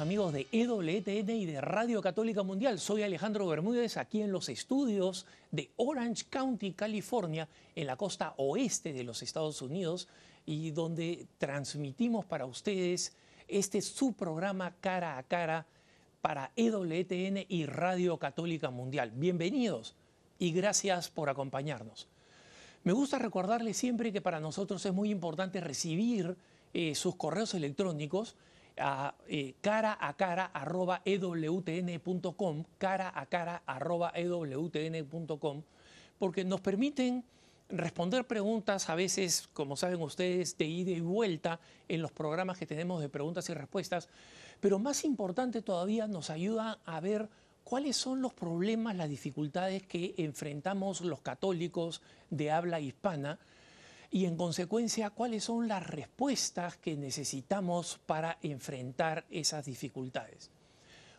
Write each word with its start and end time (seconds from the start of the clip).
amigos 0.00 0.32
de 0.32 0.46
EWTN 0.52 1.30
y 1.30 1.44
de 1.44 1.60
Radio 1.60 2.00
Católica 2.00 2.42
Mundial. 2.42 2.78
Soy 2.78 3.02
Alejandro 3.02 3.46
Bermúdez 3.46 3.96
aquí 3.96 4.22
en 4.22 4.32
los 4.32 4.48
estudios 4.48 5.26
de 5.50 5.70
Orange 5.76 6.24
County, 6.30 6.72
California, 6.72 7.48
en 7.74 7.86
la 7.86 7.96
costa 7.96 8.32
oeste 8.38 8.92
de 8.92 9.04
los 9.04 9.22
Estados 9.22 9.60
Unidos 9.60 10.08
y 10.46 10.70
donde 10.70 11.26
transmitimos 11.36 12.24
para 12.24 12.46
ustedes 12.46 13.12
este 13.48 13.82
su 13.82 14.14
programa 14.14 14.74
cara 14.80 15.18
a 15.18 15.24
cara 15.24 15.66
para 16.22 16.52
EWTN 16.56 17.44
y 17.48 17.66
Radio 17.66 18.16
Católica 18.16 18.70
Mundial. 18.70 19.10
Bienvenidos 19.14 19.94
y 20.38 20.52
gracias 20.52 21.10
por 21.10 21.28
acompañarnos. 21.28 22.08
Me 22.84 22.92
gusta 22.92 23.18
recordarles 23.18 23.76
siempre 23.76 24.12
que 24.12 24.22
para 24.22 24.40
nosotros 24.40 24.84
es 24.86 24.92
muy 24.92 25.10
importante 25.10 25.60
recibir 25.60 26.36
eh, 26.72 26.94
sus 26.94 27.16
correos 27.16 27.52
electrónicos 27.54 28.36
a 28.78 29.14
eh, 29.28 29.54
cara 29.60 29.96
a 30.00 30.14
cara 30.14 30.46
arroba 30.46 31.02
ewtn.com, 31.04 32.64
cara 32.78 33.12
a 33.14 33.26
cara 33.26 33.62
arroba 33.66 34.12
ewtn.com, 34.14 35.62
porque 36.18 36.44
nos 36.44 36.60
permiten 36.60 37.24
responder 37.68 38.26
preguntas 38.26 38.88
a 38.90 38.94
veces, 38.94 39.48
como 39.52 39.76
saben 39.76 40.00
ustedes, 40.02 40.56
de 40.58 40.66
ida 40.66 40.90
y 40.90 41.00
vuelta 41.00 41.58
en 41.88 42.02
los 42.02 42.12
programas 42.12 42.58
que 42.58 42.66
tenemos 42.66 43.00
de 43.00 43.08
preguntas 43.08 43.48
y 43.48 43.54
respuestas, 43.54 44.08
pero 44.60 44.78
más 44.78 45.04
importante 45.04 45.62
todavía 45.62 46.06
nos 46.06 46.30
ayuda 46.30 46.78
a 46.84 47.00
ver 47.00 47.28
cuáles 47.64 47.96
son 47.96 48.20
los 48.20 48.34
problemas, 48.34 48.96
las 48.96 49.08
dificultades 49.08 49.82
que 49.84 50.14
enfrentamos 50.18 51.00
los 51.00 51.20
católicos 51.22 52.02
de 52.30 52.50
habla 52.50 52.80
hispana 52.80 53.38
y 54.14 54.26
en 54.26 54.36
consecuencia 54.36 55.08
cuáles 55.08 55.44
son 55.44 55.66
las 55.68 55.86
respuestas 55.86 56.76
que 56.76 56.98
necesitamos 56.98 57.98
para 58.04 58.38
enfrentar 58.42 59.24
esas 59.30 59.64
dificultades. 59.64 60.50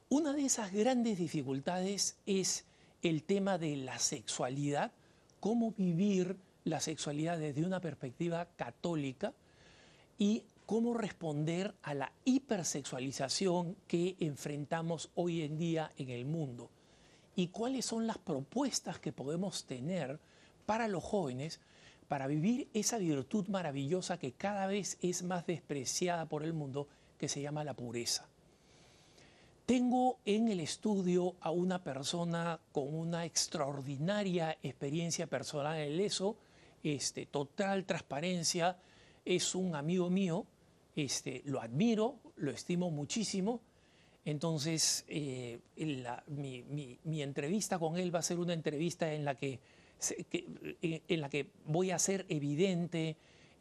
Una 0.09 0.31
de 0.31 0.45
esas 0.45 0.71
grandes 0.71 1.17
dificultades 1.17 2.17
es 2.27 2.65
el 3.01 3.23
tema 3.23 3.57
de 3.57 3.77
la 3.77 3.97
sexualidad, 3.97 4.91
cómo 5.39 5.73
vivir 5.75 6.37
la 6.65 6.79
sexualidad 6.79 7.39
desde 7.39 7.65
una 7.65 7.81
perspectiva 7.81 8.47
católica 8.55 9.33
y 10.19 10.43
cómo 10.67 10.93
responder 10.93 11.73
a 11.81 11.95
la 11.95 12.13
hipersexualización 12.25 13.75
que 13.87 14.15
enfrentamos 14.19 15.09
hoy 15.15 15.41
en 15.41 15.57
día 15.57 15.91
en 15.97 16.11
el 16.11 16.25
mundo 16.25 16.69
y 17.35 17.47
cuáles 17.47 17.87
son 17.87 18.05
las 18.05 18.19
propuestas 18.19 18.99
que 18.99 19.11
podemos 19.11 19.65
tener 19.65 20.19
para 20.67 20.87
los 20.87 21.03
jóvenes 21.03 21.59
para 22.13 22.27
vivir 22.27 22.69
esa 22.75 22.99
virtud 22.99 23.47
maravillosa 23.47 24.19
que 24.19 24.33
cada 24.33 24.67
vez 24.67 24.99
es 25.01 25.23
más 25.23 25.47
despreciada 25.47 26.27
por 26.27 26.43
el 26.43 26.53
mundo, 26.53 26.87
que 27.17 27.27
se 27.27 27.41
llama 27.41 27.63
la 27.63 27.73
pureza. 27.73 28.29
Tengo 29.65 30.19
en 30.23 30.47
el 30.47 30.59
estudio 30.59 31.33
a 31.41 31.49
una 31.49 31.83
persona 31.83 32.59
con 32.71 32.93
una 32.93 33.25
extraordinaria 33.25 34.59
experiencia 34.61 35.25
personal 35.25 35.79
en 35.79 35.99
eso, 36.01 36.37
este, 36.83 37.25
total 37.25 37.83
transparencia, 37.85 38.77
es 39.25 39.55
un 39.55 39.73
amigo 39.73 40.11
mío, 40.11 40.45
este, 40.95 41.41
lo 41.45 41.61
admiro, 41.61 42.19
lo 42.35 42.51
estimo 42.51 42.91
muchísimo. 42.91 43.59
Entonces, 44.23 45.03
eh, 45.07 45.61
mi, 46.27 46.99
mi 47.03 47.23
entrevista 47.23 47.79
con 47.79 47.97
él 47.97 48.13
va 48.13 48.19
a 48.19 48.21
ser 48.21 48.37
una 48.37 48.53
entrevista 48.53 49.11
en 49.11 49.25
la 49.25 49.33
que 49.33 49.59
en 50.11 51.21
la 51.21 51.29
que 51.29 51.51
voy 51.65 51.91
a 51.91 51.95
hacer 51.95 52.25
evidente 52.29 53.17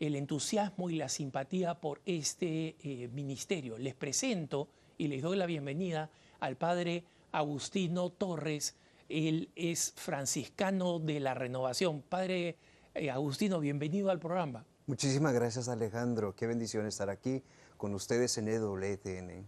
el 0.07 0.17
entusiasmo 0.17 0.91
y 0.91 0.97
la 0.97 1.09
simpatía 1.09 1.75
por 1.81 2.01
este 2.07 2.75
eh, 2.83 3.09
ministerio. 3.13 3.79
Les 3.79 3.95
presento 3.95 4.69
y 4.99 5.07
les 5.07 5.23
doy 5.23 5.37
la 5.37 5.47
bienvenida 5.47 6.11
al 6.41 6.57
padre 6.57 7.05
Agustino 7.31 8.11
Torres. 8.11 8.75
Él 9.09 9.51
es 9.55 9.93
franciscano 9.97 10.99
de 10.99 11.21
la 11.21 11.35
renovación. 11.35 12.03
Padre 12.03 12.57
eh, 12.95 13.11
Agustino, 13.11 13.61
bienvenido 13.61 14.11
al 14.11 14.19
programa. 14.19 14.65
Muchísimas 14.87 15.35
gracias 15.35 15.69
Alejandro. 15.69 16.35
Qué 16.35 16.49
bendición 16.49 16.87
estar 16.87 17.09
aquí 17.09 17.43
con 17.77 17.95
ustedes 17.95 18.37
en 18.39 18.49
EWTN. 18.49 19.47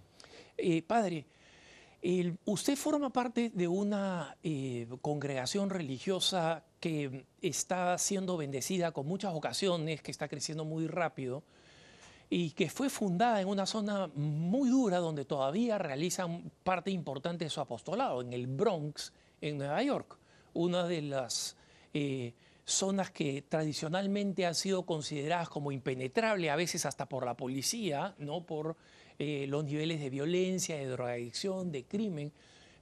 padre, 0.86 1.26
usted 2.44 2.76
forma 2.76 3.10
parte 3.10 3.50
de 3.54 3.66
una 3.66 4.36
congregación 5.00 5.70
religiosa 5.70 6.64
que 6.80 7.24
está 7.40 7.96
siendo 7.96 8.36
bendecida 8.36 8.92
con 8.92 9.06
muchas 9.06 9.34
ocasiones, 9.34 10.02
que 10.02 10.10
está 10.10 10.28
creciendo 10.28 10.64
muy 10.64 10.86
rápido 10.86 11.42
y 12.28 12.50
que 12.50 12.68
fue 12.68 12.90
fundada 12.90 13.40
en 13.40 13.48
una 13.48 13.64
zona 13.64 14.08
muy 14.14 14.68
dura 14.68 14.98
donde 14.98 15.24
todavía 15.24 15.78
realizan 15.78 16.50
parte 16.62 16.90
importante 16.90 17.44
de 17.44 17.50
su 17.50 17.60
apostolado, 17.60 18.20
en 18.20 18.32
el 18.32 18.46
Bronx, 18.46 19.12
en 19.40 19.58
Nueva 19.58 19.82
York, 19.82 20.18
una 20.52 20.86
de 20.86 21.02
las 21.02 21.56
eh, 21.92 22.34
zonas 22.64 23.10
que 23.10 23.42
tradicionalmente 23.42 24.46
han 24.46 24.54
sido 24.54 24.84
consideradas 24.84 25.48
como 25.48 25.70
impenetrable, 25.70 26.50
a 26.50 26.56
veces 26.56 26.86
hasta 26.86 27.08
por 27.08 27.24
la 27.24 27.36
policía, 27.36 28.14
¿no? 28.18 28.44
por 28.44 28.76
eh, 29.18 29.46
los 29.48 29.64
niveles 29.64 30.00
de 30.00 30.10
violencia, 30.10 30.76
de 30.76 30.86
drogadicción, 30.86 31.72
de 31.72 31.84
crimen, 31.84 32.32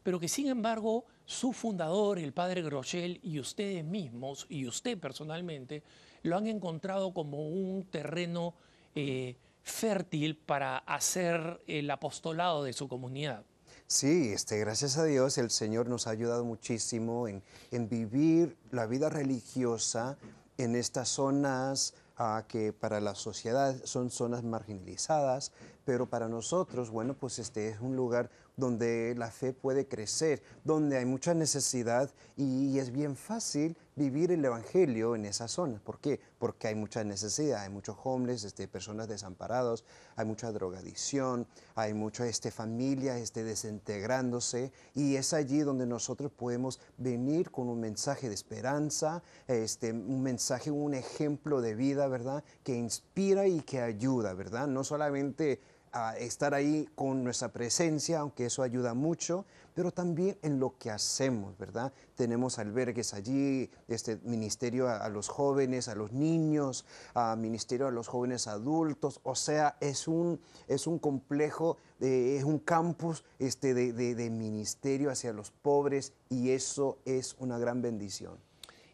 pero 0.02 0.18
que 0.18 0.28
sin 0.28 0.48
embargo 0.48 1.04
su 1.24 1.52
fundador, 1.52 2.18
el 2.18 2.32
padre 2.32 2.62
Groschel, 2.62 3.20
y 3.22 3.38
ustedes 3.38 3.84
mismos, 3.84 4.46
y 4.48 4.66
usted 4.66 4.98
personalmente, 4.98 5.82
lo 6.22 6.36
han 6.36 6.46
encontrado 6.46 7.12
como 7.12 7.48
un 7.48 7.84
terreno 7.84 8.54
eh, 8.94 9.36
fértil 9.62 10.36
para 10.36 10.78
hacer 10.78 11.60
el 11.66 11.90
apostolado 11.90 12.64
de 12.64 12.72
su 12.72 12.88
comunidad. 12.88 13.44
Sí, 13.86 14.32
este, 14.32 14.58
gracias 14.58 14.96
a 14.96 15.04
Dios 15.04 15.36
el 15.38 15.50
Señor 15.50 15.88
nos 15.88 16.06
ha 16.06 16.10
ayudado 16.10 16.44
muchísimo 16.44 17.28
en, 17.28 17.42
vivir 17.88 18.56
la 18.70 18.86
vida 18.86 19.10
religiosa 19.10 20.16
en 20.56 20.76
estas 20.76 21.08
zonas 21.08 21.94
ah, 22.16 22.44
que 22.48 22.72
para 22.72 23.00
la 23.00 23.14
sociedad 23.14 23.76
son 23.84 24.10
zonas 24.10 24.44
marginalizadas, 24.44 25.52
pero 25.84 26.06
para 26.06 26.28
nosotros, 26.28 26.90
bueno, 26.90 27.14
pues 27.14 27.38
este 27.38 27.68
es 27.68 27.80
un 27.80 27.96
lugar 27.96 28.30
donde 28.56 29.14
la 29.16 29.30
fe 29.30 29.52
puede 29.52 29.88
crecer, 29.88 30.42
donde 30.64 30.98
hay 30.98 31.06
mucha 31.06 31.34
necesidad 31.34 32.10
y 32.36 32.78
es 32.78 32.92
bien 32.92 33.16
fácil 33.16 33.76
vivir 33.94 34.32
el 34.32 34.44
Evangelio 34.44 35.14
en 35.14 35.26
esa 35.26 35.48
zona. 35.48 35.80
¿Por 35.82 35.98
qué? 36.00 36.20
Porque 36.38 36.68
hay 36.68 36.74
mucha 36.74 37.04
necesidad, 37.04 37.62
hay 37.62 37.70
muchos 37.70 37.96
hombres, 38.04 38.44
este, 38.44 38.68
personas 38.68 39.08
desamparados, 39.08 39.84
hay 40.16 40.24
mucha 40.24 40.50
drogadicción, 40.50 41.46
hay 41.74 41.92
mucha 41.94 42.26
este, 42.26 42.50
familia 42.50 43.18
este, 43.18 43.44
desintegrándose 43.44 44.72
y 44.94 45.16
es 45.16 45.32
allí 45.32 45.60
donde 45.60 45.86
nosotros 45.86 46.30
podemos 46.32 46.80
venir 46.98 47.50
con 47.50 47.68
un 47.68 47.80
mensaje 47.80 48.28
de 48.28 48.34
esperanza, 48.34 49.22
este, 49.46 49.92
un 49.92 50.22
mensaje, 50.22 50.70
un 50.70 50.94
ejemplo 50.94 51.60
de 51.60 51.74
vida, 51.74 52.08
¿verdad? 52.08 52.44
Que 52.62 52.74
inspira 52.74 53.46
y 53.46 53.60
que 53.60 53.80
ayuda, 53.80 54.34
¿verdad? 54.34 54.68
No 54.68 54.84
solamente 54.84 55.60
a 55.92 56.16
estar 56.16 56.54
ahí 56.54 56.88
con 56.94 57.22
nuestra 57.22 57.52
presencia, 57.52 58.20
aunque 58.20 58.46
eso 58.46 58.62
ayuda 58.62 58.94
mucho, 58.94 59.44
pero 59.74 59.90
también 59.90 60.36
en 60.42 60.58
lo 60.58 60.76
que 60.78 60.90
hacemos, 60.90 61.56
¿verdad? 61.58 61.92
Tenemos 62.14 62.58
albergues 62.58 63.14
allí, 63.14 63.70
este 63.88 64.18
ministerio 64.24 64.88
a, 64.88 65.08
los 65.08 65.28
jóvenes, 65.28 65.88
a 65.88 65.94
los 65.94 66.12
niños, 66.12 66.84
a 67.14 67.36
ministerio 67.36 67.86
a 67.86 67.90
los 67.90 68.08
jóvenes 68.08 68.46
adultos, 68.46 69.20
o 69.22 69.34
sea, 69.34 69.76
es 69.80 70.08
un, 70.08 70.40
es 70.68 70.86
un 70.86 70.98
complejo, 70.98 71.76
es 72.00 72.44
un 72.44 72.58
campus 72.58 73.24
este, 73.38 73.74
de, 73.74 73.92
de, 73.92 74.30
ministerio 74.30 75.10
hacia 75.10 75.32
los 75.32 75.50
pobres 75.50 76.12
y 76.28 76.50
eso 76.50 76.98
es 77.04 77.36
una 77.38 77.58
gran 77.58 77.82
bendición. 77.82 78.38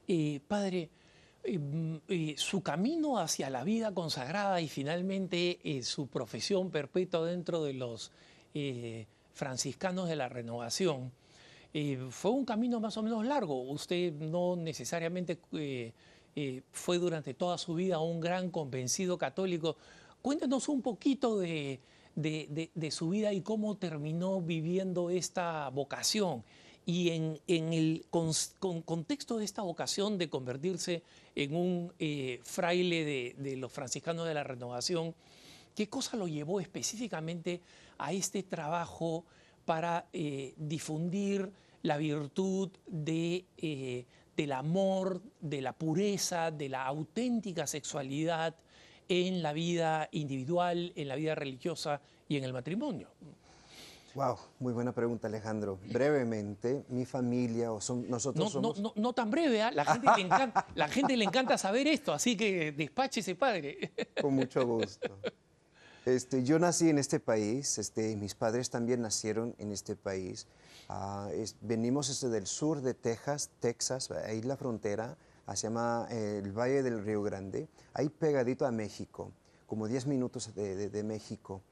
Eh, 0.06 0.40
padre, 0.48 0.90
su 2.36 2.62
camino 2.62 3.18
hacia 3.18 3.50
la 3.50 3.64
vida 3.64 3.92
consagrada 3.92 4.60
y 4.60 4.68
finalmente 4.68 5.58
eh, 5.62 5.82
su 5.82 6.06
profesión 6.06 6.70
perpetua 6.70 7.26
dentro 7.26 7.62
de 7.64 7.74
los 7.74 8.12
eh, 8.54 9.06
franciscanos 9.32 10.08
de 10.08 10.16
la 10.16 10.28
renovación, 10.28 11.12
eh, 11.72 11.98
fue 12.10 12.30
un 12.30 12.44
camino 12.44 12.80
más 12.80 12.96
o 12.96 13.02
menos 13.02 13.24
largo. 13.24 13.62
Usted 13.62 14.12
no 14.12 14.56
necesariamente 14.56 15.38
fue 16.70 16.98
durante 16.98 17.34
toda 17.34 17.58
su 17.58 17.74
vida 17.74 17.98
un 17.98 18.20
gran 18.20 18.50
convencido 18.50 19.18
católico. 19.18 19.76
Cuéntenos 20.22 20.68
un 20.68 20.82
poquito 20.82 21.38
de, 21.38 21.80
de 22.14 22.90
su 22.90 23.10
vida 23.10 23.32
y 23.32 23.42
cómo 23.42 23.76
terminó 23.76 24.40
viviendo 24.40 25.10
esta 25.10 25.68
vocación 25.70 26.42
y 26.88 27.10
en, 27.10 27.38
el 27.74 28.06
contexto 28.08 29.36
de 29.36 29.44
esta 29.44 29.60
vocación 29.60 30.16
de 30.16 30.30
convertirse 30.30 31.02
en 31.34 31.54
un 31.54 31.92
eh, 31.98 32.40
fraile 32.44 33.34
de, 33.36 33.56
los 33.58 33.70
franciscanos 33.70 34.26
de 34.26 34.32
la 34.32 34.42
renovación, 34.42 35.14
¿qué 35.76 35.90
cosa 35.90 36.16
lo 36.16 36.26
llevó 36.26 36.60
específicamente 36.60 37.60
a 37.98 38.14
este 38.14 38.42
trabajo 38.42 39.26
para 39.66 40.06
eh, 40.14 40.54
difundir 40.56 41.52
la 41.82 41.98
virtud 41.98 42.70
de, 42.86 43.44
eh, 43.58 44.06
del 44.34 44.52
amor, 44.52 45.20
de 45.42 45.60
la 45.60 45.74
pureza, 45.74 46.50
de 46.50 46.70
la 46.70 46.86
auténtica 46.86 47.66
sexualidad 47.66 48.56
en 49.10 49.42
la 49.42 49.52
vida 49.52 50.08
individual, 50.12 50.94
en 50.96 51.08
la 51.08 51.16
vida 51.16 51.34
religiosa 51.34 52.00
y 52.30 52.38
en 52.38 52.44
el 52.44 52.54
matrimonio? 52.54 53.08
Wow, 54.18 54.36
muy 54.58 54.72
buena 54.72 54.90
pregunta, 54.90 55.28
Alejandro. 55.28 55.78
Brevemente, 55.92 56.84
mi 56.88 57.04
familia 57.06 57.70
o 57.70 57.80
son, 57.80 58.10
nosotros 58.10 58.44
No, 58.46 58.50
somos... 58.50 58.80
no, 58.80 58.92
no, 58.96 59.00
no 59.00 59.12
tan 59.12 59.30
breve, 59.30 59.62
¿ah? 59.62 59.70
la, 59.70 59.84
gente 59.84 60.08
le 60.16 60.22
encanta, 60.22 60.66
la 60.74 60.88
gente 60.88 61.16
le 61.16 61.24
encanta 61.24 61.56
saber 61.56 61.86
esto, 61.86 62.12
así 62.12 62.36
que 62.36 62.72
despáchese, 62.72 63.36
padre. 63.36 63.92
Con 64.20 64.34
mucho 64.34 64.66
gusto. 64.66 65.08
Este, 66.04 66.42
yo 66.42 66.58
nací 66.58 66.88
en 66.90 66.98
este 66.98 67.20
país, 67.20 67.78
este, 67.78 68.16
mis 68.16 68.34
padres 68.34 68.70
también 68.70 69.02
nacieron 69.02 69.54
en 69.58 69.70
este 69.70 69.94
país. 69.94 70.48
Es- 71.34 71.54
venimos 71.60 72.08
este, 72.10 72.28
del 72.28 72.48
sur 72.48 72.80
de 72.80 72.94
Texas, 72.94 73.50
Texas, 73.60 74.10
ahí 74.10 74.42
la 74.42 74.56
frontera, 74.56 75.16
ah, 75.46 75.54
se 75.54 75.68
llama 75.68 76.08
eh, 76.10 76.40
el 76.42 76.50
Valle 76.50 76.82
del 76.82 77.04
Río 77.04 77.22
Grande, 77.22 77.68
ahí 77.94 78.08
pegadito 78.08 78.66
a 78.66 78.72
México, 78.72 79.30
como 79.68 79.86
10 79.86 80.06
minutos 80.06 80.52
de, 80.56 80.74
de- 80.74 80.88
de 80.90 81.02
México. 81.04 81.62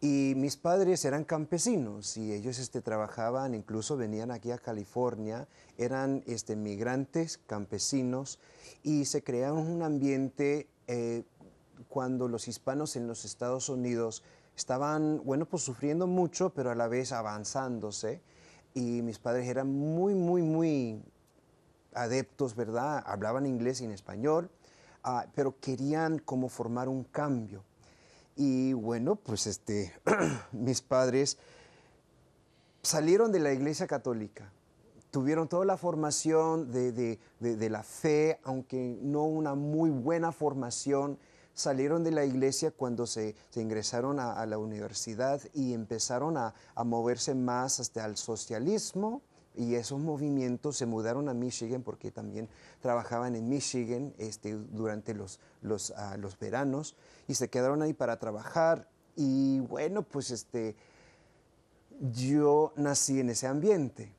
Y 0.00 0.34
mis 0.36 0.56
padres 0.56 1.04
eran 1.04 1.24
campesinos 1.24 2.16
y 2.16 2.32
ellos 2.32 2.60
este, 2.60 2.80
trabajaban, 2.80 3.54
incluso 3.54 3.96
venían 3.96 4.30
aquí 4.30 4.52
a 4.52 4.58
California, 4.58 5.48
eran 5.76 6.22
este, 6.26 6.54
migrantes 6.54 7.38
campesinos 7.38 8.38
y 8.84 9.06
se 9.06 9.24
crearon 9.24 9.66
un 9.66 9.82
ambiente 9.82 10.68
eh, 10.86 11.24
cuando 11.88 12.28
los 12.28 12.46
hispanos 12.46 12.94
en 12.94 13.08
los 13.08 13.24
Estados 13.24 13.68
Unidos 13.68 14.22
estaban, 14.56 15.20
bueno, 15.24 15.46
pues 15.46 15.64
sufriendo 15.64 16.06
mucho, 16.06 16.50
pero 16.50 16.70
a 16.70 16.74
la 16.76 16.86
vez 16.86 17.10
avanzándose. 17.12 18.22
Y 18.74 19.02
mis 19.02 19.18
padres 19.18 19.48
eran 19.48 19.68
muy, 19.68 20.14
muy, 20.14 20.42
muy 20.42 21.02
adeptos, 21.92 22.54
¿verdad? 22.54 23.02
Hablaban 23.04 23.46
inglés 23.46 23.80
y 23.80 23.84
en 23.84 23.92
español, 23.92 24.50
ah, 25.02 25.26
pero 25.34 25.58
querían 25.60 26.18
como 26.18 26.48
formar 26.48 26.88
un 26.88 27.02
cambio. 27.04 27.64
Y 28.40 28.72
bueno, 28.72 29.16
pues 29.16 29.48
este, 29.48 29.92
mis 30.52 30.80
padres 30.80 31.38
salieron 32.82 33.32
de 33.32 33.40
la 33.40 33.52
iglesia 33.52 33.88
católica, 33.88 34.52
tuvieron 35.10 35.48
toda 35.48 35.64
la 35.64 35.76
formación 35.76 36.70
de, 36.70 36.92
de- 36.92 37.18
de- 37.40 37.68
la 37.68 37.82
fe, 37.82 38.38
aunque 38.44 38.96
no 39.02 39.24
una 39.24 39.56
muy 39.56 39.90
buena 39.90 40.30
formación, 40.30 41.18
salieron 41.52 42.04
de 42.04 42.12
la 42.12 42.24
iglesia 42.24 42.70
cuando 42.70 43.08
se, 43.08 43.34
ingresaron 43.56 44.20
a, 44.20 44.46
la 44.46 44.58
universidad 44.58 45.40
y 45.52 45.74
empezaron 45.74 46.36
a, 46.36 46.54
a 46.76 46.84
moverse 46.84 47.34
más 47.34 47.80
hasta 47.80 48.06
el 48.06 48.16
socialismo. 48.16 49.20
Y 49.58 49.74
esos 49.74 49.98
movimientos 49.98 50.76
se 50.76 50.86
mudaron 50.86 51.28
a 51.28 51.34
Michigan 51.34 51.82
porque 51.82 52.12
también 52.12 52.48
trabajaban 52.80 53.34
en 53.34 53.48
Michigan 53.48 54.14
este, 54.16 54.54
durante 54.54 55.14
los, 55.14 55.40
ah, 55.96 56.16
los 56.16 56.38
veranos 56.38 56.94
y 57.26 57.34
se 57.34 57.50
quedaron 57.50 57.82
ahí 57.82 57.92
para 57.92 58.20
trabajar. 58.20 58.88
Y 59.16 59.58
bueno, 59.58 60.04
pues 60.04 60.30
este, 60.30 60.76
yo 62.12 62.72
nací 62.76 63.18
en 63.18 63.30
ese 63.30 63.48
ambiente. 63.48 64.14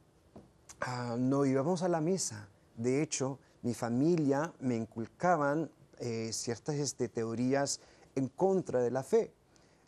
Ah, 0.81 1.15
no 1.17 1.45
íbamos 1.45 1.83
a 1.83 1.87
la 1.87 2.01
misa. 2.01 2.49
De 2.75 3.01
hecho, 3.01 3.39
mi 3.61 3.73
familia 3.73 4.53
me 4.59 4.75
inculcaban 4.75 5.71
eh, 5.99 6.31
ciertas 6.33 6.75
este, 6.75 7.07
teorías 7.07 7.79
en 8.15 8.27
contra 8.27 8.81
de 8.81 8.91
la 8.91 9.03
fe. 9.03 9.33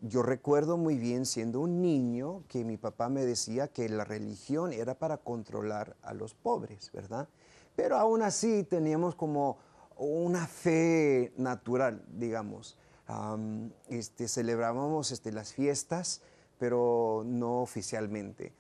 Yo 0.04 0.24
recuerdo 0.24 0.78
muy 0.78 0.98
bien 0.98 1.28
siendo 1.28 1.60
un 1.60 1.80
niño 1.80 2.44
que 2.48 2.66
mi 2.66 2.76
papá 2.76 3.08
me 3.08 3.24
decía 3.24 3.68
que 3.68 3.88
la 3.88 4.04
religión 4.04 4.74
era 4.74 4.96
para 4.96 5.18
controlar 5.18 5.96
a 6.02 6.16
los 6.16 6.34
pobres, 6.34 6.92
¿verdad? 6.92 7.30
Pero 7.76 7.98
aún 7.98 8.24
así 8.24 8.64
teníamos 8.64 9.14
como 9.14 9.60
una 9.98 10.48
fe 10.48 11.32
natural, 11.38 12.04
digamos. 12.18 12.80
Am, 13.06 13.72
este, 13.90 14.28
celebrábamos 14.28 15.12
este, 15.12 15.32
las 15.32 15.54
fiestas, 15.54 16.22
pero 16.58 17.22
no 17.24 17.62
oficialmente. 17.62 18.54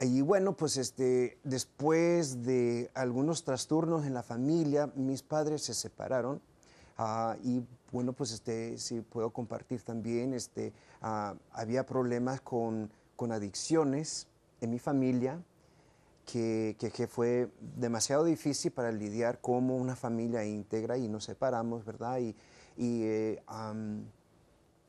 Y 0.00 0.22
bueno, 0.22 0.56
pues 0.56 0.78
este, 0.78 1.38
después 1.44 2.42
de 2.42 2.90
algunos 2.94 3.44
trastornos 3.44 4.06
en 4.06 4.14
la 4.14 4.22
familia, 4.22 4.90
mis 4.94 5.22
padres 5.22 5.62
se 5.62 5.74
separaron. 5.74 6.40
ah, 6.96 7.36
y 7.42 7.62
bueno, 7.94 8.12
pues 8.12 8.32
este, 8.32 8.76
si 8.76 9.02
puedo 9.02 9.30
compartir 9.30 9.82
también, 9.82 10.34
este, 10.34 10.72
ah, 11.00 11.36
había 11.52 11.86
problemas 11.86 12.40
con, 12.40 12.90
con 13.14 13.30
adicciones 13.30 14.26
en 14.60 14.70
mi 14.70 14.80
familia, 14.80 15.40
que, 16.26 16.74
que- 16.78 17.06
fue 17.06 17.52
demasiado 17.76 18.24
difícil 18.24 18.72
para 18.72 18.90
lidiar 18.90 19.40
como 19.40 19.76
una 19.76 19.94
familia 19.94 20.44
íntegra 20.44 20.98
y 20.98 21.06
nos 21.06 21.22
separamos, 21.24 21.84
¿verdad? 21.84 22.18
Y, 22.18 22.34
y, 22.76 23.02
eh, 23.04 23.42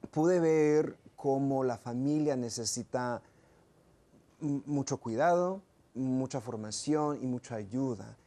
pude 0.09 0.39
ver 0.39 0.97
cómo 1.15 1.63
la 1.63 1.77
familia 1.77 2.35
necesita 2.35 3.21
mucho 4.39 4.97
cuidado, 4.97 5.61
mucha 5.93 6.41
formación 6.41 7.19
y 7.21 7.27
mucha 7.27 7.53
ayuda. 7.55 8.17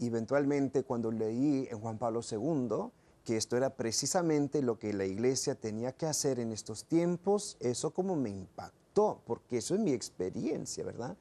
Eventualmente 0.00 0.82
cuando 0.82 1.10
leí 1.10 1.68
en 1.70 1.80
Juan 1.80 1.98
Pablo 1.98 2.20
II 2.28 2.90
que 3.24 3.36
esto 3.36 3.56
era 3.56 3.70
precisamente 3.70 4.62
lo 4.62 4.78
que 4.78 4.92
la 4.92 5.06
iglesia 5.06 5.54
tenía 5.54 5.92
que 5.92 6.06
hacer 6.06 6.38
en 6.38 6.52
estos 6.52 6.84
tiempos, 6.84 7.56
eso 7.60 7.90
como 7.92 8.16
me 8.16 8.28
impactó, 8.28 9.22
porque 9.26 9.58
eso 9.58 9.74
es 9.74 9.80
mi 9.80 9.92
experiencia, 9.92 10.84
¿verdad? 10.84 11.16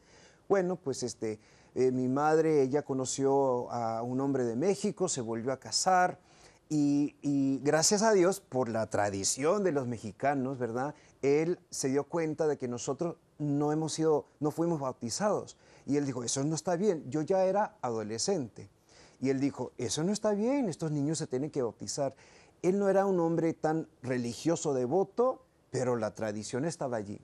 Bueno, 0.49 0.75
pues 0.75 1.01
este, 1.03 1.39
eh, 1.75 1.91
mi 1.91 2.09
madre, 2.09 2.61
ella 2.61 2.81
conoció 2.81 3.71
a 3.71 4.03
un 4.03 4.19
hombre 4.19 4.43
de 4.43 4.57
México, 4.57 5.07
se 5.07 5.21
volvió 5.21 5.53
a 5.53 5.59
casar, 5.59 6.19
y, 6.69 7.15
y 7.21 7.59
gracias 7.63 8.01
a 8.01 8.13
Dios 8.13 8.41
por 8.41 8.67
la 8.67 8.89
tradición 8.89 9.63
de 9.63 9.71
los 9.71 9.87
mexicanos, 9.87 10.57
¿verdad? 10.57 10.95
Él 11.21 11.59
se 11.69 11.87
dio 11.87 12.03
cuenta 12.03 12.47
de 12.47 12.57
que 12.57 12.67
nosotros 12.67 13.15
no 13.37 13.71
hemos 13.71 13.93
sido, 13.93 14.25
no 14.39 14.51
fuimos 14.51 14.79
bautizados. 14.79 15.57
Y 15.85 15.97
él 15.97 16.05
dijo, 16.05 16.23
eso 16.23 16.43
no 16.43 16.55
está 16.55 16.75
bien. 16.75 17.09
Yo 17.09 17.21
ya 17.21 17.45
era 17.45 17.77
adolescente. 17.81 18.69
Y 19.19 19.29
él 19.29 19.39
dijo, 19.39 19.71
eso 19.77 20.03
no 20.03 20.11
está 20.11 20.33
bien, 20.33 20.67
estos 20.67 20.91
niños 20.91 21.17
se 21.17 21.27
tienen 21.27 21.49
que 21.49 21.61
bautizar. 21.61 22.13
Él 22.61 22.79
no 22.79 22.89
era 22.89 23.05
un 23.05 23.19
hombre 23.19 23.53
tan 23.53 23.87
religioso, 24.01 24.73
devoto, 24.73 25.45
pero 25.71 25.95
la 25.95 26.13
tradición 26.13 26.65
estaba 26.65 26.97
allí. 26.97 27.19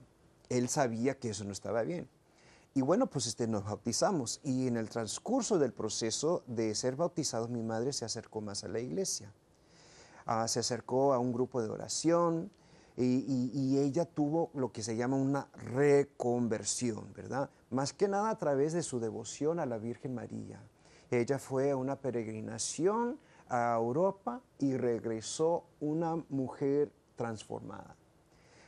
Él 0.48 0.68
sabía 0.68 1.18
que 1.18 1.30
eso 1.30 1.44
no 1.44 1.52
estaba 1.52 1.82
bien. 1.82 2.08
Y 2.72 2.82
bueno, 2.82 3.06
pues 3.06 3.26
este, 3.26 3.46
nos 3.46 3.64
bautizamos. 3.64 4.40
Y 4.44 4.66
en 4.66 4.76
el 4.76 4.88
transcurso 4.88 5.58
del 5.58 5.72
proceso 5.72 6.42
de 6.46 6.74
ser 6.74 6.96
bautizados, 6.96 7.50
mi 7.50 7.62
madre 7.62 7.92
se 7.92 8.04
acercó 8.04 8.40
más 8.40 8.64
a 8.64 8.68
la 8.68 8.80
iglesia. 8.80 9.32
Ah, 10.26 10.46
se 10.48 10.60
acercó 10.60 11.12
a 11.12 11.18
un 11.18 11.32
grupo 11.32 11.60
de 11.62 11.68
oración 11.68 12.50
y, 13.04 13.78
ella 13.78 14.04
tuvo 14.04 14.50
lo 14.54 14.72
que 14.72 14.82
se 14.82 14.96
llama 14.96 15.16
una 15.16 15.48
reconversión, 15.54 17.12
¿verdad? 17.14 17.50
Más 17.70 17.92
que 17.92 18.08
nada 18.08 18.30
a 18.30 18.38
través 18.38 18.72
de 18.72 18.82
su 18.82 19.00
devoción 19.00 19.58
a 19.60 19.66
la 19.66 19.78
Virgen 19.78 20.14
María. 20.14 20.60
Ella 21.10 21.38
fue 21.38 21.70
a 21.70 21.76
una 21.76 21.96
peregrinación 21.96 23.18
a 23.48 23.74
Europa 23.76 24.40
y 24.58 24.76
regresó 24.76 25.64
una 25.80 26.16
mujer 26.28 26.92
transformada. 27.16 27.96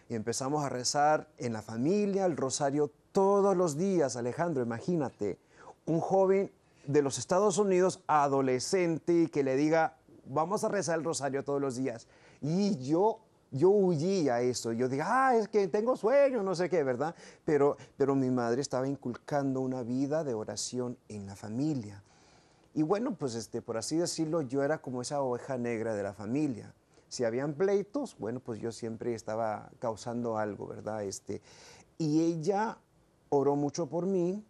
Y 0.09 0.15
empezamos 0.15 0.65
a 0.65 0.69
rezar 0.69 1.29
en 1.39 1.53
la 1.53 1.63
familia 1.63 2.27
el 2.27 2.37
rosario 2.37 2.91
todos 3.13 3.57
los 3.57 3.77
días, 3.77 4.17
Alejandro, 4.17 4.63
imagínate, 4.63 5.39
un 5.87 6.01
joven 6.01 6.51
de 6.87 7.03
los 7.03 7.19
Estados 7.19 7.59
Unidos, 7.59 8.03
adolescente, 8.07 9.29
que 9.31 9.43
le 9.43 9.57
diga, 9.57 9.97
vamos 10.27 10.65
a 10.65 10.69
rezar 10.69 10.99
el 10.99 11.05
rosario 11.05 11.45
todos 11.45 11.61
los 11.61 11.77
días. 11.77 12.09
Y 12.41 12.77
yo, 12.79 13.21
yo 13.53 13.69
huí 13.69 14.29
a 14.29 14.41
eso, 14.41 14.73
yo 14.73 14.89
dije, 14.89 15.03
ah, 15.05 15.37
es 15.37 15.47
que 15.47 15.69
tengo 15.69 15.95
sueño, 15.97 16.43
no 16.43 16.55
sé 16.55 16.71
qué, 16.71 16.83
¿verdad? 16.83 17.15
Pero, 17.45 17.77
pero 17.97 18.15
mi 18.15 18.31
madre 18.31 18.63
estaba 18.63 18.89
inculcando 18.89 19.61
una 19.61 19.83
vida 19.83 20.25
de 20.25 20.35
oración 20.35 20.97
en 21.09 21.27
la 21.27 21.37
familia. 21.37 22.03
Y 22.75 22.83
bueno, 22.83 23.15
pues 23.15 23.35
este, 23.35 23.61
por 23.61 23.77
así 23.77 23.97
decirlo, 23.97 24.41
yo 24.41 24.63
era 24.63 24.79
como 24.79 25.03
esa 25.03 25.21
oveja 25.21 25.59
negra 25.59 25.95
de 25.95 26.03
la 26.03 26.15
familia. 26.15 26.73
Si 27.09 27.25
habían 27.25 27.53
pleitos, 27.53 28.17
bueno, 28.19 28.41
pues 28.41 28.59
yo 28.59 28.73
siempre 28.73 29.15
estaba 29.15 29.71
causando 29.79 30.39
algo, 30.39 30.67
¿verdad? 30.67 31.05
Este, 31.05 31.43
y 31.99 32.23
ella 32.23 32.79
oró 33.29 33.55
mucho 33.55 33.87
por 33.87 34.07
mí 34.07 34.43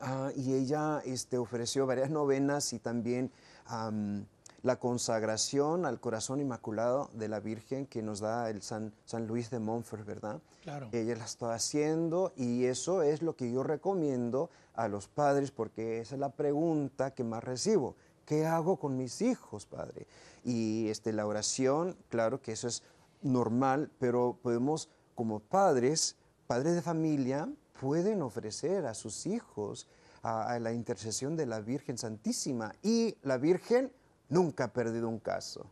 ah, 0.00 0.30
y 0.36 0.52
ella 0.52 1.00
este, 1.06 1.38
ofreció 1.38 1.86
varias 1.86 2.10
novenas 2.10 2.74
y 2.74 2.78
también 2.78 3.30
am, 3.64 4.26
la 4.64 4.76
consagración 4.76 5.84
al 5.84 6.00
corazón 6.00 6.40
inmaculado 6.40 7.10
de 7.12 7.28
la 7.28 7.38
Virgen 7.38 7.84
que 7.84 8.02
nos 8.02 8.20
da 8.20 8.48
el 8.48 8.62
San, 8.62 8.94
San 9.04 9.26
Luis 9.26 9.50
de 9.50 9.58
Montfort, 9.58 10.06
¿verdad? 10.06 10.40
Claro. 10.62 10.88
Ella 10.90 11.16
la 11.16 11.26
está 11.26 11.52
haciendo 11.52 12.32
y 12.34 12.64
eso 12.64 13.02
es 13.02 13.20
lo 13.20 13.36
que 13.36 13.52
yo 13.52 13.62
recomiendo 13.62 14.48
a 14.72 14.88
los 14.88 15.06
padres 15.06 15.50
porque 15.50 16.00
esa 16.00 16.14
es 16.14 16.20
la 16.20 16.30
pregunta 16.30 17.10
que 17.12 17.24
más 17.24 17.44
recibo. 17.44 17.94
¿Qué 18.24 18.46
hago 18.46 18.78
con 18.78 18.96
mis 18.96 19.20
hijos, 19.20 19.66
padre? 19.66 20.06
Y 20.44 20.88
este, 20.88 21.12
la 21.12 21.26
oración, 21.26 21.94
claro 22.08 22.40
que 22.40 22.52
eso 22.52 22.66
es 22.66 22.82
normal, 23.20 23.90
pero 23.98 24.38
podemos 24.42 24.88
como 25.14 25.40
padres, 25.40 26.16
padres 26.46 26.74
de 26.74 26.80
familia, 26.80 27.50
pueden 27.78 28.22
ofrecer 28.22 28.86
a 28.86 28.94
sus 28.94 29.26
hijos 29.26 29.88
a, 30.22 30.54
a 30.54 30.58
la 30.58 30.72
intercesión 30.72 31.36
de 31.36 31.44
la 31.44 31.60
Virgen 31.60 31.98
Santísima. 31.98 32.74
Y 32.82 33.18
la 33.20 33.36
Virgen 33.36 33.92
nunca 34.28 34.64
ha 34.64 34.72
perdido 34.72 35.08
un 35.08 35.18
caso. 35.18 35.66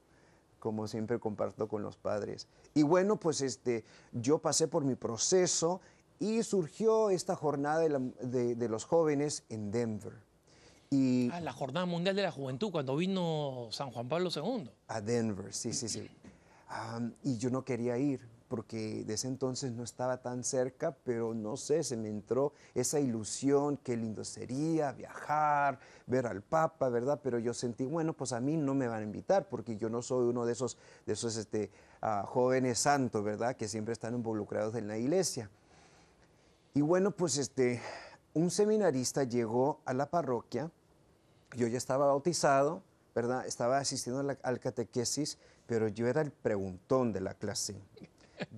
como 0.59 0.87
siempre 0.87 1.19
comparto 1.19 1.67
con 1.67 1.83
los 1.83 1.97
padres. 1.97 2.47
Y 2.73 2.85
bueno, 2.85 3.17
pues 3.17 3.41
este, 3.41 3.83
yo 4.13 4.39
pasé 4.39 4.69
por 4.69 4.85
mi 4.85 4.95
proceso 4.95 5.81
y 6.21 6.41
surgió 6.45 7.11
esta 7.11 7.35
jornada 7.35 7.81
de, 7.81 7.89
la- 7.89 7.99
de- 7.99 8.55
de 8.55 8.69
los 8.69 8.85
jóvenes 8.85 9.43
en 9.49 9.73
Denver. 9.73 10.13
Y 10.89 11.29
Ah, 11.33 11.41
la 11.41 11.53
Jornada 11.53 11.85
Mundial 11.85 12.15
de 12.15 12.23
la 12.23 12.31
Juventud, 12.31 12.71
cuando 12.71 12.95
vino 12.95 13.67
San 13.73 13.91
Juan 13.91 14.09
Pablo 14.09 14.29
II. 14.33 14.71
a 14.87 15.01
Denver, 15.01 15.53
sí, 15.53 15.73
sí, 15.73 15.89
sí. 15.89 16.09
Y 17.25 17.39
yo 17.39 17.51
no 17.51 17.65
quería 17.65 17.99
ir 17.99 18.21
porque 18.53 19.03
de 19.07 19.15
ese 19.15 19.29
entonces 19.29 19.73
no 19.73 19.83
estaba 19.83 20.21
tan 20.21 20.45
cerca, 20.45 20.95
pero 21.05 21.33
no 21.33 21.57
sé, 21.57 21.83
se 21.83 21.97
me 21.97 22.11
entró 22.11 22.53
esa 22.75 23.01
ilusión, 23.01 23.79
qué 23.79 23.97
lindo 23.97 24.27
sería 24.27 24.93
viajar, 24.93 25.79
ver 26.07 26.27
al 26.27 26.43
Papa, 26.43 26.91
¿verdad? 26.91 27.19
Pero 27.23 27.39
yo 27.39 27.55
sentí, 27.55 27.87
bueno, 27.87 28.13
pues 28.13 28.35
a 28.35 28.41
mí 28.41 28.59
no 28.59 28.75
me 28.75 28.89
van 28.89 29.01
a 29.01 29.05
invitar 29.05 29.49
porque 29.49 29.79
yo 29.79 29.89
no 29.89 30.03
soy 30.03 30.29
uno 30.29 30.45
de 30.45 30.53
esos, 30.53 30.77
de 31.07 31.15
esos 31.15 31.39
este, 31.39 31.71
ah, 32.03 32.25
jóvenes 32.27 32.79
santos, 32.79 33.25
¿verdad? 33.25 33.57
Que 33.57 33.69
siempre 33.69 33.95
están 33.95 34.13
involucrados 34.15 34.75
en 34.75 34.87
la 34.87 34.99
iglesia. 34.99 35.49
Y 36.75 36.83
bueno, 36.83 37.11
pues 37.11 37.39
este, 37.39 37.81
un 38.35 38.51
seminarista 38.51 39.25
llegó 39.25 39.81
a 39.87 39.95
la 39.95 40.11
parroquia, 40.11 40.71
yo 41.57 41.69
ya 41.69 41.79
estaba 41.79 42.05
bautizado, 42.05 42.83
¿verdad? 43.15 43.47
Estaba 43.47 43.79
asistiendo 43.79 44.23
la- 44.23 44.37
al 44.43 44.61
catequesis, 44.61 45.39
pero 45.67 45.89
yo 45.89 46.07
era 46.07 46.21
el 46.21 46.33
preguntón 46.33 47.15
de 47.15 47.23
la 47.23 47.33
clase. 47.33 47.81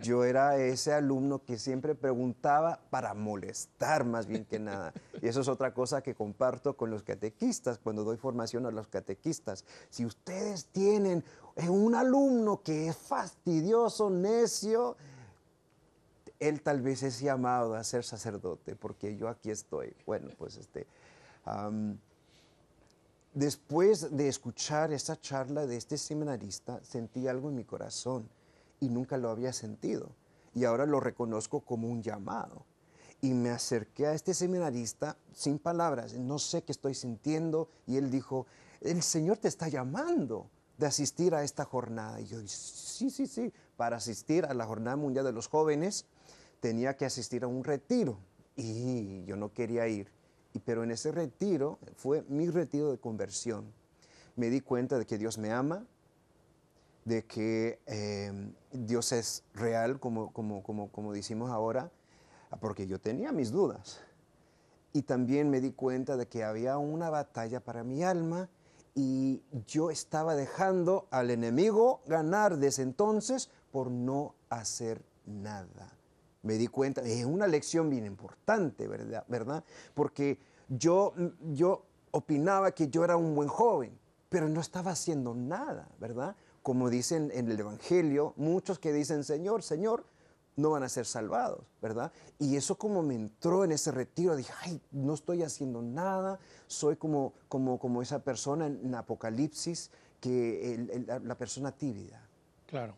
Yo 0.01 0.25
era 0.25 0.57
ese 0.57 0.93
alumno 0.93 1.45
que 1.45 1.59
siempre 1.59 1.95
preguntaba 1.95 2.81
para 2.91 3.15
molestar 3.15 4.05
más 4.05 4.27
bien 4.27 4.45
que 4.45 4.59
nada. 4.59 4.93
Y 5.21 5.29
eso 5.29 5.41
es 5.41 5.49
otra 5.49 5.75
cosa 5.75 6.03
que 6.03 6.15
comparto 6.15 6.77
con 6.77 6.91
los 6.91 7.03
catequistas 7.03 7.79
cuando 7.79 8.05
doy 8.05 8.17
formación 8.17 8.67
a 8.67 8.71
los 8.71 8.89
catequistas. 8.89 9.65
Si 9.91 10.05
ustedes 10.05 10.67
tienen 10.67 11.25
un 11.69 11.95
alumno 11.95 12.63
que 12.63 12.89
es 12.89 12.97
fastidioso, 12.97 14.11
necio, 14.11 14.97
él 16.39 16.63
tal 16.63 16.83
vez 16.83 17.03
es 17.03 17.21
llamado 17.21 17.75
a 17.75 17.85
ser 17.85 18.05
sacerdote, 18.05 18.77
porque 18.77 19.17
yo 19.17 19.29
aquí 19.29 19.51
estoy. 19.51 19.95
Bueno, 20.07 20.31
pues 20.39 20.57
este... 20.57 20.87
Después 23.35 24.17
de 24.17 24.29
escuchar 24.29 24.93
esta 24.93 25.21
charla 25.21 25.67
de 25.67 25.77
este 25.77 25.99
seminarista, 25.99 26.79
sentí 26.85 27.27
algo 27.27 27.49
en 27.49 27.57
mi 27.57 27.65
corazón 27.65 28.29
y 28.81 28.89
nunca 28.89 29.17
lo 29.17 29.31
había 29.31 29.53
sentido. 29.53 30.11
Y 30.55 30.65
ahora 30.65 30.87
lo 30.87 31.01
reconozco 31.01 31.61
como 31.61 31.89
un 31.89 32.03
llamado. 32.03 32.65
Y 33.21 33.33
me 33.33 33.51
acerqué 33.51 34.07
a 34.07 34.15
este 34.15 34.35
seminarista 34.35 35.17
sin 35.33 35.59
palabras, 35.59 36.15
no 36.15 36.39
sé 36.39 36.63
qué 36.63 36.73
estoy 36.73 36.95
sintiendo. 36.95 37.69
Y 37.87 37.97
él 37.97 38.11
dijo, 38.11 38.47
el 38.81 39.03
Señor 39.03 39.39
te 39.39 39.49
está 39.49 39.69
llamando 39.69 40.51
de 40.79 40.87
asistir 40.87 41.35
a 41.35 41.43
esta 41.43 41.65
jornada. 41.65 42.21
Y 42.21 42.27
yo 42.27 42.39
sí, 42.47 43.11
sí, 43.11 43.27
sí, 43.27 43.53
para 43.77 43.97
asistir 43.97 44.45
a 44.45 44.55
la 44.55 44.67
Jornada 44.67 44.97
Mundial 44.97 45.25
de 45.25 45.33
los 45.33 45.49
Jóvenes 45.49 46.07
tenía 46.61 46.97
que 46.97 47.05
asistir 47.05 47.45
a 47.45 47.47
un 47.47 47.65
retiro. 47.65 48.19
Y 48.57 49.25
yo 49.25 49.37
no 49.37 49.53
quería 49.53 49.89
ir. 49.89 50.11
Y, 50.53 50.61
pero 50.61 50.85
en 50.85 50.91
ese 50.91 51.11
retiro 51.11 51.79
fue 51.97 52.25
mi 52.29 52.49
retiro 52.49 52.91
de 52.91 52.99
conversión. 52.99 53.73
Me 54.37 54.51
di 54.51 54.61
cuenta 54.61 54.99
de 54.99 55.07
que 55.07 55.19
Dios 55.19 55.39
me 55.39 55.53
ama, 55.53 55.87
de 57.05 57.25
que 57.25 57.81
eh, 57.87 58.53
Dios 58.73 59.13
es 59.13 59.45
real, 59.55 60.01
como, 60.01 60.33
como, 60.33 60.63
como, 60.63 60.91
como 60.91 61.13
decimos 61.13 61.51
ahora, 61.51 61.91
porque 62.61 62.87
yo 62.87 63.01
tenía 63.01 63.33
mis 63.33 63.51
dudas. 63.51 64.01
Y 64.93 65.03
también 65.03 65.51
me 65.51 65.61
di 65.61 65.73
cuenta 65.73 66.17
de 66.17 66.29
que 66.29 66.45
había 66.45 66.79
una 66.79 67.11
batalla 67.11 67.61
para 67.61 67.83
mi 67.83 68.05
alma 68.05 68.49
y 68.95 69.43
yo 69.67 69.91
estaba 69.91 70.37
dejando 70.37 71.09
al 71.11 71.31
enemigo 71.31 72.01
ganar 72.07 72.59
desde 72.59 72.85
entonces 72.85 73.51
por 73.73 73.91
no 73.91 74.35
hacer 74.49 75.03
nada. 75.27 75.93
Me 76.43 76.55
di 76.55 76.69
cuenta, 76.69 77.01
es 77.01 77.25
una 77.25 77.47
lección 77.47 77.91
bien 77.91 78.05
importante, 78.05 78.87
¿verdad? 78.87 79.25
¿verdad? 79.29 79.65
Porque 79.95 80.39
yo, 80.69 81.13
yo 81.53 81.85
opinaba 82.13 82.71
que 82.71 82.89
yo 82.89 83.03
era 83.03 83.17
un 83.17 83.35
buen 83.35 83.49
joven, 83.49 83.99
pero 84.29 84.49
no 84.49 84.61
estaba 84.61 84.93
haciendo 84.93 85.35
nada, 85.35 85.89
¿verdad? 85.99 86.37
Como 86.65 86.89
dicen 86.89 87.31
en 87.35 87.51
el 87.51 87.61
Evangelio, 87.61 88.33
muchos 88.37 88.79
que 88.79 88.91
dicen, 88.93 89.23
Señor, 89.23 89.63
Señor, 89.63 90.05
no 90.57 90.71
van 90.71 90.83
a 90.83 90.89
ser 90.89 91.05
salvados, 91.05 91.61
¿verdad? 91.83 92.11
Y 92.39 92.57
eso 92.57 92.79
como 92.79 93.03
me 93.03 93.15
entró 93.15 93.65
en 93.65 93.73
ese 93.73 93.91
retiro, 93.93 94.35
dije, 94.35 94.53
ay, 94.63 94.81
no 94.91 95.13
estoy 95.13 95.43
haciendo 95.43 95.83
nada, 95.83 96.39
soy 96.67 96.97
como, 96.97 97.35
como, 97.49 97.79
como 97.79 98.01
esa 98.01 98.21
persona 98.21 98.67
en, 98.67 98.95
Apocalipsis, 98.95 99.91
que 100.21 100.73
el- 100.75 100.91
el- 100.91 101.07
la- 101.07 101.35
persona 101.37 101.71
tímida. 101.71 102.27
Claro. 102.67 102.95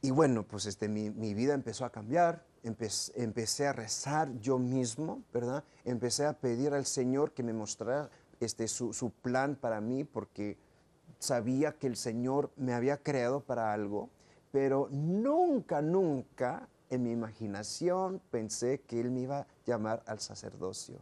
Y 0.00 0.12
bueno, 0.12 0.44
pues 0.44 0.66
este, 0.66 0.88
mi, 0.88 1.10
mi 1.10 1.34
vida 1.34 1.54
empezó 1.54 1.84
a 1.84 1.90
cambiar, 1.90 2.44
empe- 2.62 3.10
empecé 3.16 3.66
a 3.66 3.72
rezar 3.72 4.32
yo 4.38 4.58
mismo, 4.60 5.24
¿verdad? 5.32 5.64
Empecé 5.84 6.26
a 6.26 6.34
pedir 6.34 6.72
al 6.72 6.86
Señor 6.86 7.32
que 7.32 7.42
me 7.42 7.52
mostrara 7.52 8.10
este, 8.38 8.68
su, 8.68 8.92
su 8.92 9.10
plan 9.10 9.56
para 9.56 9.80
mí, 9.80 10.04
porque 10.04 10.56
sabía 11.22 11.72
que 11.72 11.86
el 11.86 11.96
Señor 11.96 12.50
me 12.56 12.74
había 12.74 12.96
creado 12.96 13.40
para 13.40 13.72
algo, 13.72 14.10
pero 14.50 14.88
nunca, 14.90 15.80
nunca 15.80 16.68
en 16.90 17.04
mi 17.04 17.12
imaginación 17.12 18.20
pensé 18.30 18.80
que 18.80 19.00
Él 19.00 19.12
me 19.12 19.20
iba 19.20 19.38
a 19.38 19.46
llamar 19.64 20.02
al 20.06 20.18
sacerdocio. 20.18 20.96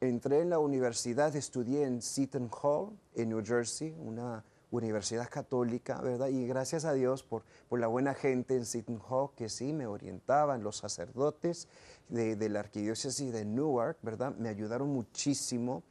Entré 0.00 0.40
en 0.40 0.50
la 0.50 0.58
universidad, 0.58 1.34
estudié 1.36 1.84
en 1.84 2.02
Seton 2.02 2.50
Hall, 2.50 2.98
en 3.14 3.28
New 3.28 3.44
Jersey, 3.44 3.94
una 4.04 4.44
universidad 4.72 5.30
católica, 5.30 6.00
¿verdad? 6.00 6.26
Y 6.26 6.46
gracias 6.48 6.84
a 6.84 6.92
Dios 6.92 7.22
por, 7.22 7.44
por 7.68 7.78
la 7.78 7.86
buena 7.86 8.12
gente 8.12 8.56
en 8.56 8.66
Seton 8.66 9.00
Hall 9.08 9.30
que 9.36 9.48
sí 9.48 9.72
me 9.72 9.86
orientaban, 9.86 10.64
los 10.64 10.78
sacerdotes 10.78 11.68
de, 12.08 12.34
de 12.34 12.48
la 12.48 12.58
arquidiócesis 12.60 13.32
de 13.32 13.44
Newark, 13.44 13.98
¿verdad? 14.02 14.34
Me 14.34 14.48
ayudaron 14.48 14.88
muchísimo 14.88 15.84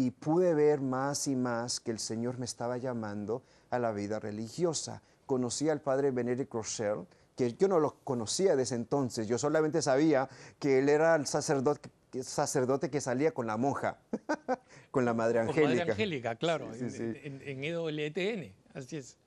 y 0.00 0.10
pude 0.12 0.54
ver 0.54 0.80
más 0.80 1.28
y 1.28 1.36
más 1.36 1.78
que 1.78 1.90
el 1.90 1.98
Señor 1.98 2.38
me 2.38 2.46
estaba 2.46 2.78
llamando 2.78 3.42
a 3.68 3.78
la 3.78 3.92
vida 3.92 4.18
religiosa. 4.18 5.02
Conocí 5.26 5.68
al 5.68 5.80
padre 5.82 6.10
Benedict 6.10 6.52
Rochelle, 6.54 7.04
que 7.36 7.52
yo 7.54 7.68
no 7.68 7.78
lo 7.78 7.96
conocía 8.02 8.56
desde 8.56 8.76
entonces, 8.76 9.28
yo 9.28 9.36
solamente 9.36 9.82
sabía 9.82 10.26
que 10.58 10.78
él 10.78 10.88
era 10.88 11.14
el 11.16 11.26
sacerdote, 11.26 11.90
sacerdote 12.22 12.88
que 12.90 13.00
salía 13.02 13.32
con 13.32 13.46
la 13.46 13.58
monja, 13.58 13.98
con 14.90 15.04
la 15.04 15.12
Madre 15.12 15.40
Con 15.40 15.48
Angélica. 15.50 15.68
Madre 15.84 15.92
Angélica, 15.92 16.34
claro, 16.36 16.72
Sí, 16.72 16.80
en, 16.84 16.90
sí. 16.90 17.02
en- 17.22 17.42
en 17.42 17.64
EWTN, 17.64 18.52
así 18.74 18.96
es. 18.96 19.18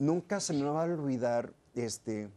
Nunca 0.00 0.40
se 0.40 0.54
me 0.54 0.64
va 0.64 0.82
a 0.82 0.86
olvidar 0.86 1.52
este, 1.76 2.28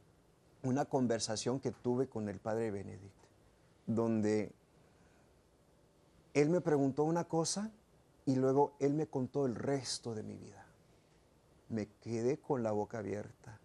una 0.61 0.85
conversación 0.85 1.59
que 1.59 1.71
tuve 1.71 2.05
con 2.07 2.29
el 2.29 2.37
padre 2.37 2.69
Benedict, 2.71 3.15
donde 3.87 4.51
él 6.33 6.49
me 6.49 6.61
preguntó 6.61 7.03
una 7.03 7.25
cosa 7.25 7.71
y 8.25 8.35
luego 8.35 8.73
él 8.79 8.93
me 8.93 9.07
contó 9.07 9.45
el 9.45 9.55
resto 9.55 10.15
de 10.15 10.23
mi 10.23 10.35
vida. 10.35 10.65
Me 11.69 11.87
quedé 12.01 12.37
con 12.37 12.63
la 12.63 12.71
boca 12.71 12.99
abierta. 12.99 13.59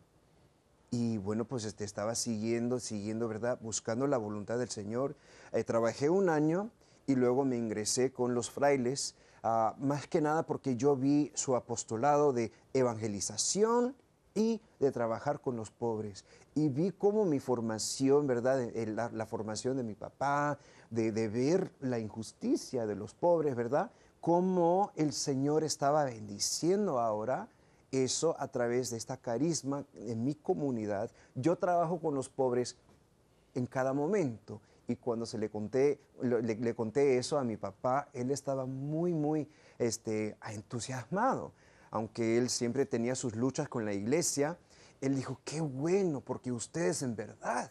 Y 0.91 1.19
bueno, 1.19 1.45
pues 1.45 1.65
este, 1.65 1.85
estaba 1.85 2.15
siguiendo, 2.15 2.81
siguiendo, 2.81 3.29
¿verdad? 3.29 3.59
Buscando 3.61 4.07
la 4.07 4.17
voluntad 4.17 4.59
del 4.59 4.71
Señor. 4.71 5.15
Eh, 5.53 5.65
trabajé 5.65 6.09
un 6.09 6.29
año 6.31 6.71
y 7.07 7.15
luego 7.15 7.45
me 7.45 7.57
ingresé 7.57 8.13
con 8.13 8.35
los 8.35 8.51
frailes, 8.51 9.15
ah, 9.43 9.75
más 9.79 10.07
que 10.07 10.21
nada 10.21 10.45
porque 10.45 10.77
yo 10.77 10.97
vi 10.97 11.31
su 11.35 11.57
apostolado 11.57 12.33
de 12.33 12.53
evangelización 12.73 13.95
y 14.38 14.61
de 14.78 14.92
trabajar 14.92 15.40
con 15.40 15.57
los 15.57 15.73
pobres. 15.73 16.25
Y 16.54 16.68
vi 16.68 16.92
cómo 16.92 17.25
mi 17.25 17.40
formación, 17.40 18.28
¿verdad? 18.28 18.62
Eh, 18.62 18.87
La, 18.87 19.26
formación 19.26 19.76
de 19.76 19.83
mi 19.83 19.95
papá, 19.95 20.59
de, 20.90 21.11
ver 21.28 21.73
la 21.80 21.99
injusticia 21.99 22.87
de 22.87 22.95
los 22.95 23.14
pobres, 23.14 23.57
¿verdad? 23.57 23.90
Cómo 24.21 24.92
el 24.95 25.12
Señor 25.12 25.64
estaba 25.64 26.04
bendiciendo 26.04 27.00
ahora 27.00 27.49
eso 27.90 28.37
a 28.38 28.47
través 28.47 28.90
de 28.90 28.97
esta 28.97 29.16
carisma 29.16 29.85
en 29.95 30.25
mi 30.25 30.37
comunidad. 30.37 31.11
Yo 31.35 31.57
trabajo 31.57 31.99
con 31.99 32.14
los 32.14 32.28
pobres 32.28 32.76
en 33.57 33.66
cada 33.66 33.92
momento. 33.92 34.61
Y 34.87 34.97
cuando 34.97 35.26
se 35.26 35.37
le 35.37 35.50
conté, 35.50 36.00
le 36.23 36.75
conté 36.75 37.18
eso 37.18 37.38
a 37.38 37.45
mi 37.45 37.57
papá, 37.57 38.09
él 38.14 38.30
estaba 38.30 38.66
muy, 38.66 39.12
muy 39.12 39.49
este, 39.78 40.37
entusiasmado. 40.49 41.52
Aunque 41.90 42.38
él 42.38 42.50
siempre 42.50 42.87
tenía 42.87 43.14
sus 43.14 43.35
luchas 43.37 43.68
con 43.68 43.85
la 43.85 43.92
iglesia, 43.92 44.59
él 45.00 45.14
dijo, 45.14 45.40
qué 45.45 45.61
bueno, 45.61 46.21
porque 46.21 46.52
ustedes 46.52 47.02
en 47.02 47.14
verdad 47.14 47.71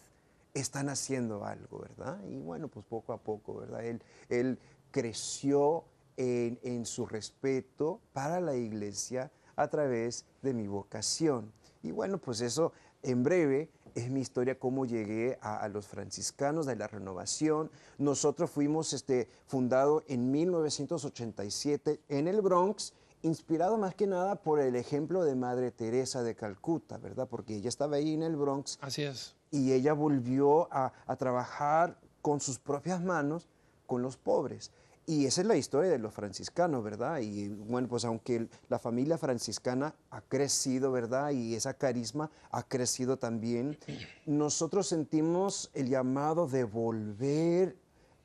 están 0.53 0.89
haciendo 0.89 1.45
algo, 1.45 1.79
¿verdad? 1.79 2.19
Y 2.27 2.37
bueno, 2.37 2.67
pues 2.67 2.85
poco 2.85 3.13
a 3.13 3.17
poco, 3.17 3.55
¿verdad? 3.55 3.83
Él, 4.29 4.59
creció 4.89 5.83
en, 6.15 6.85
su 6.85 7.05
respeto 7.05 7.99
para 8.13 8.39
la 8.39 8.55
iglesia 8.55 9.31
a 9.55 9.67
través 9.67 10.25
de 10.41 10.53
mi 10.53 10.65
vocación. 10.65 11.51
Y 11.83 11.91
bueno, 11.91 12.17
pues 12.17 12.41
eso 12.41 12.71
en 13.03 13.21
breve 13.21 13.69
es 13.93 14.09
mi 14.09 14.21
historia, 14.21 14.57
cómo 14.57 14.85
llegué 14.85 15.37
a, 15.41 15.67
los 15.67 15.85
franciscanos 15.85 16.65
de 16.65 16.77
la 16.77 16.87
renovación. 16.87 17.69
Nosotros 17.97 18.49
fuimos 18.49 18.93
este, 18.93 19.27
fundado 19.45 20.03
en 20.07 20.31
1987 20.31 21.99
en 22.07 22.27
el 22.27 22.41
Bronx 22.41 22.93
inspirado 23.21 23.77
más 23.77 23.95
que 23.95 24.07
nada 24.07 24.35
por 24.35 24.59
el 24.59 24.75
ejemplo 24.75 25.23
de 25.23 25.35
Madre 25.35 25.71
Teresa 25.71 26.23
de 26.23 26.35
Calcuta, 26.35 26.97
¿verdad? 26.97 27.27
Porque 27.29 27.55
ella 27.55 27.69
estaba 27.69 27.97
ahí 27.97 28.13
en 28.13 28.23
el 28.23 28.35
Bronx. 28.35 28.77
Así 28.81 29.03
es. 29.03 29.35
Y 29.51 29.71
ella 29.73 29.93
volvió 29.93 30.71
a, 30.73 30.93
a 31.05 31.15
trabajar 31.15 31.97
con 32.21 32.39
sus 32.39 32.59
propias 32.59 33.01
manos 33.01 33.47
con 33.85 34.01
los 34.01 34.17
pobres. 34.17 34.71
Y 35.09 35.25
esa 35.25 35.39
es 35.39 35.47
la 35.47 35.55
historia 35.55 35.89
de 35.89 35.99
los 35.99 36.13
franciscanos, 36.13 36.83
¿verdad? 36.83 37.19
Y 37.21 37.47
bueno, 37.47 37.87
pues 37.87 38.03
aunque 38.03 38.49
la 38.67 38.77
familia 38.77 39.17
franciscana 39.17 39.95
ha 40.09 40.19
crecido, 40.19 40.91
¿verdad? 40.91 41.31
Y 41.31 41.55
esa 41.55 41.75
carisma 41.75 42.29
ha 42.51 42.63
crecido 42.63 43.17
también, 43.17 43.77
nosotros 44.25 44.87
sentimos 44.87 45.71
el 45.73 45.87
llamado 45.87 46.45
de 46.45 46.65
volver 46.65 47.77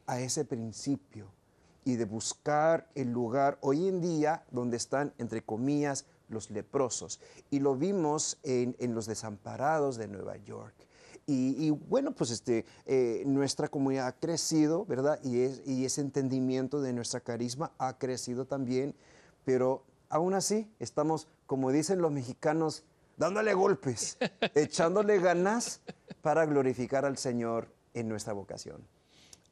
a 0.07 0.19
ese 0.19 0.45
principio 0.45 1.29
y 1.85 1.97
de 1.97 2.05
buscar 2.05 2.89
el 2.95 3.13
lugar 3.13 3.59
hoy 3.61 3.89
en 3.89 4.01
día 4.01 4.45
donde 4.51 4.77
están, 4.77 5.13
entre 5.19 5.43
comillas, 5.43 6.07
los 6.29 6.51
leprosos. 6.51 7.21
Y 7.51 7.61
lo 7.61 7.77
vimos 7.77 8.39
en, 8.43 8.77
en 8.79 8.95
los 8.95 9.07
desamparados 9.07 9.97
de 9.97 10.09
Nueva 10.09 10.37
York. 10.39 10.75
Y, 11.27 11.71
bueno, 11.71 12.13
pues 12.13 12.31
este, 12.31 12.65
eh, 12.85 13.23
nuestra 13.27 13.69
comunidad 13.69 14.09
ha 14.09 14.13
crecido, 14.13 14.85
¿verdad? 14.85 15.21
Y, 15.23 15.43
es, 15.43 15.63
y 15.65 15.85
ese 15.85 16.01
entendimiento 16.01 16.81
de 16.81 16.93
nuestra 16.93 17.21
carisma 17.21 17.73
ha 17.79 17.97
crecido 17.97 18.45
también, 18.45 18.95
pero 19.45 19.85
aún 20.09 20.35
así 20.35 20.69
estamos, 20.81 21.29
como 21.47 21.71
dicen 21.71 22.03
los 22.03 22.11
mexicanos, 22.11 22.85
dándole 23.17 23.55
golpes, 23.55 24.19
echándole 24.55 25.21
ganas 25.21 25.81
para 26.23 26.45
glorificar 26.45 27.05
al 27.05 27.17
Señor 27.17 27.69
en 27.95 28.09
nuestra 28.09 28.33
vocación. 28.33 28.83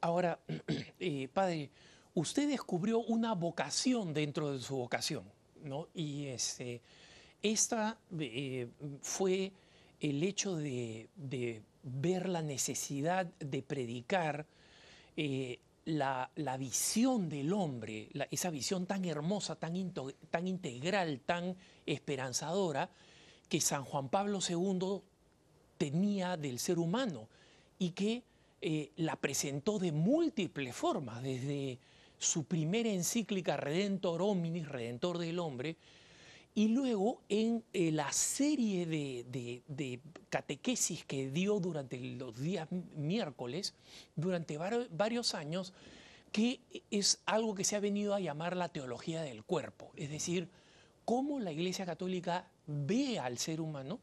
Ahora, 0.00 0.40
eh, 0.98 1.28
Padre, 1.32 1.70
usted 2.14 2.48
descubrió 2.48 2.98
una 2.98 3.34
vocación 3.34 4.12
dentro 4.12 4.52
de 4.52 4.60
su 4.60 4.76
vocación, 4.76 5.24
¿no? 5.64 5.88
Y 5.94 6.26
este, 6.26 6.80
esta 7.42 7.98
eh, 8.18 8.68
fue 9.02 9.52
el 10.00 10.22
hecho 10.22 10.56
de, 10.56 11.08
ver 11.82 12.28
la 12.28 12.42
necesidad 12.42 13.26
de 13.38 13.62
predicar 13.62 14.46
eh, 15.16 15.58
la, 15.86 16.30
visión 16.58 17.28
del 17.28 17.52
hombre, 17.52 18.08
esa 18.30 18.50
visión 18.50 18.86
tan 18.86 19.04
hermosa, 19.04 19.56
tan, 19.56 19.92
tan 20.30 20.46
integral, 20.48 21.20
tan 21.24 21.56
esperanzadora, 21.86 22.90
que 23.48 23.60
San 23.60 23.84
Juan 23.84 24.08
Pablo 24.08 24.38
II 24.46 25.00
tenía 25.76 26.36
del 26.36 26.58
ser 26.58 26.78
humano 26.78 27.28
y 27.78 27.90
que 27.90 28.22
eh, 28.60 28.92
la 28.96 29.16
presentó 29.16 29.78
de 29.78 29.90
múltiples 29.90 30.76
formas, 30.76 31.22
desde 31.22 31.78
su 32.20 32.44
primera 32.44 32.90
encíclica 32.90 33.56
Redentor 33.56 34.22
Hominis, 34.22 34.68
Redentor 34.68 35.18
del 35.18 35.38
Hombre, 35.38 35.76
y 36.54 36.68
luego 36.68 37.22
en 37.28 37.64
eh, 37.72 37.90
la 37.90 38.12
serie 38.12 38.84
de, 38.84 40.00
catequesis 40.28 41.04
que 41.04 41.30
dio 41.30 41.58
durante 41.60 41.98
los 41.98 42.38
días 42.38 42.68
miércoles, 42.96 43.74
durante 44.14 44.58
varios 44.58 45.34
años, 45.34 45.72
que 46.32 46.60
es 46.90 47.20
algo 47.24 47.54
que 47.54 47.64
se 47.64 47.76
ha 47.76 47.80
venido 47.80 48.14
a 48.14 48.20
llamar 48.20 48.56
la 48.56 48.68
teología 48.68 49.22
del 49.22 49.42
cuerpo, 49.42 49.90
es 49.96 50.10
decir, 50.10 50.48
cómo 51.04 51.40
la 51.40 51.52
Iglesia 51.52 51.86
Católica 51.86 52.48
ve 52.66 53.18
al 53.18 53.38
ser 53.38 53.60
humano 53.60 53.98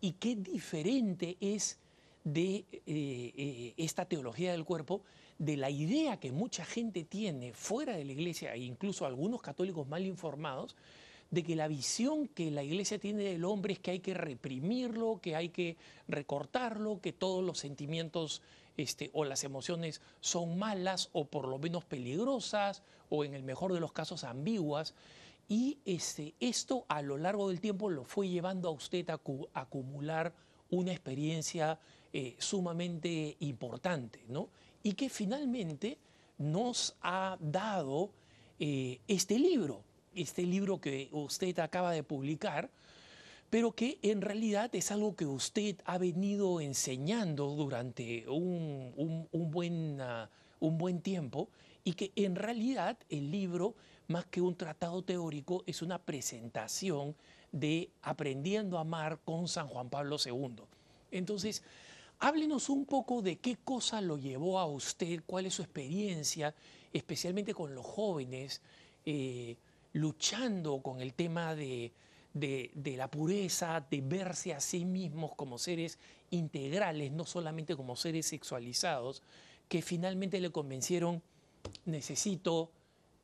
y 0.00 0.12
qué 0.12 0.34
diferente 0.36 1.36
es 1.40 1.78
de 2.24 2.56
eh, 2.56 2.84
eh, 2.86 3.74
esta 3.76 4.06
teología 4.06 4.52
del 4.52 4.64
cuerpo 4.64 5.02
de 5.38 5.56
la 5.56 5.70
idea 5.70 6.18
que 6.18 6.32
mucha 6.32 6.64
gente 6.64 7.04
tiene 7.04 7.52
fuera 7.52 7.96
de 7.96 8.04
la 8.04 8.12
Iglesia 8.12 8.54
e 8.54 8.58
incluso 8.58 9.06
algunos 9.06 9.40
católicos 9.40 9.86
mal 9.86 10.04
informados, 10.04 10.76
de 11.30 11.42
que 11.42 11.56
la 11.56 11.68
visión 11.68 12.26
que 12.28 12.50
la 12.50 12.62
iglesia 12.62 12.98
tiene 12.98 13.24
del 13.24 13.44
hombre 13.44 13.74
es 13.74 13.78
que 13.78 13.90
hay 13.90 14.00
que 14.00 14.14
reprimirlo, 14.14 15.20
que 15.20 15.36
hay 15.36 15.50
que 15.50 15.76
recortarlo, 16.06 17.00
que 17.00 17.12
todos 17.12 17.44
los 17.44 17.58
sentimientos 17.58 18.40
este, 18.76 19.10
o 19.12 19.24
las 19.24 19.44
emociones 19.44 20.00
son 20.20 20.58
malas 20.58 21.10
o 21.12 21.26
por 21.26 21.46
lo 21.48 21.58
menos 21.58 21.84
peligrosas 21.84 22.82
o 23.10 23.24
en 23.24 23.34
el 23.34 23.42
mejor 23.42 23.72
de 23.72 23.80
los 23.80 23.92
casos 23.92 24.24
ambiguas. 24.24 24.94
Y 25.48 25.78
este, 25.84 26.34
esto 26.40 26.84
a 26.88 27.02
lo 27.02 27.18
largo 27.18 27.48
del 27.48 27.60
tiempo 27.60 27.90
lo 27.90 28.04
fue 28.04 28.28
llevando 28.28 28.68
a 28.68 28.72
usted 28.72 29.08
a, 29.10 29.20
acumular 29.54 30.32
una 30.70 30.92
experiencia 30.92 31.78
eh, 32.12 32.36
sumamente 32.38 33.36
importante, 33.40 34.24
¿no? 34.28 34.48
Y 34.82 34.92
que 34.92 35.08
finalmente 35.08 35.98
nos 36.38 36.96
ha 37.02 37.36
dado 37.40 38.10
eh, 38.60 39.00
este 39.08 39.38
libro, 39.38 39.82
este 40.14 40.42
libro 40.42 40.80
que 40.80 41.08
usted 41.12 41.58
acaba 41.58 41.92
de 41.92 42.02
publicar, 42.02 42.70
pero 43.50 43.72
que 43.72 43.98
en 44.02 44.20
realidad 44.20 44.74
es 44.74 44.90
algo 44.90 45.16
que 45.16 45.26
usted 45.26 45.76
ha 45.84 45.98
venido 45.98 46.60
enseñando 46.60 47.48
durante 47.50 48.28
un, 48.28 49.28
buen, 49.32 50.00
ah, 50.00 50.28
un 50.60 50.76
buen 50.78 51.00
tiempo 51.00 51.48
y 51.84 51.94
que 51.94 52.12
en 52.16 52.36
realidad 52.36 52.98
el 53.08 53.30
libro, 53.30 53.74
más 54.08 54.26
que 54.26 54.42
un 54.42 54.56
tratado 54.56 55.02
teórico, 55.02 55.64
es 55.66 55.80
una 55.80 55.98
presentación 55.98 57.16
de 57.52 57.90
Aprendiendo 58.02 58.76
a 58.76 58.82
Amar 58.82 59.20
con 59.24 59.48
San 59.48 59.68
Juan 59.68 59.88
Pablo 59.88 60.16
II. 60.22 60.64
Entonces, 61.10 61.62
háblenos 62.20 62.68
un 62.68 62.84
poco 62.84 63.22
de 63.22 63.38
qué 63.38 63.56
cosa 63.56 64.00
lo 64.00 64.18
llevó 64.18 64.58
a 64.58 64.66
usted, 64.66 65.22
cuál 65.26 65.46
es 65.46 65.54
su 65.54 65.62
experiencia, 65.62 66.54
especialmente 66.92 67.54
con 67.54 67.74
los 67.74 67.86
jóvenes. 67.86 68.60
Eh, 69.04 69.56
luchando 69.92 70.80
con 70.80 71.00
el 71.00 71.14
tema 71.14 71.54
de, 71.54 71.92
la 72.34 73.10
pureza, 73.10 73.84
de 73.90 74.00
verse 74.00 74.54
a 74.54 74.60
sí 74.60 74.84
mismos 74.84 75.34
como 75.34 75.58
seres 75.58 75.98
integrales, 76.30 77.12
no 77.12 77.24
solamente 77.24 77.76
como 77.76 77.96
seres 77.96 78.26
sexualizados, 78.26 79.22
que 79.68 79.82
finalmente 79.82 80.40
le 80.40 80.50
convencieron, 80.50 81.22
necesito 81.84 82.70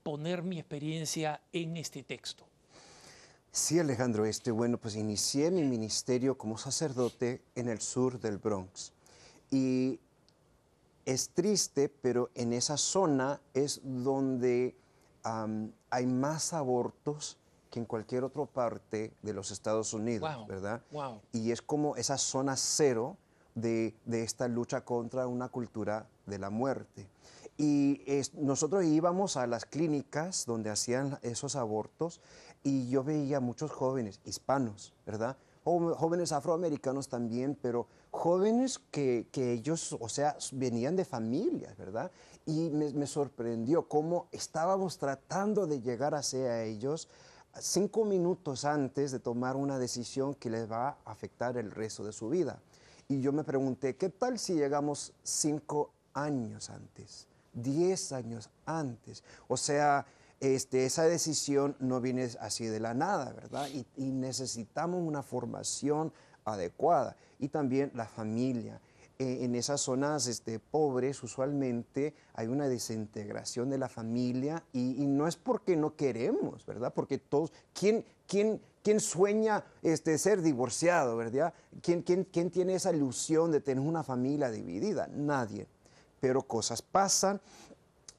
poner 0.02 0.42
mi 0.42 0.58
experiencia 0.58 1.40
en 1.52 1.76
este 1.76 2.02
texto. 2.02 2.46
Sí, 3.54 3.78
Alejandro, 3.78 4.24
este, 4.24 4.50
bueno, 4.50 4.78
pues 4.78 4.96
inicié 4.96 5.48
mi 5.52 5.62
ministerio 5.62 6.36
como 6.36 6.58
sacerdote 6.58 7.40
en 7.54 7.68
el 7.68 7.80
sur 7.80 8.18
del 8.18 8.38
Bronx. 8.38 8.92
Y 9.48 10.00
es 11.04 11.28
triste, 11.28 11.88
pero 11.88 12.30
en 12.34 12.52
esa 12.52 12.76
zona 12.76 13.40
es 13.54 13.80
donde 13.84 14.76
hay 15.22 16.06
más 16.06 16.52
abortos 16.52 17.38
que 17.70 17.78
en 17.78 17.84
cualquier 17.84 18.24
otra 18.24 18.44
parte 18.44 19.12
de 19.22 19.32
los 19.32 19.52
Estados 19.52 19.94
Unidos, 19.94 20.28
¿verdad? 20.48 20.82
Y 21.30 21.52
es 21.52 21.62
como 21.62 21.94
esa 21.94 22.18
zona 22.18 22.56
cero 22.56 23.16
de, 23.54 23.94
esta 24.10 24.48
lucha 24.48 24.80
contra 24.80 25.28
una 25.28 25.48
cultura 25.48 26.08
de 26.26 26.40
la 26.40 26.50
muerte. 26.50 27.06
Y 27.56 28.02
nosotros 28.32 28.82
íbamos 28.82 29.36
a 29.36 29.46
las 29.46 29.64
clínicas 29.64 30.44
donde 30.44 30.70
hacían 30.70 31.20
esos 31.22 31.54
abortos 31.54 32.20
y 32.64 32.88
yo 32.88 33.04
veía 33.04 33.38
muchos 33.38 33.70
jóvenes 33.70 34.20
hispanos, 34.24 34.92
¿verdad? 35.06 35.36
jóvenes 35.64 36.32
afroamericanos 36.32 37.08
también, 37.08 37.56
pero 37.60 37.86
jóvenes 38.10 38.78
que, 38.90 39.26
ellos, 39.34 39.96
o 39.98 40.08
sea, 40.08 40.36
venían 40.52 40.94
de 40.94 41.04
familias, 41.04 41.76
¿verdad? 41.76 42.10
Y 42.44 42.68
me, 42.70 43.06
sorprendió 43.06 43.88
cómo 43.88 44.28
estábamos 44.30 44.98
tratando 44.98 45.66
de 45.66 45.80
llegar 45.80 46.14
hacia 46.14 46.62
ellos 46.64 47.08
cinco 47.58 48.04
minutos 48.04 48.64
antes 48.64 49.12
de 49.12 49.20
tomar 49.20 49.56
una 49.56 49.78
decisión 49.78 50.34
que 50.34 50.50
les 50.50 50.70
va 50.70 50.88
a 50.88 50.96
afectar 51.06 51.56
el 51.56 51.70
resto 51.70 52.04
de 52.04 52.12
su 52.12 52.28
vida. 52.28 52.60
Y 53.08 53.20
yo 53.20 53.32
me 53.32 53.44
pregunté, 53.44 53.96
¿qué 53.96 54.10
tal 54.10 54.38
si 54.38 54.54
llegamos 54.54 55.12
cinco 55.22 55.92
años 56.12 56.68
antes, 56.68 57.26
diez 57.52 58.12
años 58.12 58.50
antes? 58.66 59.22
O 59.48 59.56
sea, 59.56 60.04
este, 60.40 60.84
esa 60.84 61.04
decisión 61.04 61.76
no 61.78 62.00
viene 62.00 62.28
así 62.40 62.66
de 62.66 62.80
la 62.80 62.94
nada, 62.94 63.32
¿verdad? 63.32 63.68
Y, 63.96 64.12
necesitamos 64.12 65.02
una 65.02 65.22
formación 65.22 66.12
adecuada. 66.44 67.16
Y 67.38 67.48
también 67.48 67.90
la 67.94 68.06
familia. 68.06 68.80
E, 69.18 69.44
en 69.44 69.54
esas 69.54 69.80
zonas 69.80 70.26
este, 70.26 70.58
pobres 70.58 71.22
usualmente 71.22 72.14
hay 72.34 72.48
una 72.48 72.68
desintegración 72.68 73.70
de 73.70 73.78
la 73.78 73.88
familia 73.88 74.64
y, 74.72 75.06
no 75.06 75.28
es 75.28 75.36
porque 75.36 75.76
no 75.76 75.94
queremos, 75.94 76.66
¿verdad? 76.66 76.92
Porque 76.92 77.18
todos, 77.18 77.52
¿quién, 77.72 78.04
quién, 78.26 78.60
quién 78.82 79.00
sueña 79.00 79.64
este, 79.82 80.18
ser 80.18 80.42
divorciado, 80.42 81.16
¿verdad? 81.16 81.54
¿Quién, 81.80 82.02
quién, 82.02 82.24
¿Quién 82.24 82.50
tiene 82.50 82.74
esa 82.74 82.92
ilusión 82.92 83.50
de 83.50 83.60
tener 83.60 83.84
una 83.84 84.02
familia 84.02 84.50
dividida? 84.50 85.08
Nadie. 85.08 85.66
Pero 86.20 86.42
cosas 86.42 86.82
pasan 86.82 87.40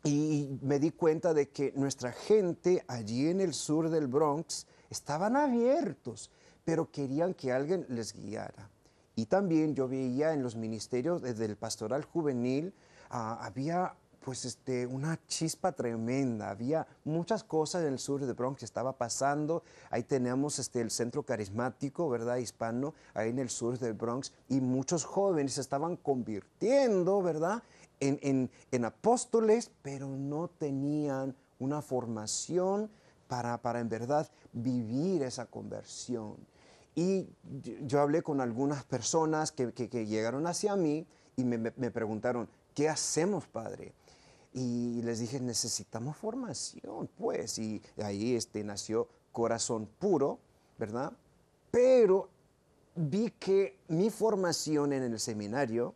y 0.05 0.59
me 0.61 0.77
di 0.77 0.91
cuenta 0.91 1.33
de 1.33 1.49
que 1.49 1.73
nuestra 1.75 2.11
gente 2.11 2.85
allí 2.87 3.27
en 3.27 3.41
el 3.41 3.55
sur 3.55 3.89
del 3.89 4.05
Bronx 4.05 4.67
estaban 4.91 5.35
abiertos, 5.35 6.29
pero 6.63 6.91
querían 6.91 7.33
que 7.33 7.51
alguien 7.51 7.87
les 7.89 8.13
guiara. 8.13 8.69
Y 9.15 9.25
también 9.25 9.73
yo 9.73 9.87
veía 9.87 10.33
en 10.33 10.43
los 10.43 10.55
ministerios 10.55 11.23
desde 11.23 11.45
el 11.45 11.57
pastoral 11.57 12.03
juvenil, 12.03 12.71
ah, 13.09 13.39
había 13.41 13.95
pues 14.25 14.43
este, 14.43 14.87
una 14.87 15.19
chispa 15.27 15.71
tremenda. 15.71 16.49
Había 16.49 16.87
muchas 17.03 17.43
cosas 17.43 17.83
en 17.83 17.93
el 17.93 17.99
sur 17.99 18.25
de 18.25 18.33
Bronx 18.33 18.59
que 18.59 18.65
estaba 18.65 18.97
pasando. 18.97 19.63
Ahí 19.91 20.01
tenemos 20.01 20.57
este, 20.57 20.81
el 20.81 20.89
centro 20.89 21.21
carismático, 21.21 22.09
¿verdad? 22.09 22.37
Hispano, 22.37 22.95
ahí 23.13 23.29
en 23.29 23.37
el 23.37 23.51
sur 23.51 23.77
del 23.77 23.93
Bronx. 23.93 24.33
Y 24.49 24.61
muchos 24.61 25.05
jóvenes 25.05 25.59
estaban 25.59 25.95
convirtiendo, 25.95 27.21
¿verdad? 27.21 27.61
En, 27.99 28.49
apóstoles, 28.83 29.71
pero 29.81 30.07
no 30.07 30.47
tenían 30.47 31.35
una 31.59 31.81
formación 31.81 32.89
para, 33.27 33.61
para 33.61 33.79
en 33.79 33.89
verdad 33.89 34.29
vivir 34.53 35.23
esa 35.23 35.45
conversión. 35.45 36.35
Y 36.95 37.27
yo 37.85 37.99
hablé 37.99 38.21
con 38.21 38.41
algunas 38.41 38.83
personas 38.83 39.51
que, 39.51 39.73
que, 39.73 39.89
que 39.89 40.05
llegaron 40.05 40.47
hacia 40.47 40.75
mí 40.75 41.05
y 41.35 41.43
me, 41.43 41.57
me 41.57 41.91
preguntaron, 41.91 42.47
¿qué 42.73 42.87
hacemos, 42.87 43.47
Padre? 43.47 43.93
Y 44.53 45.01
les 45.01 45.19
dije, 45.19 45.41
necesitamos 45.41 46.15
formación, 46.15 47.09
pues. 47.17 47.59
Y 47.59 47.81
ahí 48.01 48.35
este, 48.35 48.63
nació 48.63 49.09
Corazón 49.33 49.89
Puro, 49.99 50.39
¿verdad? 50.79 51.11
Pero 51.71 52.29
vi 52.95 53.31
que 53.31 53.77
mi 53.89 54.09
formación 54.09 54.93
en 54.93 55.03
el 55.03 55.19
seminario, 55.19 55.93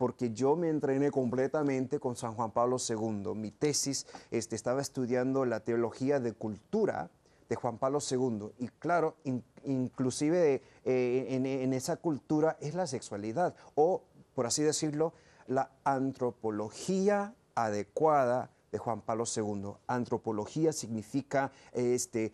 porque 0.00 0.32
yo 0.32 0.56
me 0.56 0.70
entrené 0.70 1.10
completamente 1.10 2.00
con 2.00 2.16
San 2.16 2.32
Juan 2.32 2.52
Pablo 2.52 2.78
II, 2.78 3.34
mi 3.34 3.50
tesis 3.50 4.06
este, 4.30 4.56
estaba 4.56 4.80
estudiando 4.80 5.44
la 5.44 5.60
teología 5.60 6.20
de 6.20 6.32
cultura 6.32 7.10
de 7.50 7.54
Juan 7.54 7.76
Pablo 7.76 7.98
II. 8.10 8.48
Y 8.56 8.68
claro, 8.68 9.16
in, 9.24 9.44
inclusive 9.62 10.62
eh, 10.86 11.26
en, 11.28 11.74
esa 11.74 11.98
cultura 11.98 12.56
es 12.62 12.74
la 12.74 12.86
sexualidad, 12.86 13.54
o 13.74 14.02
por 14.34 14.46
así 14.46 14.62
decirlo, 14.62 15.12
la 15.46 15.70
antropología 15.84 17.34
adecuada 17.54 18.48
de 18.72 18.78
Juan 18.78 19.02
Pablo 19.02 19.24
II. 19.26 19.72
Antropología 19.86 20.72
significa 20.72 21.52
este, 21.74 22.32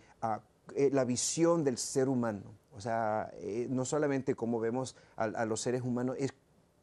eh, 0.76 0.90
la 0.92 1.02
visión 1.02 1.64
del 1.64 1.79
ser 1.79 2.09
humano. 2.09 2.44
O 2.76 2.81
sea, 2.81 3.33
eh, 3.38 3.66
no 3.70 3.85
solamente 3.85 4.37
como 4.37 4.61
vemos 4.61 4.94
a, 5.16 5.24
a, 5.24 5.46
los 5.46 5.62
seres 5.62 5.83
humanos, 5.83 6.14
es 6.20 6.33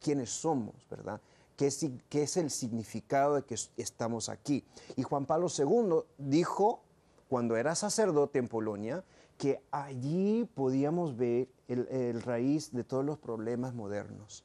quiénes 0.03 0.29
somos, 0.29 0.75
¿verdad? 0.89 1.19
¿Qué 1.55 1.67
es, 1.67 1.85
¿Qué 2.09 2.23
es 2.23 2.37
el 2.37 2.49
significado 2.49 3.35
de 3.35 3.43
que 3.43 3.55
estamos 3.77 4.29
aquí? 4.29 4.63
Y 4.95 5.03
Juan 5.03 5.25
Pablo 5.25 5.47
II 5.55 6.01
dijo, 6.17 6.81
cuando 7.29 7.55
era 7.55 7.75
sacerdote 7.75 8.39
en 8.39 8.47
Polonia, 8.47 9.03
que 9.37 9.61
allí 9.71 10.47
podíamos 10.53 11.15
ver 11.17 11.47
el, 11.67 11.87
el 11.87 12.21
raíz 12.21 12.71
de 12.71 12.83
todos 12.83 13.05
los 13.05 13.17
problemas 13.17 13.73
modernos. 13.73 14.43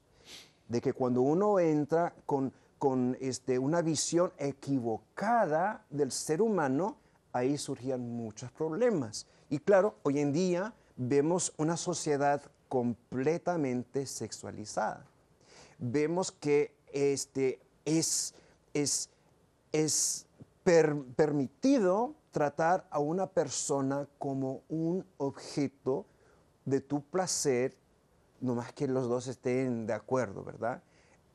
De 0.68 0.80
que 0.80 0.92
cuando 0.92 1.22
uno 1.22 1.58
entra 1.58 2.14
con 2.24 2.52
con 2.78 3.16
este, 3.20 3.58
una 3.58 3.82
visión 3.82 4.32
equivocada 4.38 5.84
del 5.90 6.12
ser 6.12 6.40
humano, 6.40 6.96
ahí 7.32 7.58
surgían 7.58 8.00
muchos 8.00 8.50
problemas. 8.52 9.26
Y 9.50 9.58
claro, 9.58 9.96
hoy 10.04 10.20
en 10.20 10.32
día 10.32 10.72
vemos 10.96 11.52
una 11.56 11.76
sociedad 11.76 12.40
completamente 12.68 14.06
sexualizada. 14.06 15.04
Vemos 15.78 16.32
que 16.32 16.74
este, 16.92 17.60
es, 17.84 18.34
es, 18.74 19.10
es 19.72 20.26
per, 20.64 20.96
permitido 21.16 22.14
tratar 22.30 22.86
a 22.90 22.98
una 22.98 23.26
persona 23.26 24.08
como 24.18 24.62
un 24.68 25.04
objeto 25.16 26.06
de 26.64 26.80
tu 26.80 27.02
placer, 27.02 27.76
no 28.40 28.54
más 28.54 28.72
que 28.72 28.86
los 28.86 29.08
dos 29.08 29.26
estén 29.26 29.86
de 29.86 29.94
acuerdo, 29.94 30.44
¿verdad? 30.44 30.82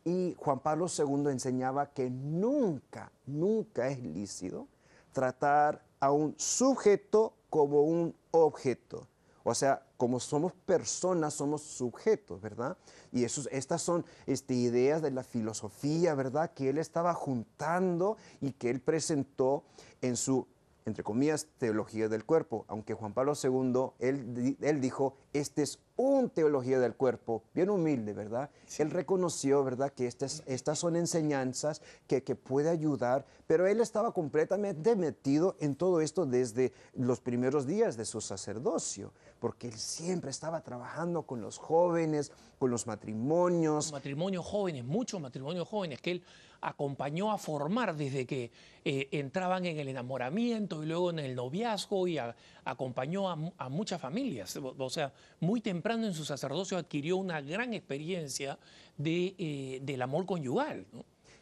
Y 0.06 0.36
Juan 0.38 0.60
Pablo 0.60 0.88
II 0.88 1.32
enseñaba 1.32 1.88
que 1.88 2.10
nunca, 2.10 3.12
nunca 3.26 3.88
es 3.88 4.02
lícito 4.04 4.68
tratar 5.14 5.82
a 6.00 6.12
un 6.12 6.36
sujeto 6.38 7.34
como 7.50 7.84
un 7.84 8.14
objeto. 8.32 9.08
O 9.44 9.54
sea, 9.54 9.86
como 10.04 10.20
somos 10.20 10.52
personas, 10.52 11.34
somos 11.34 11.62
sujetos, 11.62 12.42
¿verdad? 12.42 12.78
Y 13.14 13.24
eso, 13.24 13.44
estas 13.52 13.82
son 13.82 14.04
este, 14.26 14.54
ideas 14.54 15.02
de 15.02 15.12
la 15.12 15.24
filosofía, 15.24 16.14
¿verdad? 16.14 16.52
Que 16.54 16.68
él 16.68 16.78
estaba 16.78 17.14
juntando 17.14 18.18
y 18.42 18.52
que 18.52 18.70
él 18.70 18.82
presentó 18.82 19.64
en 20.02 20.18
su 20.18 20.46
entre 20.86 21.04
comillas, 21.04 21.48
teología 21.58 22.10
del 22.10 22.26
cuerpo, 22.26 22.66
aunque 22.68 22.94
Juan 22.94 23.14
Pablo 23.14 23.34
II, 23.42 23.92
él, 24.00 24.58
él 24.60 24.82
dijo, 24.82 25.16
este 25.32 25.62
es 25.62 25.80
un 25.96 26.30
teología 26.30 26.80
del 26.80 26.96
cuerpo, 26.96 27.44
bien 27.54 27.70
humilde, 27.70 28.14
¿verdad? 28.14 28.50
Sí. 28.66 28.82
Él 28.82 28.92
reconoció, 28.92 29.64
¿verdad?, 29.64 29.92
que 29.94 30.08
estas, 30.08 30.44
estas 30.46 30.80
son 30.80 30.96
enseñanzas 30.96 31.82
que, 32.08 32.24
que 32.24 32.36
puede 32.36 32.70
ayudar, 32.70 33.26
pero 33.48 33.68
él 33.68 33.80
estaba 33.80 34.12
completamente 34.12 34.96
metido 34.96 35.56
en 35.60 35.76
todo 35.76 36.02
esto 36.02 36.26
desde 36.26 36.74
los 36.94 37.22
primeros 37.22 37.66
días 37.66 37.96
de 37.96 38.06
su 38.06 38.22
sacerdocio, 38.22 39.14
porque 39.44 39.68
él 39.68 39.74
siempre 39.74 40.32
estaba 40.32 40.62
trabajando 40.62 41.24
con 41.24 41.42
los 41.42 41.58
jóvenes, 41.58 42.32
con 42.58 42.72
los 42.72 42.88
matrimonios. 42.88 43.92
Matrimonios 43.92 44.46
jóvenes, 44.46 44.86
muchos 44.86 45.20
matrimonios 45.20 45.68
jóvenes 45.68 46.00
que 46.00 46.12
él 46.12 46.24
acompañó 46.62 47.30
a 47.30 47.38
formar 47.38 47.94
desde 47.98 48.26
que 48.26 48.54
eh, 48.86 49.10
entraban 49.12 49.66
en 49.66 49.78
el 49.80 49.90
enamoramiento 49.90 50.82
y 50.82 50.86
luego 50.86 51.10
en 51.10 51.20
el 51.20 51.36
noviazgo 51.36 52.08
y 52.08 52.20
acompañó 52.64 53.30
a, 53.30 53.68
muchas 53.68 54.00
familias. 54.00 54.56
O 54.56 54.90
sea, 54.90 55.12
muy 55.42 55.60
temprano 55.60 56.08
en 56.08 56.14
su 56.14 56.24
sacerdocio 56.24 56.78
adquirió 56.78 57.18
una 57.18 57.42
gran 57.42 57.74
experiencia 57.74 58.58
de, 58.96 59.36
eh, 59.38 59.80
del 59.82 60.04
amor 60.04 60.26
conyugal. 60.26 60.86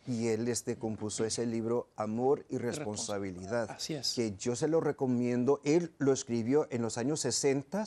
Y 0.08 0.28
él 0.28 0.48
este, 0.48 0.78
compuso 0.78 1.26
ese 1.26 1.46
libro 1.46 1.90
Amor 1.96 2.46
y 2.50 2.58
Responsabilidad. 2.58 3.70
Así 3.70 3.94
es. 3.94 4.14
Que 4.16 4.36
yo 4.36 4.56
se 4.56 4.68
lo 4.68 4.82
recomiendo. 4.82 5.62
Él 5.64 5.94
lo 6.00 6.12
escribió 6.12 6.68
en 6.72 6.82
los 6.82 6.98
años 6.98 7.20
60, 7.20 7.86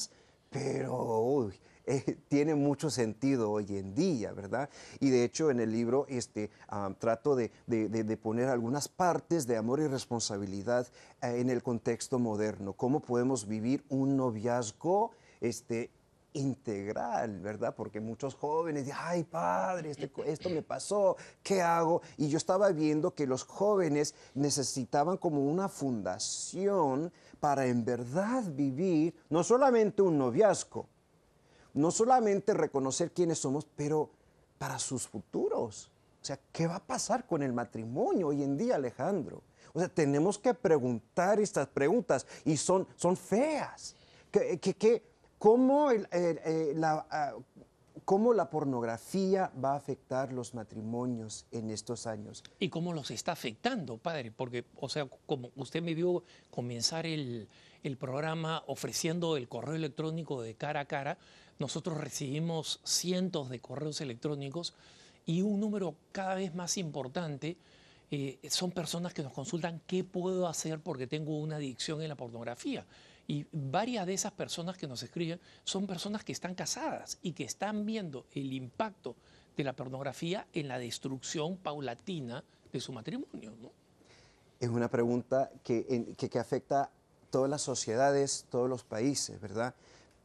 pero 0.50 1.20
uy, 1.20 1.54
eh, 1.86 2.18
tiene 2.28 2.54
mucho 2.54 2.88
sentido 2.88 3.50
hoy 3.50 3.76
en 3.76 3.94
día, 3.94 4.32
¿verdad? 4.32 4.70
Y 5.00 5.10
de 5.10 5.24
hecho 5.24 5.50
en 5.50 5.60
el 5.60 5.70
libro 5.70 6.06
este, 6.08 6.50
um, 6.72 6.94
trato 6.94 7.36
de, 7.36 7.50
de, 7.66 7.88
de, 7.88 8.16
poner 8.16 8.48
algunas 8.48 8.88
partes 8.88 9.46
de 9.46 9.56
amor 9.56 9.80
y 9.80 9.86
responsabilidad 9.86 10.86
eh, 11.20 11.40
en 11.40 11.50
el 11.50 11.62
contexto 11.62 12.18
moderno. 12.18 12.72
¿Cómo 12.72 13.00
podemos 13.00 13.46
vivir 13.46 13.84
un 13.90 14.16
noviazgo 14.16 15.10
este, 15.42 15.90
integral, 16.34 17.40
¿verdad? 17.40 17.74
Porque 17.74 18.00
muchos 18.00 18.34
jóvenes 18.34 18.88
ay 18.94 19.24
padre, 19.24 19.90
este, 19.90 20.10
esto 20.26 20.50
me 20.50 20.62
pasó, 20.62 21.16
¿qué 21.42 21.62
hago? 21.62 22.02
Y 22.16 22.28
yo 22.28 22.36
estaba 22.36 22.70
viendo 22.70 23.14
que 23.14 23.26
los 23.26 23.44
jóvenes 23.44 24.14
necesitaban 24.34 25.16
como 25.16 25.44
una 25.44 25.68
fundación 25.68 27.12
para 27.40 27.66
en 27.66 27.84
verdad 27.84 28.44
vivir 28.48 29.14
no 29.30 29.42
solamente 29.44 30.02
un 30.02 30.18
noviazgo, 30.18 30.88
no 31.72 31.90
solamente 31.90 32.52
reconocer 32.52 33.12
quiénes 33.12 33.38
somos, 33.38 33.66
pero 33.76 34.10
para 34.58 34.78
sus 34.78 35.06
futuros. 35.06 35.90
O 36.20 36.24
sea, 36.24 36.38
¿qué 36.52 36.66
va 36.66 36.76
a 36.76 36.86
pasar 36.86 37.26
con 37.26 37.42
el 37.42 37.52
matrimonio 37.52 38.28
hoy 38.28 38.42
en 38.42 38.56
día, 38.56 38.76
Alejandro? 38.76 39.42
O 39.72 39.78
sea, 39.78 39.88
tenemos 39.88 40.38
que 40.38 40.54
preguntar 40.54 41.38
estas 41.38 41.68
preguntas 41.68 42.26
y 42.44 42.56
son, 42.56 42.86
son 42.96 43.16
feas. 43.16 43.94
¿Qué, 44.30 44.58
qué, 44.58 44.74
qué 44.74 45.13
¿Cómo, 45.44 45.90
eh, 45.90 46.72
la, 46.74 47.36
uh, 47.36 47.42
¿Cómo, 48.06 48.32
la, 48.32 48.48
pornografía 48.48 49.52
va 49.62 49.74
a 49.74 49.76
afectar 49.76 50.32
los 50.32 50.54
matrimonios 50.54 51.44
en 51.50 51.68
estos 51.68 52.06
años? 52.06 52.42
¿Y 52.58 52.70
cómo 52.70 52.94
los 52.94 53.10
está 53.10 53.32
afectando, 53.32 53.98
padre? 53.98 54.32
Porque, 54.32 54.64
o 54.80 54.88
sea, 54.88 55.06
como 55.26 55.50
usted 55.56 55.82
me 55.82 55.92
vio 55.92 56.24
comenzar 56.50 57.04
el, 57.04 57.46
el 57.82 57.98
programa 57.98 58.64
ofreciendo 58.68 59.36
el 59.36 59.46
correo 59.46 59.74
electrónico 59.74 60.40
de 60.40 60.54
cara 60.54 60.80
a 60.80 60.84
cara, 60.86 61.18
nosotros 61.58 61.98
recibimos 61.98 62.80
cientos 62.82 63.50
de 63.50 63.60
correos 63.60 64.00
electrónicos 64.00 64.72
y 65.26 65.42
un 65.42 65.60
número 65.60 65.94
cada 66.12 66.36
vez 66.36 66.54
más 66.54 66.78
importante 66.78 67.58
eh, 68.10 68.38
son 68.48 68.70
personas 68.70 69.12
que 69.12 69.22
nos 69.22 69.34
consultan 69.34 69.82
qué 69.86 70.04
puedo 70.04 70.48
hacer 70.48 70.80
porque 70.80 71.06
tengo 71.06 71.38
una 71.38 71.56
adicción 71.56 72.00
en 72.00 72.08
la 72.08 72.14
pornografía. 72.14 72.86
Y 73.26 73.46
varias 73.52 74.06
de 74.06 74.14
esas 74.14 74.32
personas 74.32 74.76
que 74.76 74.86
nos 74.86 75.02
escriben 75.02 75.40
son 75.64 75.86
personas 75.86 76.24
que 76.24 76.32
están 76.32 76.54
casadas 76.54 77.18
y 77.22 77.32
que 77.32 77.44
están 77.44 77.86
viendo 77.86 78.26
el 78.32 78.52
impacto 78.52 79.16
de 79.56 79.64
la 79.64 79.72
pornografía 79.72 80.46
en 80.52 80.68
la 80.68 80.78
destrucción 80.78 81.56
paulatina 81.56 82.44
de 82.72 82.80
su 82.80 82.92
matrimonio. 82.92 83.54
¿no? 83.60 83.70
Es 84.60 84.68
una 84.68 84.88
pregunta 84.88 85.50
que, 85.62 86.14
que, 86.16 86.28
que 86.28 86.38
afecta 86.38 86.82
a 86.82 86.90
todas 87.30 87.50
las 87.50 87.62
sociedades, 87.62 88.46
todos 88.50 88.68
los 88.68 88.84
países, 88.84 89.40
¿verdad? 89.40 89.74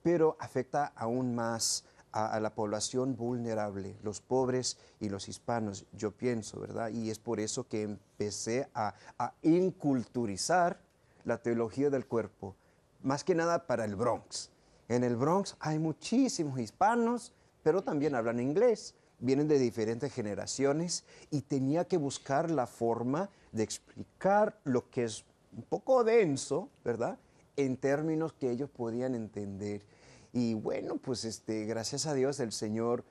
Pero 0.04 0.36
afecta 0.40 0.94
aún 0.96 1.36
más 1.36 1.86
a, 2.12 2.34
a, 2.34 2.40
la 2.40 2.54
población 2.54 3.16
vulnerable, 3.16 3.96
los 4.04 4.22
pobres 4.22 4.78
y 5.00 5.10
los 5.10 5.28
hispanos, 5.30 5.86
yo 5.94 6.12
pienso, 6.12 6.60
¿verdad? 6.60 6.90
Y 6.90 7.10
es 7.10 7.20
por 7.20 7.40
eso 7.40 7.68
que 7.68 7.84
empecé 7.84 8.70
a, 8.74 8.94
a 9.18 9.34
inculturizar 9.44 10.80
la 11.26 11.38
teología 11.42 11.90
del 11.90 12.06
cuerpo, 12.06 12.56
más 13.02 13.24
que 13.24 13.36
nada 13.36 13.68
para 13.68 13.86
el 13.86 13.96
Bronx. 13.96 14.50
En 14.88 15.04
el 15.04 15.16
Bronx 15.16 15.56
hay 15.60 15.80
muchísimos 15.80 16.60
hispanos, 16.60 17.32
pero 17.64 17.84
también 17.84 18.16
hablan 18.16 18.40
inglés. 18.40 18.96
vienen 19.22 19.50
de 19.50 19.60
diferentes 19.60 20.14
generaciones 20.14 21.04
y 21.30 21.42
tenía 21.42 21.84
que 21.86 21.98
buscar 21.98 22.50
la 22.50 22.68
forma 22.68 23.30
de 23.52 23.64
explicar 23.64 24.58
lo 24.64 24.90
que 24.90 25.04
es 25.04 25.26
un 25.52 25.64
poco 25.64 26.06
denso, 26.06 26.70
¿verdad? 26.86 27.20
En 27.58 27.76
términos 27.76 28.32
que 28.32 28.50
ellos 28.50 28.70
podían 28.70 29.16
entender. 29.16 29.84
Y 30.32 30.54
bueno, 30.54 30.96
pues 30.96 31.26
este, 31.26 31.66
gracias 31.66 32.06
a 32.06 32.14
Dios 32.14 32.40
el 32.40 32.54
Señor, 32.54 33.04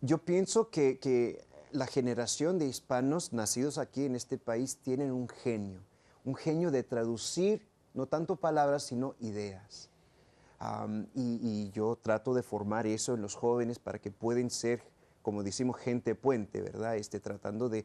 yo 0.00 0.18
pienso 0.18 0.70
que, 0.70 0.98
que 0.98 1.44
la 1.70 1.86
generación 1.86 2.58
de 2.58 2.66
hispanos 2.66 3.32
nacidos 3.32 3.78
aquí 3.78 4.06
en 4.06 4.16
este 4.16 4.38
país 4.38 4.78
tienen 4.78 5.12
un 5.12 5.28
genio, 5.28 5.80
un 6.24 6.34
genio 6.34 6.70
de 6.70 6.82
traducir 6.82 7.66
no 7.98 8.06
tanto 8.06 8.36
palabras, 8.36 8.84
sino 8.84 9.16
ideas. 9.18 9.90
y, 11.16 11.70
yo 11.72 11.96
trato 12.00 12.32
de 12.32 12.44
formar 12.44 12.86
eso 12.86 13.14
en 13.14 13.22
los 13.22 13.34
jóvenes 13.34 13.80
para 13.80 13.98
que 13.98 14.12
puedan 14.12 14.50
ser, 14.50 14.82
como 15.20 15.42
decimos, 15.42 15.78
gente 15.78 16.14
puente, 16.14 16.60
¿verdad? 16.62 16.96
Este, 16.96 17.18
tratando 17.18 17.68
de, 17.68 17.84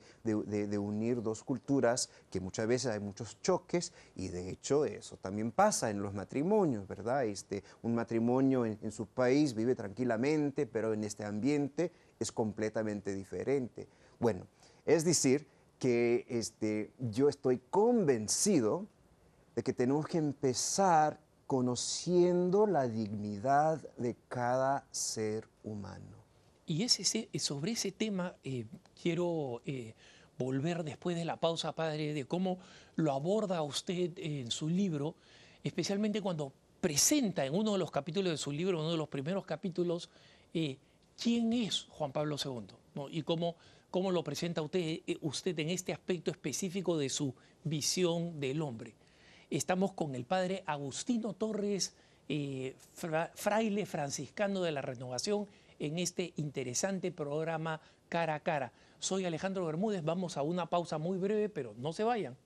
unir 0.77 1.23
dos 1.23 1.43
culturas 1.43 2.11
que 2.29 2.39
muchas 2.39 2.67
veces 2.67 2.91
hay 2.91 2.99
muchos 2.99 3.41
choques 3.41 3.91
y 4.15 4.27
de 4.27 4.51
hecho 4.51 4.85
eso 4.85 5.17
también 5.17 5.51
pasa 5.51 5.89
en 5.89 6.03
los 6.03 6.13
matrimonios, 6.13 6.87
¿verdad? 6.87 7.25
Este, 7.25 7.63
un 7.81 7.95
matrimonio 7.95 8.67
en, 8.67 8.77
en 8.83 8.91
su 8.91 9.07
país 9.07 9.55
vive 9.55 9.73
tranquilamente, 9.73 10.67
pero 10.67 10.93
en 10.93 11.03
este 11.03 11.25
ambiente 11.25 11.91
es 12.19 12.31
completamente 12.31 13.15
diferente. 13.15 13.87
Bueno, 14.19 14.45
es 14.85 15.05
decir, 15.05 15.47
que 15.83 16.25
este, 16.29 16.93
yo 16.97 17.27
estoy 17.27 17.59
convencido 17.69 18.87
de 19.55 19.63
que 19.63 19.73
tenemos 19.73 20.07
que 20.07 20.17
empezar 20.17 21.19
conociendo 21.47 22.65
la 22.65 22.87
dignidad 22.87 23.79
de 23.97 24.15
cada 24.27 24.87
ser 24.91 25.47
humano. 25.63 26.17
Y 26.65 26.83
ese, 26.83 27.29
sobre 27.39 27.73
ese 27.73 27.91
tema 27.91 28.35
eh, 28.43 28.65
quiero 29.01 29.61
eh, 29.65 29.93
volver 30.37 30.83
después 30.83 31.15
de 31.15 31.25
la 31.25 31.37
pausa, 31.37 31.73
padre, 31.73 32.13
de 32.13 32.25
cómo 32.25 32.59
lo 32.95 33.11
aborda 33.11 33.61
usted 33.61 34.11
en 34.17 34.49
su 34.49 34.69
libro, 34.69 35.15
especialmente 35.63 36.21
cuando 36.21 36.53
presenta 36.79 37.45
en 37.45 37.53
uno 37.53 37.73
de 37.73 37.79
los 37.79 37.91
capítulos 37.91 38.31
de 38.31 38.37
su 38.37 38.51
libro, 38.51 38.79
uno 38.79 38.91
de 38.91 38.97
los 38.97 39.09
primeros 39.09 39.45
capítulos, 39.45 40.09
eh, 40.53 40.77
quién 41.21 41.53
es 41.53 41.85
Juan 41.89 42.11
Pablo 42.11 42.37
II 42.43 43.07
y 43.11 43.21
cómo, 43.23 43.55
cómo 43.91 44.11
lo 44.11 44.23
presenta 44.23 44.61
usted, 44.61 45.01
usted 45.21 45.57
en 45.59 45.69
este 45.69 45.93
aspecto 45.93 46.31
específico 46.31 46.97
de 46.97 47.09
su 47.09 47.33
visión 47.63 48.39
del 48.39 48.61
hombre. 48.61 48.95
Estamos 49.49 49.93
con 49.93 50.15
el 50.15 50.25
padre 50.25 50.63
Agustino 50.65 51.33
Torres, 51.33 51.95
eh, 52.29 52.75
fraile 53.35 53.85
franciscano 53.85 54.61
de 54.61 54.71
la 54.71 54.81
renovación, 54.81 55.47
en 55.79 55.99
este 55.99 56.33
interesante 56.37 57.11
programa 57.11 57.81
Cara 58.09 58.35
a 58.35 58.39
Cara. 58.39 58.71
Soy 58.99 59.25
Alejandro 59.25 59.65
Bermúdez, 59.65 60.03
vamos 60.03 60.37
a 60.37 60.43
una 60.43 60.67
pausa 60.67 60.97
muy 60.97 61.17
breve, 61.17 61.49
pero 61.49 61.73
no 61.77 61.93
se 61.93 62.03
vayan. 62.03 62.37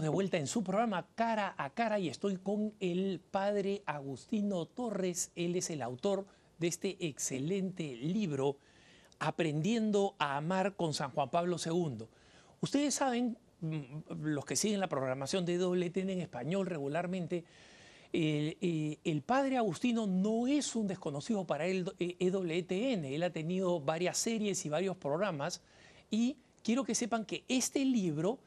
De 0.00 0.08
vuelta 0.08 0.38
en 0.38 0.46
su 0.46 0.64
programa 0.64 1.06
Cara 1.14 1.54
a 1.58 1.68
Cara 1.68 1.98
y 1.98 2.08
estoy 2.08 2.38
con 2.38 2.72
el 2.80 3.20
padre 3.30 3.82
Agustino 3.84 4.64
Torres. 4.64 5.30
Él 5.36 5.56
es 5.56 5.68
el 5.68 5.82
autor 5.82 6.24
de 6.58 6.68
este 6.68 6.96
excelente 7.06 7.96
libro, 7.96 8.56
Aprendiendo 9.18 10.14
a 10.18 10.38
Amar 10.38 10.74
con 10.74 10.94
San 10.94 11.10
Juan 11.10 11.28
Pablo 11.28 11.58
II. 11.62 12.06
Ustedes 12.62 12.94
saben, 12.94 13.36
mm, 13.60 14.22
los 14.22 14.46
que 14.46 14.56
siguen 14.56 14.80
la 14.80 14.88
programación 14.88 15.44
de 15.44 15.58
WTN 15.58 16.14
en 16.14 16.20
español 16.20 16.64
regularmente, 16.64 17.44
eh, 18.14 18.96
el 19.04 19.20
padre 19.20 19.58
Agustino 19.58 20.06
no 20.06 20.46
es 20.46 20.74
un 20.76 20.86
desconocido 20.86 21.46
para 21.46 21.66
el 21.66 21.92
EWTN. 21.98 23.04
Él 23.04 23.22
ha 23.22 23.30
tenido 23.30 23.80
varias 23.80 24.16
series 24.16 24.64
y 24.64 24.70
varios 24.70 24.96
programas 24.96 25.60
y 26.10 26.38
quiero 26.62 26.84
que 26.84 26.94
sepan 26.94 27.26
que 27.26 27.44
este 27.48 27.84
libro 27.84 28.38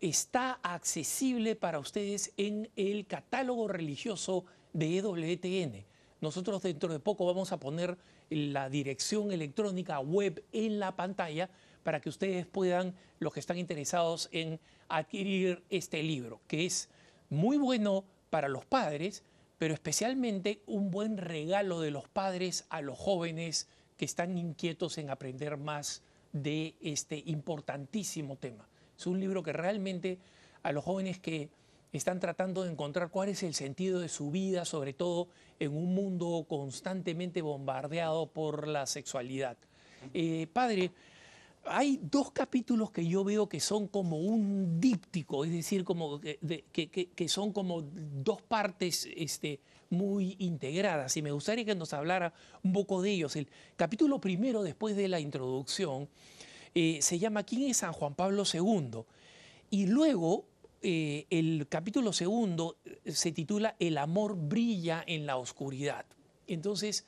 está 0.00 0.60
accesible 0.62 1.56
para 1.56 1.78
ustedes 1.78 2.32
en 2.36 2.70
el 2.76 3.06
catálogo 3.06 3.68
religioso 3.68 4.44
de 4.72 4.98
EWTN. 4.98 5.84
Nosotros 6.20 6.62
dentro 6.62 6.92
de 6.92 7.00
poco 7.00 7.26
vamos 7.26 7.52
a 7.52 7.60
poner 7.60 7.98
la 8.30 8.68
dirección 8.68 9.30
electrónica 9.32 10.00
web 10.00 10.44
en 10.52 10.78
la 10.78 10.96
pantalla 10.96 11.50
para 11.82 12.00
que 12.00 12.08
ustedes 12.08 12.46
puedan, 12.46 12.94
los 13.18 13.32
que 13.32 13.40
están 13.40 13.58
interesados 13.58 14.28
en 14.32 14.60
adquirir 14.88 15.62
este 15.70 16.02
libro, 16.02 16.40
que 16.46 16.66
es 16.66 16.88
muy 17.30 17.56
bueno 17.56 18.04
para 18.30 18.48
los 18.48 18.64
padres, 18.64 19.22
pero 19.58 19.74
especialmente 19.74 20.62
un 20.66 20.90
buen 20.90 21.16
regalo 21.16 21.80
de 21.80 21.90
los 21.90 22.08
padres 22.08 22.66
a 22.68 22.80
los 22.80 22.98
jóvenes 22.98 23.68
que 23.96 24.04
están 24.04 24.38
inquietos 24.38 24.98
en 24.98 25.10
aprender 25.10 25.56
más 25.56 26.02
de 26.32 26.74
este 26.80 27.22
importantísimo 27.26 28.36
tema. 28.36 28.68
Es 28.98 29.06
un 29.06 29.20
libro 29.20 29.44
que 29.44 29.52
realmente 29.52 30.18
a 30.64 30.72
los 30.72 30.84
jóvenes 30.84 31.20
que 31.20 31.50
están 31.92 32.18
tratando 32.18 32.64
de 32.64 32.72
encontrar 32.72 33.10
cuál 33.10 33.28
es 33.28 33.44
el 33.44 33.54
sentido 33.54 34.00
de 34.00 34.08
su 34.08 34.32
vida, 34.32 34.64
sobre 34.64 34.92
todo 34.92 35.28
en 35.60 35.76
un 35.76 35.94
mundo 35.94 36.44
constantemente 36.48 37.40
bombardeado 37.40 38.26
por 38.26 38.66
la 38.66 38.86
sexualidad. 38.86 39.56
Eh, 40.12 40.48
padre, 40.52 40.90
hay 41.64 42.00
dos 42.02 42.32
capítulos 42.32 42.90
que 42.90 43.06
yo 43.06 43.22
veo 43.22 43.48
que 43.48 43.60
son 43.60 43.86
como 43.86 44.18
un 44.18 44.80
díptico, 44.80 45.44
es 45.44 45.52
decir, 45.52 45.84
como 45.84 46.20
que, 46.20 47.28
son 47.28 47.52
como 47.52 47.82
dos 47.82 48.42
partes 48.42 49.08
este, 49.16 49.60
muy 49.90 50.34
integradas. 50.40 51.16
Y 51.16 51.22
me 51.22 51.30
gustaría 51.30 51.64
que 51.64 51.74
nos 51.76 51.92
hablara 51.92 52.32
un 52.64 52.72
poco 52.72 53.00
de 53.00 53.12
ellos. 53.12 53.36
El 53.36 53.48
capítulo 53.76 54.20
primero, 54.20 54.64
después 54.64 54.96
de 54.96 55.06
la 55.06 55.20
introducción, 55.20 56.08
eh, 56.74 56.98
se 57.02 57.18
llama 57.18 57.42
¿Quién 57.42 57.70
es 57.70 57.78
San 57.78 57.92
Juan 57.92 58.14
Pablo 58.14 58.44
II? 58.52 59.04
Y 59.70 59.86
luego 59.86 60.44
eh, 60.80 61.26
el 61.30 61.66
capítulo 61.68 62.12
segundo 62.12 62.76
eh, 62.84 63.12
se 63.12 63.32
titula 63.32 63.74
El 63.80 63.98
amor 63.98 64.36
brilla 64.36 65.02
en 65.06 65.26
la 65.26 65.36
oscuridad. 65.36 66.06
Entonces, 66.46 67.04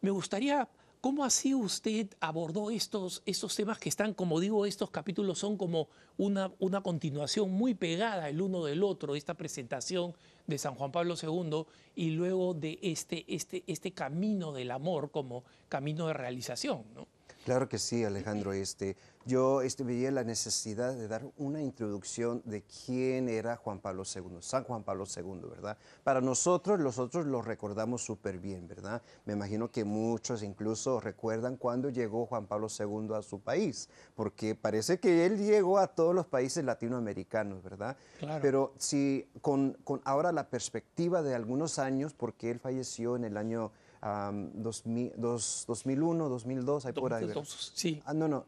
me 0.00 0.10
gustaría, 0.10 0.68
¿cómo 1.00 1.24
así 1.24 1.54
usted 1.54 2.08
abordó 2.20 2.70
estos, 2.70 3.22
estos 3.24 3.54
temas 3.54 3.78
que 3.78 3.88
están, 3.88 4.14
como 4.14 4.40
digo, 4.40 4.66
estos 4.66 4.90
capítulos 4.90 5.38
son 5.38 5.56
como 5.56 5.88
una, 6.16 6.52
una 6.58 6.82
continuación 6.82 7.52
muy 7.52 7.74
pegada 7.74 8.28
el 8.28 8.40
uno 8.40 8.64
del 8.64 8.82
otro, 8.82 9.14
esta 9.14 9.34
presentación 9.34 10.16
de 10.48 10.58
San 10.58 10.74
Juan 10.74 10.90
Pablo 10.90 11.14
II 11.20 11.66
y 11.94 12.10
luego 12.10 12.52
de 12.52 12.80
este, 12.82 13.24
este, 13.32 13.62
este 13.68 13.92
camino 13.92 14.52
del 14.52 14.72
amor 14.72 15.12
como 15.12 15.44
camino 15.68 16.08
de 16.08 16.14
realización? 16.14 16.82
¿no? 16.94 17.06
Claro 17.44 17.68
que 17.68 17.78
sí, 17.78 18.02
Alejandro. 18.04 18.54
Este, 18.54 18.96
yo 19.26 19.60
este, 19.60 19.84
veía 19.84 20.10
la 20.10 20.24
necesidad 20.24 20.94
de 20.94 21.08
dar 21.08 21.26
una 21.36 21.62
introducción 21.62 22.40
de 22.46 22.62
quién 22.62 23.28
era 23.28 23.56
Juan 23.56 23.80
Pablo 23.80 24.02
II, 24.02 24.38
San 24.40 24.64
Juan 24.64 24.82
Pablo 24.82 25.04
II, 25.04 25.42
¿verdad? 25.50 25.76
Para 26.02 26.22
nosotros, 26.22 26.80
nosotros 26.80 27.26
lo 27.26 27.42
recordamos 27.42 28.02
súper 28.02 28.38
bien, 28.38 28.66
¿verdad? 28.66 29.02
Me 29.26 29.34
imagino 29.34 29.70
que 29.70 29.84
muchos 29.84 30.42
incluso 30.42 31.00
recuerdan 31.00 31.58
cuando 31.58 31.90
llegó 31.90 32.24
Juan 32.24 32.46
Pablo 32.46 32.68
II 32.68 33.14
a 33.14 33.20
su 33.20 33.40
país, 33.40 33.90
porque 34.14 34.54
parece 34.54 34.98
que 34.98 35.26
él 35.26 35.36
llegó 35.36 35.78
a 35.78 35.88
todos 35.88 36.14
los 36.14 36.26
países 36.26 36.64
latinoamericanos, 36.64 37.62
¿verdad? 37.62 37.98
Claro. 38.18 38.40
Pero 38.40 38.72
si 38.78 39.28
con, 39.42 39.76
con 39.84 40.00
ahora 40.04 40.32
la 40.32 40.48
perspectiva 40.48 41.22
de 41.22 41.34
algunos 41.34 41.78
años, 41.78 42.14
porque 42.14 42.50
él 42.50 42.58
falleció 42.58 43.16
en 43.16 43.24
el 43.24 43.36
año 43.36 43.70
2001, 44.04 46.28
2002, 46.28 46.86
hay 46.86 46.92
por 46.92 47.14
ahí. 47.14 47.26
sí. 47.46 48.02
Ah, 48.04 48.12
no, 48.12 48.28
no, 48.28 48.44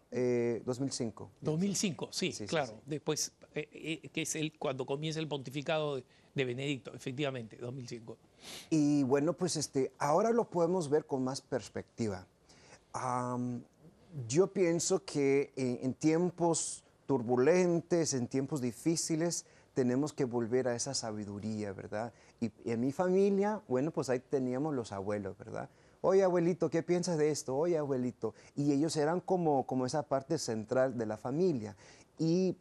2005. 0.64 1.24
Eh, 1.24 1.38
2005, 1.40 2.08
sí, 2.12 2.32
claro. 2.46 2.74
Después, 2.84 3.32
eh, 3.54 3.68
eh, 3.72 4.08
que 4.10 4.22
es 4.22 4.36
el, 4.36 4.52
cuando 4.58 4.84
comienza 4.84 5.18
el 5.18 5.28
pontificado 5.28 5.96
de, 5.96 6.44
Benedicto, 6.44 6.92
efectivamente, 6.94 7.56
2005. 7.56 8.18
Y 8.68 9.02
bueno, 9.04 9.32
pues 9.32 9.56
este, 9.56 9.92
ahora 9.98 10.30
lo 10.30 10.44
podemos 10.44 10.90
ver 10.90 11.06
con 11.06 11.24
más 11.24 11.40
perspectiva. 11.40 12.26
yo 14.28 14.46
pienso 14.48 15.02
que 15.06 15.52
en 15.56 15.94
tiempos 15.94 16.84
turbulentes, 17.06 18.12
en 18.12 18.28
tiempos 18.28 18.60
difíciles, 18.60 19.46
tenemos 19.72 20.12
que 20.12 20.26
volver 20.26 20.68
a 20.68 20.74
esa 20.74 20.92
sabiduría, 20.92 21.72
¿verdad? 21.72 22.12
Y, 22.40 22.50
en 22.64 22.80
mi 22.80 22.92
familia, 22.92 23.60
bueno, 23.68 23.90
pues 23.90 24.08
ahí 24.10 24.20
teníamos 24.20 24.74
los 24.74 24.92
abuelos, 24.92 25.36
¿verdad? 25.38 25.68
oye 26.02 26.22
abuelito, 26.22 26.70
¿qué 26.70 26.84
piensas 26.84 27.18
de 27.18 27.30
esto? 27.30 27.56
Oye 27.56 27.76
abuelito. 27.76 28.34
Y 28.54 28.72
ellos 28.72 28.96
eran 28.96 29.20
como, 29.20 29.66
como 29.66 29.86
esa 29.86 30.04
parte 30.04 30.38
central 30.38 30.96
de 30.96 31.04
la 31.04 31.16
familia. 31.16 31.76
Y 32.18 32.56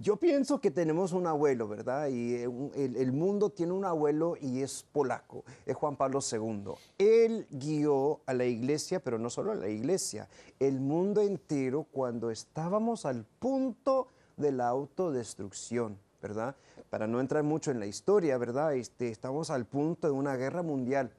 yo 0.00 0.16
pienso 0.16 0.60
que 0.60 0.70
tenemos 0.70 1.12
un 1.12 1.26
abuelo, 1.26 1.66
¿verdad? 1.66 2.08
Y 2.08 2.34
eh, 2.34 2.48
el, 2.74 3.12
mundo 3.12 3.50
tiene 3.50 3.72
un 3.72 3.84
abuelo 3.84 4.36
y 4.40 4.62
es 4.62 4.84
polaco, 4.92 5.44
es 5.66 5.74
Juan 5.74 5.96
Pablo 5.96 6.20
II. 6.20 6.74
Él 6.98 7.46
guió 7.50 8.20
a 8.26 8.32
la 8.32 8.44
iglesia, 8.44 9.00
pero 9.00 9.18
no 9.18 9.28
solo 9.28 9.52
a 9.52 9.56
la 9.56 9.68
iglesia, 9.68 10.28
el 10.60 10.78
mundo 10.78 11.20
entero 11.20 11.84
cuando 11.90 12.30
estábamos 12.30 13.06
al 13.06 13.24
punto 13.24 14.06
de 14.36 14.52
la 14.52 14.68
autodestrucción, 14.68 15.98
¿verdad? 16.22 16.56
Para 16.90 17.06
no 17.06 17.20
entrar 17.20 17.42
mucho 17.42 17.70
en 17.70 17.80
la 17.80 17.86
historia, 17.86 18.38
¿verdad? 18.38 18.74
Este, 18.74 19.08
estamos 19.08 19.50
al 19.50 19.66
punto 19.66 20.08
de 20.08 20.14
una 20.14 20.36
guerra 20.36 20.62
mundial. 20.62 21.12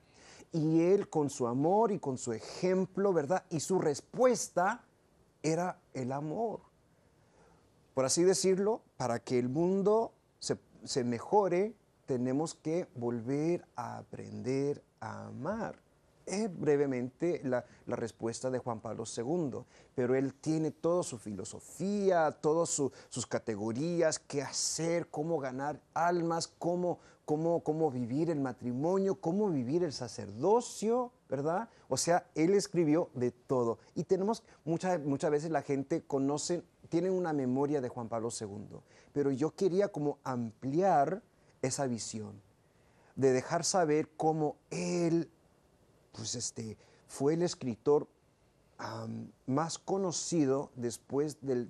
Y 0.52 0.82
él 0.82 1.10
con 1.10 1.30
su 1.30 1.48
amor 1.48 1.92
y 1.92 2.00
con 2.00 2.18
su 2.18 2.34
ejemplo, 2.34 3.14
¿verdad? 3.14 3.44
Y 3.50 3.60
su 3.60 3.80
respuesta 3.80 4.84
era 5.44 5.80
el 5.94 6.12
amor 6.12 6.70
por 8.00 8.06
así 8.06 8.24
decirlo, 8.24 8.82
para 8.96 9.20
que 9.20 9.38
el 9.38 9.50
mundo 9.50 10.14
se, 10.40 11.04
mejore, 11.04 11.76
tenemos 12.06 12.56
que 12.56 12.88
volver 12.96 13.66
a 13.76 13.98
aprender 13.98 14.82
a 15.02 15.28
amar. 15.28 15.76
Es 16.30 16.60
brevemente 16.60 17.42
la, 17.44 17.66
respuesta 17.88 18.50
de 18.50 18.60
Juan 18.60 18.80
Pablo 18.80 19.04
II, 19.06 19.62
pero 19.96 20.16
él 20.16 20.34
tiene 20.36 20.72
toda 20.72 21.04
su 21.04 21.18
filosofía, 21.18 22.32
todas 22.32 22.70
sus 22.70 23.28
categorías, 23.28 24.20
qué 24.20 24.42
hacer, 24.42 25.08
cómo 25.10 25.40
ganar 25.40 25.82
almas, 25.94 26.48
cómo, 26.48 27.00
cómo, 27.26 27.62
cómo 27.62 27.92
vivir 27.92 28.30
el 28.30 28.40
matrimonio, 28.40 29.16
cómo 29.16 29.50
vivir 29.50 29.84
el 29.84 29.92
sacerdocio, 29.92 31.12
¿verdad? 31.28 31.70
O 31.88 31.98
sea, 31.98 32.28
él 32.36 32.54
escribió 32.54 33.10
de 33.14 33.32
todo. 33.32 33.80
Y 33.96 34.04
tenemos, 34.04 34.44
muchas, 34.66 35.00
muchas 35.02 35.32
veces 35.32 35.52
la 35.52 35.64
gente 35.64 36.04
conoce 36.04 36.64
tienen 36.90 37.14
una 37.14 37.34
memoria 37.34 37.82
de 37.82 37.90
Juan 37.90 38.10
Pablo 38.10 38.30
II, 38.38 38.80
pero 39.14 39.32
yo 39.32 39.52
quería 39.52 39.88
como 39.90 40.18
ampliar 40.24 41.22
esa 41.62 41.86
visión, 41.88 42.42
de 43.16 43.32
dejar 43.32 43.64
saber 43.64 44.10
cómo 44.18 44.58
él, 44.72 45.30
pues 46.12 46.36
este, 46.36 46.78
fue 47.08 47.34
el 47.34 47.42
escritor 47.42 48.08
más 49.46 49.78
conocido 49.78 50.72
después 50.76 51.38
del, 51.42 51.68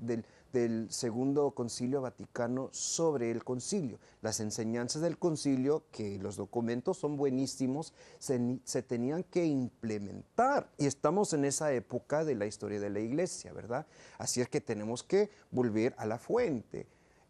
del 0.54 0.91
Segundo 0.91 1.52
Concilio 1.52 2.02
Vaticano 2.02 2.69
sobre 2.71 3.32
el 3.32 3.43
concilio. 3.43 3.99
Las 4.21 4.39
enseñanzas 4.39 5.02
del 5.02 5.17
concilio, 5.17 5.84
que 5.91 6.19
los 6.19 6.36
documentos 6.36 6.97
son 6.97 7.17
buenísimos, 7.17 7.93
se, 8.19 8.84
tenían 8.84 9.23
que 9.23 9.45
implementar. 9.45 10.69
Y 10.78 10.86
estamos 10.86 11.34
en 11.34 11.45
esa 11.45 11.73
época 11.73 12.23
de 12.23 12.36
la 12.36 12.45
historia 12.45 12.80
de 12.80 12.89
la 12.89 12.99
iglesia, 12.99 13.54
¿verdad? 13.54 13.88
Así 14.17 14.41
es 14.41 14.49
que 14.49 14.62
tenemos 14.62 15.04
que 15.04 15.30
volver 15.52 15.95
a 15.97 16.06
la 16.06 16.19
fuente. 16.19 16.88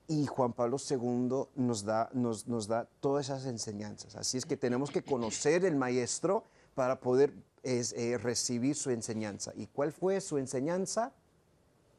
Y 0.07 0.25
Juan 0.25 0.53
Pablo 0.53 0.77
II 0.77 1.47
nos 1.55 1.83
da, 1.83 2.09
nos, 2.13 2.47
nos 2.47 2.67
da 2.67 2.89
todas 2.99 3.27
esas 3.27 3.45
enseñanzas. 3.45 4.15
Así 4.15 4.37
es 4.37 4.45
que 4.45 4.57
tenemos 4.57 4.89
que 4.91 5.03
conocer 5.03 5.63
el 5.65 5.75
maestro 5.75 6.45
para 6.79 7.01
poder 7.01 7.33
eh, 7.63 8.17
recibir 8.23 8.73
su 8.73 8.89
enseñanza. 8.89 9.51
¿Y 9.53 9.67
cuál 9.67 9.91
fue 9.91 10.21
su 10.21 10.37
enseñanza? 10.37 11.11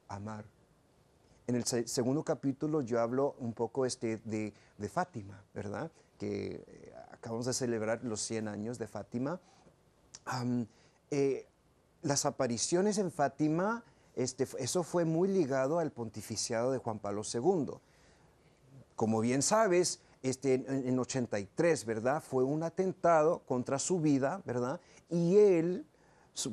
Amar. 0.09 0.47
En 1.47 1.55
el 1.55 1.67
segundo 1.67 2.25
capítulo 2.25 2.81
yo 2.81 2.99
hablo 2.99 3.37
un 3.41 3.53
poco 3.53 3.85
este 3.85 4.23
de, 4.25 4.55
Fátima, 4.89 5.45
¿verdad? 5.53 5.93
Que 6.17 6.65
eh, 6.67 6.95
acabamos 7.13 7.45
de 7.45 7.53
celebrar 7.53 8.03
los 8.05 8.23
100 8.23 8.49
años 8.49 8.79
de 8.79 8.87
Fátima. 8.87 9.39
Eh, 11.11 11.47
las 12.01 12.25
apariciones 12.25 12.97
en 12.97 13.13
Fátima, 13.13 13.85
este, 14.17 14.49
eso 14.61 14.83
fue 14.83 15.05
muy 15.05 15.29
ligado 15.29 15.79
al 15.79 15.93
pontificiado 15.93 16.73
de 16.73 16.79
Juan 16.79 17.01
Pablo 17.01 17.21
II. 17.31 17.75
Como 18.97 19.21
bien 19.21 19.43
sabes, 19.43 20.01
este, 20.23 20.55
en, 20.55 20.89
en 20.89 20.99
83, 20.99 21.85
¿verdad? 21.85 22.23
Fue 22.23 22.45
un 22.45 22.63
atentado 22.63 23.41
contra 23.41 23.79
su 23.79 24.01
vida, 24.01 24.43
¿verdad? 24.45 24.81
Y 25.09 25.37
él 25.37 25.87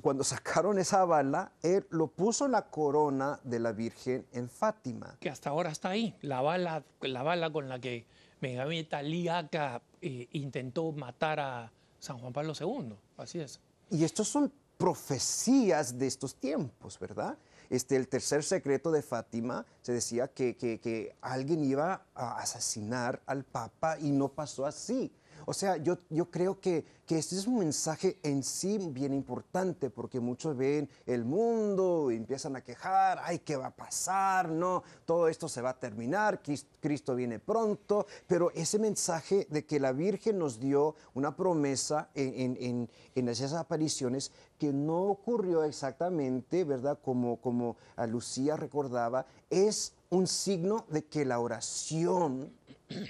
cuando 0.01 0.23
sacaron 0.23 0.79
esa 0.79 1.05
bala, 1.05 1.51
él 1.61 1.85
lo 1.89 2.07
puso 2.07 2.47
la 2.47 2.69
corona 2.69 3.39
de 3.43 3.59
la 3.59 3.71
Virgen 3.71 4.25
en 4.33 4.49
Fátima. 4.49 5.17
Que 5.19 5.29
hasta 5.29 5.49
ahora 5.49 5.71
está 5.71 5.89
ahí, 5.89 6.15
la 6.21 6.41
bala, 6.41 6.83
la 7.01 7.23
bala 7.23 7.51
con 7.51 7.69
la 7.69 7.79
que 7.79 8.05
Megamita 8.41 9.01
Liaca 9.01 9.81
eh, 10.01 10.27
intentó 10.31 10.91
matar 10.91 11.39
a 11.39 11.71
San 11.99 12.19
Juan 12.19 12.33
Pablo 12.33 12.53
II. 12.59 12.93
Así 13.17 13.39
es. 13.39 13.59
Y 13.89 14.03
estos 14.03 14.27
son 14.27 14.51
profecías 14.77 15.97
de 15.97 16.05
estos 16.05 16.35
tiempos, 16.35 16.99
¿verdad? 16.99 17.37
Este, 17.69 17.95
el 17.95 18.07
tercer 18.07 18.43
secreto 18.43 18.91
de 18.91 19.01
Fátima 19.01 19.65
se 19.81 19.93
decía 19.93 20.27
que, 20.27 20.55
que 20.55 21.15
alguien 21.21 21.63
iba 21.63 22.01
a 22.15 22.39
asesinar 22.39 23.21
al 23.25 23.43
Papa 23.43 23.97
y 23.99 24.11
no 24.11 24.29
pasó 24.29 24.65
así. 24.65 25.11
O 25.49 25.53
sea, 25.53 25.77
yo, 25.77 25.97
yo 26.09 26.29
creo 26.29 26.59
que, 26.59 26.83
que 27.05 27.17
este 27.17 27.37
es 27.37 27.47
un 27.47 27.59
mensaje 27.59 28.19
en 28.21 28.43
sí 28.43 28.77
bien 28.91 29.13
importante 29.13 29.89
porque 29.89 30.19
muchos 30.19 30.57
ven 30.57 30.89
el 31.05 31.23
mundo 31.23 32.11
y 32.11 32.17
empiezan 32.17 32.57
a 32.57 32.61
quejar, 32.65 33.21
ay, 33.23 33.39
¿qué 33.39 33.55
va 33.55 33.67
a 33.67 33.75
pasar? 33.75 34.49
No, 34.49 34.83
todo 35.05 35.29
esto 35.29 35.47
se 35.47 35.61
va 35.61 35.69
a 35.69 35.79
terminar, 35.79 36.41
Cristo 36.81 37.15
viene 37.15 37.39
pronto, 37.39 38.07
pero 38.27 38.51
ese 38.51 38.77
mensaje 38.77 39.47
de 39.49 39.65
que 39.65 39.79
la 39.79 39.93
Virgen 39.93 40.37
nos 40.37 40.59
dio 40.59 40.95
una 41.13 41.33
promesa 41.33 42.09
en, 42.13 42.57
en, 42.59 42.89
en 43.15 43.29
esas 43.29 43.53
apariciones 43.53 44.33
que 44.59 44.73
no 44.73 45.03
ocurrió 45.03 45.63
exactamente, 45.63 46.65
¿verdad? 46.65 46.99
Como, 47.01 47.37
como 47.37 47.77
Lucía 48.09 48.57
recordaba, 48.57 49.25
es 49.49 49.93
un 50.09 50.27
signo 50.27 50.83
de 50.89 51.05
que 51.05 51.23
la 51.23 51.39
oración 51.39 52.51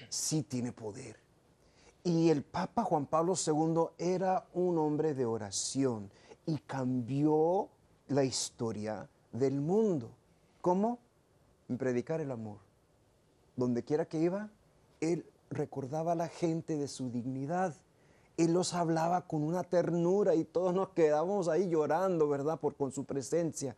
sí 0.10 0.44
tiene 0.44 0.72
poder. 0.72 1.27
Y 2.08 2.30
el 2.30 2.42
Papa 2.42 2.86
Juan 2.86 3.06
Pablo 3.06 3.34
II 3.36 3.88
era 3.98 4.48
un 4.54 4.78
hombre 4.78 5.14
de 5.14 5.26
oración 5.26 6.10
y 6.46 6.58
cambió 6.60 7.68
la 8.08 8.24
historia 8.24 9.10
del 9.34 9.60
mundo. 9.60 10.12
¿Cómo? 10.62 11.00
Predicar 11.78 12.22
el 12.22 12.32
amor. 12.32 12.60
Donde 13.58 13.84
quiera 13.84 14.06
que 14.06 14.22
iba, 14.22 14.50
él 15.02 15.26
recordaba 15.50 16.14
a 16.14 16.16
la 16.16 16.30
gente 16.30 16.78
de 16.78 16.88
su 16.88 17.10
dignidad. 17.10 17.76
Él 18.38 18.54
los 18.54 18.74
hablaba 18.74 19.28
con 19.28 19.44
una 19.44 19.66
ternura 19.66 20.34
y 20.34 20.46
todos 20.46 20.74
nos 20.74 20.92
quedábamos 20.92 21.50
ahí 21.50 21.68
llorando, 21.68 22.30
¿verdad? 22.30 22.58
Por 22.58 22.78
con 22.78 22.94
su 22.94 23.04
presencia. 23.04 23.76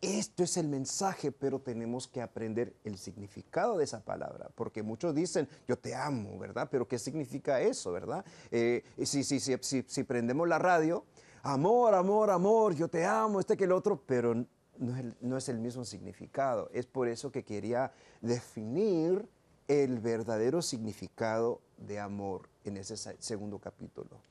Esto 0.00 0.44
es 0.44 0.56
el 0.56 0.66
mensaje, 0.66 1.30
pero 1.30 1.60
tenemos 1.60 2.08
que 2.08 2.22
aprender 2.22 2.74
el 2.84 2.96
significado 2.96 3.76
de 3.76 3.84
esa 3.84 4.02
palabra, 4.02 4.48
porque 4.54 4.82
muchos 4.82 5.14
dicen, 5.14 5.46
yo 5.68 5.76
te 5.76 5.94
amo, 5.94 6.38
¿verdad? 6.38 6.68
Pero 6.70 6.88
¿qué 6.88 6.98
significa 6.98 7.60
eso, 7.60 7.92
verdad? 7.92 8.24
Eh, 8.50 8.82
si, 9.04 9.22
si, 9.22 10.04
prendemos 10.04 10.48
la 10.48 10.58
radio, 10.58 11.04
amor, 11.42 11.94
amor, 11.94 12.30
amor, 12.30 12.74
yo 12.74 12.88
te 12.88 13.04
amo, 13.04 13.40
este 13.40 13.58
que 13.58 13.64
el 13.64 13.72
otro, 13.72 14.02
pero 14.06 14.34
no 14.78 14.96
es, 14.96 15.04
no 15.20 15.36
es 15.36 15.50
el 15.50 15.58
mismo 15.58 15.84
significado. 15.84 16.70
Es 16.72 16.86
por 16.86 17.06
eso 17.06 17.30
que 17.30 17.44
quería 17.44 17.92
definir 18.22 19.28
el 19.68 20.00
verdadero 20.00 20.62
significado 20.62 21.60
de 21.76 22.00
amor 22.00 22.48
en 22.64 22.78
ese 22.78 22.96
segundo 23.18 23.58
capítulo. 23.58 24.22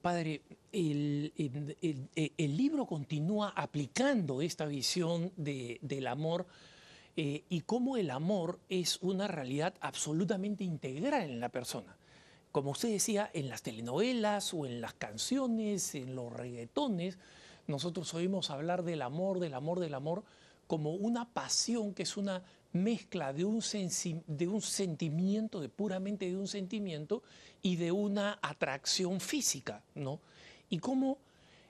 Padre, 0.00 0.42
el, 0.72 1.32
libro 2.36 2.86
continúa 2.86 3.52
aplicando 3.54 4.40
esta 4.40 4.64
visión 4.66 5.32
del 5.36 6.06
amor 6.06 6.46
eh, 7.16 7.44
y 7.48 7.60
cómo 7.62 7.96
el 7.96 8.10
amor 8.10 8.58
es 8.68 8.98
una 9.02 9.28
realidad 9.28 9.74
absolutamente 9.80 10.64
integral 10.64 11.28
en 11.28 11.40
la 11.40 11.48
persona. 11.50 11.96
Como 12.52 12.70
usted 12.70 12.90
decía, 12.90 13.30
en 13.34 13.48
las 13.48 13.62
telenovelas 13.62 14.54
o 14.54 14.64
en 14.64 14.80
las 14.80 14.94
canciones, 14.94 15.94
en 15.94 16.14
los 16.14 16.32
reggaetones, 16.32 17.18
nosotros 17.66 18.14
oímos 18.14 18.50
hablar 18.50 18.82
del 18.82 19.02
amor, 19.02 19.38
del 19.38 19.54
amor, 19.54 19.80
del 19.80 19.94
amor, 19.94 20.24
como 20.66 20.92
una 20.94 21.28
pasión 21.32 21.94
que 21.94 22.04
es 22.04 22.16
una 22.16 22.42
mezcla 22.72 23.32
de 23.32 23.44
un, 23.44 23.60
de 24.26 24.48
un 24.48 24.62
sentimiento, 24.62 25.60
de 25.60 25.68
puramente 25.68 26.26
de 26.26 26.36
un 26.36 26.48
sentimiento 26.48 27.22
y 27.62 27.76
de 27.76 27.92
una 27.92 28.38
atracción 28.42 29.20
física, 29.20 29.82
¿no? 29.94 30.20
Y 30.68 30.78
cómo 30.78 31.18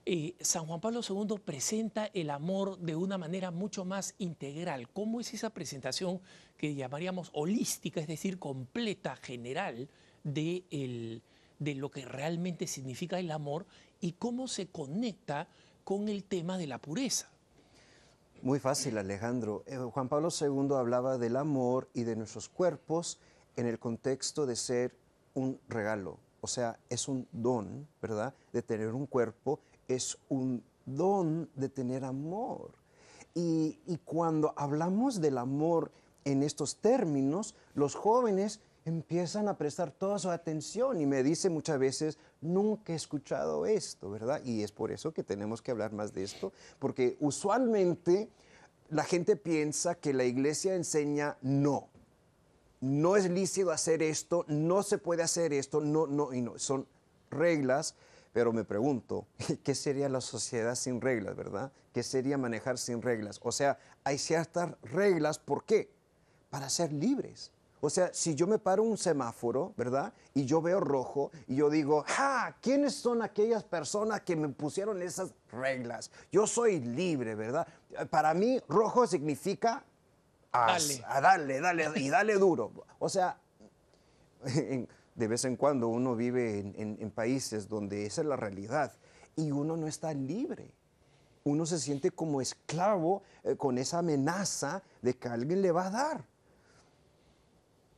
eh, 0.06 0.34
San 0.40 0.66
Juan 0.66 0.80
Pablo 0.80 1.00
II 1.08 1.38
presenta 1.44 2.06
el 2.14 2.30
amor 2.30 2.78
de 2.78 2.96
una 2.96 3.18
manera 3.18 3.50
mucho 3.50 3.84
más 3.84 4.14
integral. 4.18 4.88
¿Cómo 4.88 5.20
es 5.20 5.32
esa 5.34 5.50
presentación 5.50 6.20
que 6.56 6.74
llamaríamos 6.74 7.30
holística, 7.32 8.00
es 8.00 8.06
decir, 8.06 8.38
completa, 8.38 9.16
general, 9.16 9.88
de, 10.24 11.22
de 11.58 11.74
lo 11.74 11.90
que 11.90 12.04
realmente 12.04 12.66
significa 12.66 13.18
el 13.18 13.30
amor 13.30 13.66
y 14.00 14.12
cómo 14.12 14.48
se 14.48 14.66
conecta 14.66 15.48
con 15.84 16.08
el 16.08 16.24
tema 16.24 16.58
de 16.58 16.66
la 16.66 16.78
pureza? 16.78 17.29
Muy 18.42 18.58
fácil, 18.58 18.96
Alejandro. 18.96 19.64
Eh, 19.66 19.76
Juan 19.76 20.08
Pablo 20.08 20.30
II 20.30 20.74
hablaba 20.74 21.18
del 21.18 21.36
amor 21.36 21.90
y 21.92 22.04
de 22.04 22.16
nuestros 22.16 22.48
cuerpos 22.48 23.20
en 23.56 23.66
el 23.66 23.78
contexto 23.78 24.46
de 24.46 24.56
ser 24.56 24.96
un 25.34 25.60
regalo, 25.68 26.18
o 26.40 26.46
sea, 26.46 26.80
es 26.88 27.06
un 27.06 27.28
don, 27.32 27.86
¿verdad? 28.00 28.34
De 28.54 28.62
tener 28.62 28.94
un 28.94 29.04
cuerpo, 29.04 29.60
es 29.88 30.16
un 30.30 30.64
don 30.86 31.50
de 31.54 31.68
tener 31.68 32.02
amor. 32.02 32.72
Y, 33.34 33.78
y 33.86 33.98
cuando 33.98 34.54
hablamos 34.56 35.20
del 35.20 35.36
amor 35.36 35.92
en 36.24 36.42
estos 36.42 36.76
términos, 36.76 37.54
los 37.74 37.94
jóvenes 37.94 38.60
empiezan 38.86 39.48
a 39.48 39.58
prestar 39.58 39.90
toda 39.90 40.18
su 40.18 40.30
atención 40.30 40.98
y 40.98 41.04
me 41.04 41.22
dice 41.22 41.50
muchas 41.50 41.78
veces, 41.78 42.18
nunca 42.40 42.92
he 42.92 42.96
escuchado 42.96 43.66
esto, 43.66 44.10
¿verdad? 44.10 44.40
Y 44.44 44.62
es 44.62 44.72
por 44.72 44.92
eso 44.92 45.12
que 45.12 45.22
tenemos 45.22 45.62
que 45.62 45.70
hablar 45.70 45.92
más 45.92 46.12
de 46.12 46.24
esto, 46.24 46.52
porque 46.78 47.16
usualmente 47.20 48.30
la 48.88 49.04
gente 49.04 49.36
piensa 49.36 49.94
que 49.94 50.12
la 50.12 50.24
iglesia 50.24 50.74
enseña 50.74 51.36
no. 51.42 51.88
No 52.80 53.16
es 53.16 53.28
lícito 53.30 53.70
hacer 53.70 54.02
esto, 54.02 54.44
no 54.48 54.82
se 54.82 54.98
puede 54.98 55.22
hacer 55.22 55.52
esto, 55.52 55.80
no, 55.80 56.06
no, 56.06 56.32
y 56.32 56.40
no. 56.40 56.58
Son 56.58 56.86
reglas, 57.30 57.94
pero 58.32 58.52
me 58.52 58.64
pregunto, 58.64 59.26
¿qué 59.62 59.74
sería 59.74 60.08
la 60.08 60.20
sociedad 60.20 60.74
sin 60.74 61.00
reglas, 61.00 61.36
verdad? 61.36 61.72
¿Qué 61.92 62.02
sería 62.02 62.38
manejar 62.38 62.78
sin 62.78 63.02
reglas? 63.02 63.38
O 63.42 63.52
sea, 63.52 63.78
hay 64.02 64.18
ciertas 64.18 64.74
reglas, 64.82 65.38
¿por 65.38 65.64
qué? 65.64 65.90
Para 66.48 66.68
ser 66.68 66.92
libres. 66.92 67.52
O 67.80 67.88
sea, 67.88 68.12
si 68.12 68.34
yo 68.34 68.46
me 68.46 68.58
paro 68.58 68.82
un 68.82 68.98
semáforo, 68.98 69.72
¿verdad? 69.76 70.12
Y 70.34 70.44
yo 70.44 70.60
veo 70.60 70.80
rojo 70.80 71.30
y 71.46 71.56
yo 71.56 71.70
digo, 71.70 72.04
¡ja! 72.06 72.56
¿Quiénes 72.60 72.94
son 72.94 73.22
aquellas 73.22 73.64
personas 73.64 74.20
que 74.20 74.36
me 74.36 74.48
pusieron 74.50 75.00
esas 75.00 75.32
reglas? 75.50 76.10
Yo 76.30 76.46
soy 76.46 76.80
libre, 76.80 77.34
¿verdad? 77.34 77.66
Para 78.10 78.34
mí, 78.34 78.60
rojo 78.68 79.06
significa 79.06 79.82
dale. 80.52 81.02
a 81.06 81.20
darle, 81.22 81.60
dale, 81.60 81.90
y 81.96 82.10
dale 82.10 82.34
duro. 82.34 82.70
O 82.98 83.08
sea, 83.08 83.38
de 85.14 85.28
vez 85.28 85.44
en 85.46 85.56
cuando 85.56 85.88
uno 85.88 86.14
vive 86.14 86.58
en, 86.58 87.10
países 87.10 87.66
donde 87.66 88.04
esa 88.04 88.20
es 88.20 88.26
la 88.26 88.36
realidad 88.36 88.92
y 89.36 89.52
uno 89.52 89.76
no 89.78 89.86
está 89.86 90.12
libre. 90.12 90.74
Uno 91.44 91.64
se 91.64 91.78
siente 91.78 92.10
como 92.10 92.42
esclavo 92.42 93.22
eh, 93.42 93.56
con 93.56 93.78
esa 93.78 94.00
amenaza 94.00 94.82
de 95.00 95.16
que 95.16 95.28
alguien 95.28 95.62
le 95.62 95.72
va 95.72 95.86
a 95.86 95.90
dar 95.90 96.29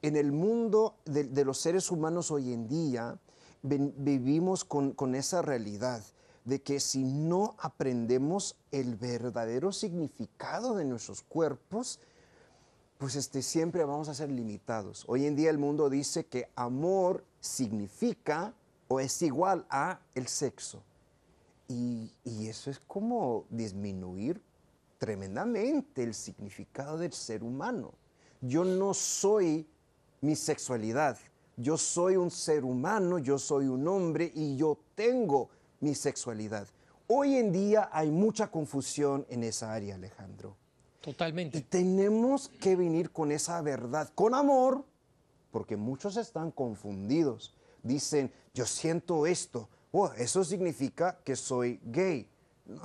en 0.02 0.16
el 0.16 0.32
mundo 0.32 0.96
de, 1.04 1.44
los 1.44 1.58
seres 1.58 1.90
humanos 1.90 2.30
hoy 2.30 2.52
en 2.52 2.68
día 2.68 3.18
vivimos 3.62 4.64
con, 4.64 5.14
esa 5.14 5.42
realidad 5.42 6.02
de 6.44 6.60
que 6.60 6.80
si 6.80 7.04
no 7.04 7.54
aprendemos 7.58 8.56
el 8.72 8.96
verdadero 8.96 9.70
significado 9.70 10.74
de 10.74 10.84
nuestros 10.84 11.22
cuerpos, 11.22 12.00
pues 12.98 13.14
este, 13.14 13.42
siempre 13.42 13.84
vamos 13.84 14.08
a 14.08 14.14
ser 14.14 14.30
limitados. 14.30 15.04
Hoy 15.06 15.26
en 15.26 15.36
día 15.36 15.50
el 15.50 15.58
mundo 15.58 15.88
dice 15.88 16.26
que 16.26 16.48
amor 16.56 17.24
significa 17.40 18.54
o 18.88 18.98
es 18.98 19.22
igual 19.22 19.66
a 19.70 20.00
el 20.14 20.26
sexo. 20.26 20.82
y 21.68 22.10
eso 22.48 22.70
es 22.70 22.78
como 22.80 23.46
disminuir 23.48 24.42
tremendamente 24.98 26.02
el 26.02 26.12
significado 26.12 26.98
del 26.98 27.12
ser 27.12 27.42
humano. 27.42 27.94
Yo 28.42 28.64
no 28.64 28.92
soy 28.92 29.66
mi 30.22 30.34
sexualidad. 30.36 31.18
Yo 31.56 31.76
soy 31.76 32.16
un 32.16 32.30
ser 32.30 32.64
humano, 32.64 33.18
yo 33.18 33.38
soy 33.38 33.66
un 33.66 33.86
hombre 33.86 34.32
y 34.34 34.56
yo 34.56 34.78
tengo 34.94 35.50
mi 35.80 35.94
sexualidad. 35.94 36.66
Hoy 37.08 37.36
en 37.36 37.52
día 37.52 37.90
hay 37.92 38.10
mucha 38.10 38.50
confusión 38.50 39.26
en 39.28 39.44
esa 39.44 39.74
área, 39.74 39.96
Alejandro. 39.96 40.56
Totalmente. 41.02 41.58
Y 41.58 41.62
tenemos 41.62 42.48
que 42.48 42.76
venir 42.76 43.10
con 43.10 43.32
esa 43.32 43.60
verdad, 43.60 44.08
con 44.14 44.34
amor, 44.34 44.84
porque 45.50 45.76
muchos 45.76 46.16
están 46.16 46.52
confundidos. 46.52 47.54
Dicen, 47.82 48.32
yo 48.54 48.64
siento 48.64 49.26
esto, 49.26 49.68
oh, 49.90 50.12
eso 50.16 50.44
significa 50.44 51.18
que 51.24 51.34
soy 51.34 51.80
gay. 51.84 52.28
No, 52.64 52.80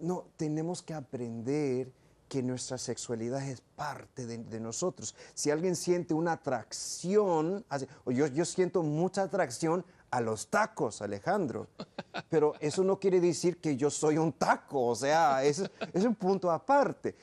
no 0.00 0.26
tenemos 0.36 0.82
que 0.82 0.94
aprender 0.94 1.92
que 2.28 2.42
nuestra 2.42 2.78
sexualidad 2.78 3.42
es 3.48 3.60
parte 3.60 4.26
de, 4.26 4.60
nosotros. 4.60 5.14
Si 5.34 5.50
alguien 5.50 5.76
siente 5.76 6.14
una 6.14 6.32
atracción, 6.32 7.64
yo, 8.06 8.26
yo 8.26 8.44
siento 8.44 8.82
mucha 8.82 9.22
atracción 9.22 9.84
a 10.14 10.20
los 10.20 10.46
tacos, 10.46 11.02
Alejandro, 11.02 11.66
pero 12.30 12.54
eso 12.60 12.84
no 12.84 13.00
quiere 13.00 13.20
decir 13.20 13.60
que 13.60 13.76
yo 13.76 13.90
soy 13.90 14.16
un 14.16 14.32
taco, 14.32 14.86
o 14.86 14.94
sea, 14.94 15.42
es, 15.44 15.68
es 15.92 16.04
un 16.04 16.14
punto 16.14 16.52
aparte. 16.52 17.16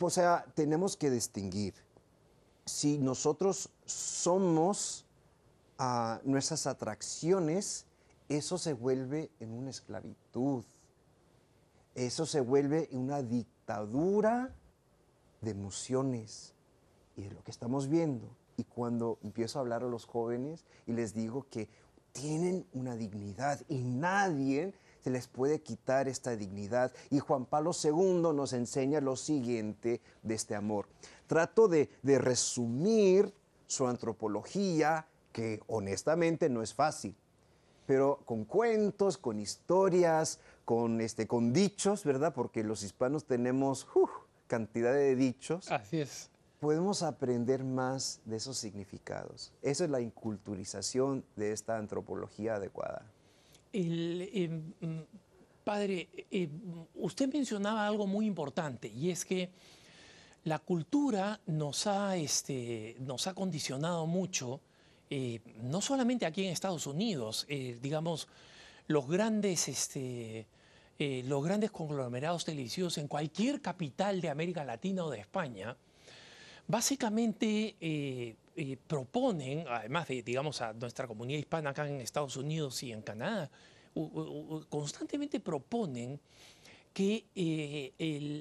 O 0.00 0.08
sea, 0.08 0.44
tenemos 0.54 0.96
que 0.96 1.10
distinguir. 1.10 1.74
Si 2.64 2.96
nosotros 2.96 3.68
somos 3.84 5.04
ah, 5.78 6.18
nuestras 6.24 6.66
atracciones, 6.66 7.84
eso 8.30 8.56
se 8.56 8.72
vuelve 8.72 9.30
en 9.38 9.52
una 9.52 9.68
esclavitud. 9.68 10.64
Eso 11.94 12.26
se 12.26 12.40
vuelve 12.40 12.88
una 12.92 13.22
dictadura 13.22 14.54
de 15.40 15.50
emociones. 15.50 16.54
Y 17.16 17.24
es 17.24 17.32
lo 17.32 17.42
que 17.44 17.50
estamos 17.50 17.88
viendo. 17.88 18.36
Y 18.56 18.64
cuando 18.64 19.18
empiezo 19.22 19.58
a 19.58 19.62
hablar 19.62 19.82
a 19.82 19.88
los 19.88 20.04
jóvenes 20.04 20.64
y 20.86 20.92
les 20.92 21.14
digo 21.14 21.46
que 21.50 21.68
tienen 22.12 22.66
una 22.72 22.96
dignidad 22.96 23.60
y 23.68 23.82
nadie 23.82 24.74
se 25.02 25.10
les 25.10 25.28
puede 25.28 25.60
quitar 25.60 26.08
esta 26.08 26.36
dignidad. 26.36 26.92
Y 27.10 27.18
Juan 27.18 27.44
Pablo 27.44 27.72
II 27.72 28.32
nos 28.34 28.52
enseña 28.52 29.00
lo 29.00 29.16
siguiente 29.16 30.00
de 30.22 30.34
este 30.34 30.54
amor. 30.54 30.88
Trato 31.26 31.68
de, 31.68 31.90
de 32.02 32.18
resumir 32.18 33.34
su 33.66 33.86
antropología, 33.86 35.06
que 35.32 35.60
honestamente 35.66 36.48
no 36.48 36.62
es 36.62 36.72
fácil, 36.72 37.16
pero 37.86 38.20
con 38.24 38.44
cuentos, 38.44 39.18
con 39.18 39.40
historias, 39.40 40.40
con, 40.64 41.00
este, 41.00 41.26
con 41.26 41.52
dichos, 41.52 42.04
¿verdad? 42.04 42.32
Porque 42.34 42.62
los 42.64 42.82
hispanos 42.82 43.24
tenemos 43.24 43.86
cantidad 44.46 44.92
de 44.92 45.16
dichos. 45.16 45.70
Así 45.70 46.00
es. 46.00 46.30
Podemos 46.60 47.02
aprender 47.02 47.62
más 47.64 48.20
de 48.24 48.36
esos 48.36 48.56
significados. 48.56 49.52
Esa 49.62 49.84
es 49.84 49.90
la 49.90 50.00
inculturización 50.00 51.24
de 51.36 51.52
esta 51.52 51.76
antropología 51.76 52.54
adecuada. 52.54 53.04
Em, 53.72 54.72
mm, 54.80 55.00
padre, 55.64 56.08
em, 56.30 56.50
usted 56.94 57.30
mencionaba 57.32 57.86
algo 57.86 58.06
muy 58.06 58.26
importante 58.26 58.88
y 58.88 59.10
es 59.10 59.24
que 59.24 59.50
la 60.44 60.58
cultura 60.58 61.40
nos 61.46 61.86
ha, 61.86 62.16
este, 62.16 62.96
nos 63.00 63.26
ha 63.26 63.34
condicionado 63.34 64.06
mucho, 64.06 64.60
eh, 65.16 65.40
no 65.62 65.80
solamente 65.80 66.26
aquí 66.26 66.44
en 66.44 66.50
Estados 66.50 66.88
Unidos, 66.88 67.46
eh, 67.48 67.78
digamos, 67.80 68.26
los 68.88 69.08
grandes, 69.08 69.68
este, 69.68 70.48
eh, 70.98 71.22
los 71.26 71.44
grandes 71.44 71.70
conglomerados 71.70 72.44
televisivos 72.44 72.98
en 72.98 73.06
cualquier 73.06 73.60
capital 73.60 74.20
de 74.20 74.28
América 74.28 74.64
Latina 74.64 75.04
o 75.04 75.10
de 75.10 75.20
España, 75.20 75.76
básicamente 76.66 78.36
proponen, 78.88 79.64
además 79.68 80.08
de, 80.08 80.20
digamos, 80.24 80.60
a 80.60 80.72
nuestra 80.72 81.06
comunidad 81.06 81.38
hispana 81.38 81.70
acá 81.70 81.88
en 81.88 82.00
Estados 82.00 82.36
Unidos 82.36 82.82
y 82.82 82.90
en 82.90 83.02
Canadá, 83.02 83.48
constantemente 84.68 85.38
proponen 85.38 86.18
que 86.92 87.24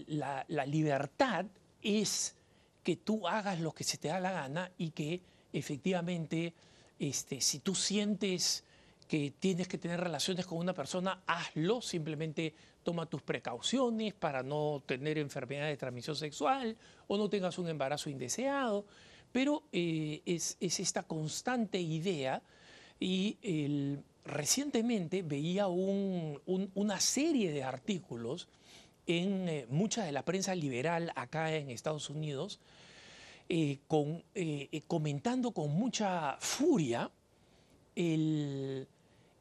la 0.08 0.66
libertad 0.66 1.46
es 1.84 2.36
que 2.82 2.96
tú 2.96 3.28
hagas 3.28 3.60
lo 3.60 3.74
que 3.74 3.84
se 3.84 4.00
te 4.00 4.08
da 4.08 4.20
la 4.20 4.32
gana 4.32 4.72
y 4.80 4.90
que 4.90 5.22
efectivamente, 5.54 6.54
este, 7.00 7.40
si 7.40 7.60
tú 7.60 7.76
sientes 7.76 8.64
que 9.08 9.32
tienes 9.40 9.68
que 9.68 9.78
tener 9.78 10.00
relaciones 10.00 10.46
con 10.46 10.58
una 10.58 10.74
persona, 10.74 11.24
hazlo, 11.28 11.82
simplemente 11.82 12.54
toma 12.84 13.06
tus 13.06 13.22
precauciones 13.22 14.14
para 14.14 14.44
no 14.44 14.84
tener 14.86 15.18
enfermedad 15.18 15.68
de 15.68 15.78
transmisión 15.78 16.16
sexual 16.16 16.76
o 17.08 17.18
no 17.18 17.30
tengas 17.30 17.58
un 17.58 17.70
embarazo 17.70 18.10
indeseado, 18.10 18.86
pero 19.32 19.64
eh, 19.72 20.22
es, 20.26 20.58
esta 20.60 21.04
constante 21.04 21.80
idea 21.80 22.42
y 23.00 23.38
recientemente 24.26 25.22
veía 25.22 25.68
una 25.68 27.00
serie 27.00 27.52
de 27.52 27.64
artículos 27.64 28.48
en 29.06 29.50
eh, 29.50 29.68
mucha 29.70 30.06
de 30.06 30.12
la 30.12 30.24
prensa 30.24 30.56
liberal 30.56 31.12
acá 31.16 31.54
en 31.54 31.70
Estados 31.70 32.10
Unidos, 32.10 32.60
eh, 33.56 33.82
con, 33.88 34.24
comentando 34.88 35.52
con 35.52 35.70
mucha 35.76 36.38
furia 36.40 37.12
el, 37.96 38.88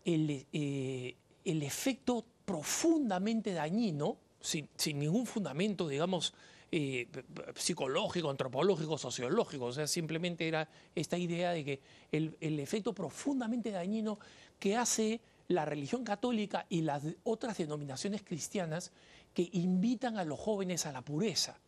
eh, 0.05 1.17
el, 1.47 1.63
efecto 1.63 2.23
profundamente 2.45 3.55
dañino, 3.55 4.19
sin, 4.39 4.69
ningún 4.99 5.25
fundamento, 5.25 5.89
digamos, 5.89 6.35
eh, 6.71 7.09
psicológico, 7.55 8.29
antropológico, 8.29 8.99
sociológico, 8.99 9.65
o 9.65 9.73
sea, 9.73 9.87
simplemente 9.87 10.47
era 10.47 10.69
esta 10.95 11.17
idea 11.17 11.53
de 11.53 11.65
que 11.65 11.81
el, 12.13 12.37
el, 12.43 12.61
efecto 12.61 12.93
profundamente 12.93 13.71
dañino 13.71 14.19
que 14.59 14.77
hace 14.77 15.23
la 15.49 15.65
religión 15.65 16.05
católica 16.05 16.67
y 16.69 16.83
las 16.83 17.03
otras 17.25 17.57
denominaciones 17.57 18.23
cristianas 18.23 18.93
que 19.33 19.49
invitan 19.53 20.19
a 20.19 20.25
los 20.27 20.39
jóvenes 20.39 20.85
a 20.85 20.93
la 20.93 21.01
pureza, 21.01 21.59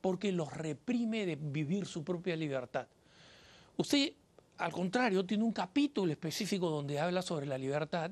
porque 0.00 0.32
los 0.32 0.52
reprime 0.52 1.26
de 1.26 1.36
vivir 1.36 1.86
su 1.86 2.04
propia 2.04 2.36
libertad. 2.36 2.86
Usted 3.76 4.14
al 4.60 4.72
contrario, 4.72 5.24
tiene 5.24 5.42
un 5.42 5.52
capítulo 5.52 6.12
específico 6.12 6.68
donde 6.68 7.00
habla 7.00 7.22
sobre 7.22 7.46
la 7.46 7.56
libertad 7.56 8.10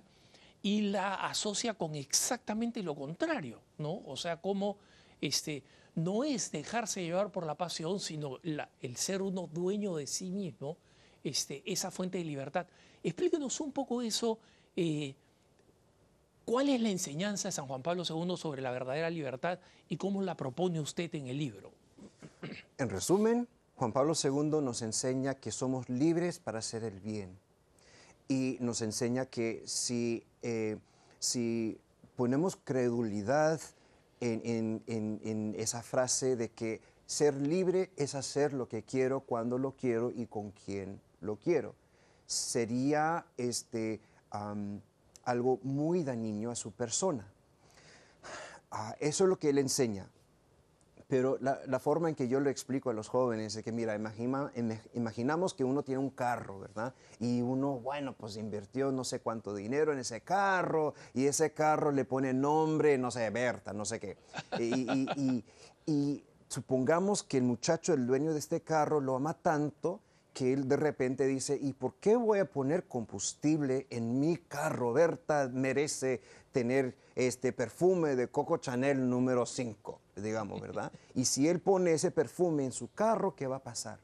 y 0.62 0.80
la 0.80 1.14
asocia 1.14 1.74
con 1.74 1.94
exactamente 1.94 2.82
lo 2.82 2.94
contrario, 2.94 3.60
¿no? 3.76 4.00
O 4.06 4.16
sea, 4.16 4.38
como 4.38 4.78
este, 5.20 5.62
no 5.94 6.24
es 6.24 6.50
dejarse 6.50 7.02
llevar 7.02 7.30
por 7.30 7.44
la 7.44 7.54
pasión, 7.54 8.00
sino 8.00 8.38
el 8.42 8.96
ser 8.96 9.20
uno 9.20 9.46
dueño 9.52 9.96
de 9.96 10.06
sí 10.06 10.30
mismo, 10.30 10.78
este, 11.22 11.62
esa 11.70 11.90
fuente 11.90 12.16
de 12.16 12.24
libertad. 12.24 12.66
Explíquenos 13.02 13.60
un 13.60 13.72
poco 13.72 14.00
eso. 14.00 14.38
Eh, 14.74 15.14
¿Cuál 16.46 16.70
es 16.70 16.80
la 16.80 16.88
enseñanza 16.88 17.48
de 17.48 17.52
San 17.52 17.66
Juan 17.66 17.82
Pablo 17.82 18.04
II 18.08 18.38
sobre 18.38 18.62
la 18.62 18.70
verdadera 18.70 19.10
libertad 19.10 19.60
y 19.86 19.98
cómo 19.98 20.22
la 20.22 20.34
propone 20.34 20.80
usted 20.80 21.14
en 21.14 21.26
el 21.26 21.36
libro? 21.36 21.77
En 22.78 22.88
resumen, 22.88 23.48
Juan 23.76 23.92
Pablo 23.92 24.14
II 24.22 24.60
nos 24.62 24.82
enseña 24.82 25.34
que 25.34 25.50
somos 25.52 25.88
libres 25.88 26.38
para 26.38 26.58
hacer 26.58 26.84
el 26.84 27.00
bien 27.00 27.38
y 28.28 28.58
nos 28.60 28.82
enseña 28.82 29.26
que 29.26 29.62
si, 29.66 30.24
eh, 30.42 30.76
si 31.18 31.80
ponemos 32.16 32.56
credulidad 32.56 33.60
en, 34.20 34.82
en, 34.86 35.54
esa 35.56 35.82
frase 35.82 36.34
de 36.34 36.50
que 36.50 36.80
ser 37.06 37.34
libre 37.34 37.90
es 37.96 38.14
hacer 38.14 38.52
lo 38.52 38.68
que 38.68 38.82
quiero, 38.82 39.20
cuando 39.20 39.58
lo 39.58 39.76
quiero 39.76 40.10
y 40.10 40.26
con 40.26 40.50
quién 40.50 41.00
lo 41.20 41.36
quiero, 41.36 41.74
sería 42.26 43.26
este, 43.36 44.00
algo 45.24 45.60
muy 45.62 46.02
dañino 46.02 46.50
a 46.50 46.56
su 46.56 46.72
persona. 46.72 47.26
Ah, 48.70 48.96
eso 49.00 49.24
es 49.24 49.30
lo 49.30 49.38
que 49.38 49.50
él 49.50 49.58
enseña. 49.58 50.10
Pero 51.08 51.38
la, 51.40 51.78
forma 51.80 52.10
en 52.10 52.14
que 52.14 52.28
yo 52.28 52.38
lo 52.38 52.50
explico 52.50 52.90
a 52.90 52.92
los 52.92 53.08
jóvenes 53.08 53.56
es 53.56 53.64
que, 53.64 53.72
mira, 53.72 53.98
imaginamos 54.92 55.54
que 55.54 55.64
uno 55.64 55.82
tiene 55.82 56.00
un 56.00 56.10
carro, 56.10 56.60
¿verdad? 56.60 56.94
Y 57.18 57.40
uno, 57.40 57.80
bueno, 57.80 58.12
pues 58.12 58.36
invirtió 58.36 58.92
no 58.92 59.04
sé 59.04 59.20
cuánto 59.20 59.54
dinero 59.54 59.94
en 59.94 60.00
ese 60.00 60.20
carro 60.20 60.92
y 61.14 61.24
ese 61.24 61.54
carro 61.54 61.92
le 61.92 62.04
pone 62.04 62.34
nombre, 62.34 62.98
no 62.98 63.10
sé, 63.10 63.30
Berta, 63.30 63.72
no 63.72 63.86
sé 63.86 63.98
qué. 63.98 64.18
Y, 64.60 65.42
y 65.86 66.24
supongamos 66.48 67.22
que 67.22 67.38
el 67.38 67.44
muchacho, 67.44 67.94
el 67.94 68.06
dueño 68.06 68.34
de 68.34 68.38
este 68.38 68.60
carro, 68.60 69.00
lo 69.00 69.16
ama 69.16 69.32
tanto 69.32 70.02
que 70.34 70.52
él 70.52 70.68
de 70.68 70.76
repente 70.76 71.26
dice, 71.26 71.58
¿y 71.60 71.72
por 71.72 71.94
qué 71.94 72.16
voy 72.16 72.38
a 72.38 72.44
poner 72.44 72.84
combustible 72.84 73.86
en 73.90 74.20
mi 74.20 74.36
carro? 74.36 74.92
Berta 74.92 75.48
merece 75.52 76.20
tener 76.52 76.96
este 77.16 77.52
perfume 77.52 78.14
de 78.14 78.28
Coco 78.28 78.58
Chanel 78.58 79.08
número 79.08 79.46
5, 79.46 80.00
digamos, 80.22 80.60
¿verdad? 80.60 80.92
Y 81.14 81.24
si 81.24 81.48
él 81.48 81.60
pone 81.60 81.92
ese 81.92 82.10
perfume 82.10 82.64
en 82.64 82.72
su 82.72 82.92
carro, 82.92 83.34
¿qué 83.34 83.46
va 83.46 83.56
a 83.56 83.62
pasar? 83.62 83.98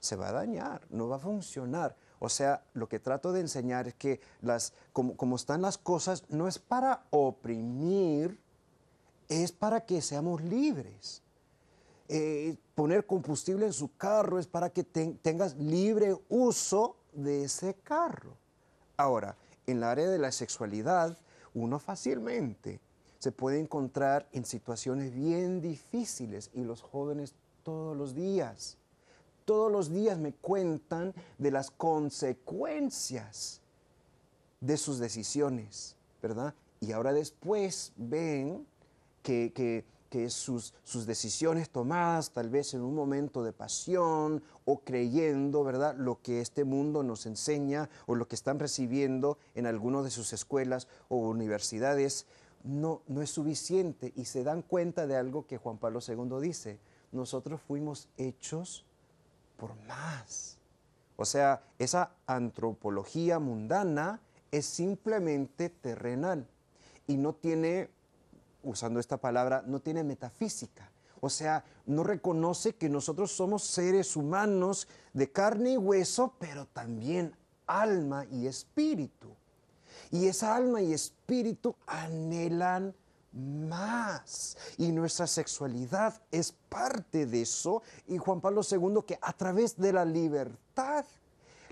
Se 0.00 0.16
va 0.16 0.28
a 0.28 0.32
dañar, 0.32 0.82
no 0.90 1.08
va 1.08 1.16
a 1.16 1.20
funcionar. 1.20 1.96
O 2.18 2.28
sea, 2.28 2.62
lo 2.74 2.88
que 2.88 2.98
trato 2.98 3.32
de 3.32 3.40
enseñar 3.40 3.88
es 3.88 3.94
que 3.94 4.20
las, 4.40 4.72
como, 4.92 5.16
como 5.16 5.36
están 5.36 5.62
las 5.62 5.78
cosas, 5.78 6.24
no 6.28 6.48
es 6.48 6.58
para 6.58 7.04
oprimir, 7.10 8.40
es 9.28 9.52
para 9.52 9.84
que 9.84 10.00
seamos 10.00 10.42
libres. 10.42 11.22
Eh, 12.08 12.56
poner 12.74 13.04
combustible 13.04 13.66
en 13.66 13.72
su 13.72 13.96
carro 13.96 14.38
es 14.38 14.46
para 14.46 14.70
que 14.70 14.84
tengas 14.84 15.56
libre 15.56 16.16
uso 16.28 16.96
de 17.12 17.44
ese 17.44 17.74
carro. 17.74 18.36
Ahora, 18.96 19.36
en 19.66 19.80
la 19.80 19.90
área 19.90 20.08
de 20.08 20.18
la 20.18 20.30
sexualidad, 20.30 21.18
uno 21.52 21.78
fácilmente 21.78 22.80
se 23.18 23.32
puede 23.32 23.58
encontrar 23.58 24.28
en 24.32 24.44
situaciones 24.44 25.14
bien 25.14 25.60
difíciles 25.60 26.50
y 26.54 26.62
los 26.62 26.82
jóvenes 26.82 27.34
todos 27.62 27.96
los 27.96 28.14
días, 28.14 28.76
todos 29.44 29.70
los 29.70 29.90
días 29.90 30.18
me 30.18 30.32
cuentan 30.32 31.14
de 31.38 31.50
las 31.50 31.70
consecuencias 31.70 33.60
de 34.60 34.76
sus 34.76 34.98
decisiones, 34.98 35.96
¿verdad? 36.22 36.54
Y 36.80 36.92
ahora 36.92 37.12
después 37.12 37.92
ven 37.96 38.66
que, 39.22 39.52
que 39.52 39.84
sus, 40.30 40.72
sus 40.82 41.06
decisiones 41.06 41.68
tomadas 41.68 42.30
tal 42.30 42.48
vez 42.48 42.74
en 42.74 42.80
un 42.80 42.94
momento 42.94 43.44
de 43.44 43.52
pasión 43.52 44.42
o 44.64 44.78
creyendo, 44.78 45.62
¿verdad?, 45.62 45.94
lo 45.96 46.20
que 46.22 46.40
este 46.40 46.64
mundo 46.64 47.02
nos 47.02 47.26
enseña 47.26 47.90
o 48.06 48.14
lo 48.14 48.26
que 48.26 48.34
están 48.34 48.58
recibiendo 48.58 49.38
en 49.54 49.66
algunas 49.66 50.04
de 50.04 50.10
sus 50.10 50.32
escuelas 50.32 50.88
o 51.08 51.16
universidades, 51.16 52.26
no, 52.66 53.02
no 53.06 53.22
es 53.22 53.30
suficiente 53.30 54.12
y 54.16 54.24
se 54.24 54.44
dan 54.44 54.62
cuenta 54.62 55.06
de 55.06 55.16
algo 55.16 55.46
que 55.46 55.58
Juan 55.58 55.78
Pablo 55.78 56.00
II 56.06 56.40
dice, 56.40 56.78
nosotros 57.12 57.60
fuimos 57.60 58.08
hechos 58.16 58.84
por 59.56 59.74
más. 59.86 60.58
O 61.16 61.24
sea, 61.24 61.62
esa 61.78 62.12
antropología 62.26 63.38
mundana 63.38 64.20
es 64.50 64.66
simplemente 64.66 65.70
terrenal 65.70 66.46
y 67.06 67.16
no 67.16 67.34
tiene 67.34 67.88
usando 68.62 69.00
esta 69.00 69.16
palabra, 69.16 69.62
no 69.66 69.80
tiene 69.80 70.02
metafísica. 70.02 70.90
O 71.20 71.30
sea, 71.30 71.64
no 71.86 72.04
reconoce 72.04 72.74
que 72.74 72.88
nosotros 72.88 73.32
somos 73.32 73.62
seres 73.64 74.16
humanos 74.16 74.88
de 75.12 75.30
carne 75.30 75.72
y 75.72 75.76
hueso, 75.76 76.34
pero 76.38 76.66
también 76.66 77.34
alma 77.66 78.26
y 78.26 78.46
espíritu. 78.46 79.35
Y 80.10 80.26
esa 80.26 80.54
alma 80.54 80.82
y 80.82 80.92
espíritu 80.92 81.76
anhelan 81.86 82.94
más. 83.32 84.56
Y 84.78 84.92
nuestra 84.92 85.26
sexualidad 85.26 86.20
es 86.30 86.52
parte 86.52 87.26
de 87.26 87.42
eso. 87.42 87.82
Y 88.08 88.18
Juan 88.18 88.40
Pablo 88.40 88.62
II 88.68 89.02
que 89.06 89.18
a 89.20 89.32
través 89.32 89.76
de 89.76 89.92
la 89.92 90.04
libertad, 90.04 91.04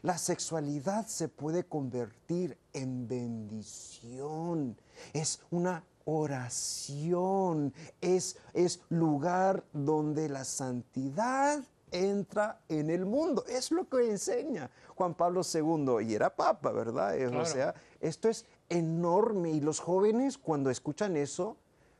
la 0.03 0.18
sexualidad 0.18 1.07
se 1.07 1.28
puede 1.28 1.64
convertir 1.64 2.59
en 2.72 3.09
bendición. 3.09 4.76
Es 5.12 5.41
una 5.51 5.85
oración, 6.05 7.72
es, 8.01 8.37
es 8.53 8.80
lugar 8.91 9.64
donde 9.72 10.28
la 10.28 10.45
santidad 10.45 11.64
entra 11.95 12.61
en 12.69 12.91
el 12.91 13.07
mundo. 13.07 13.45
Es 13.49 13.71
lo 13.71 13.89
que 13.89 14.11
enseña 14.11 14.71
Juan 14.95 15.15
Pablo 15.15 15.43
II 15.43 16.05
y 16.07 16.15
era 16.15 16.35
papa, 16.35 16.73
¿verdad? 16.73 17.17
O 17.37 17.45
sea, 17.45 17.75
esto 18.01 18.29
es 18.29 18.45
enorme 18.69 19.51
y 19.51 19.61
los 19.61 19.81
jóvenes 19.81 20.37
cuando 20.39 20.71
escuchan 20.71 21.17
eso 21.17 21.57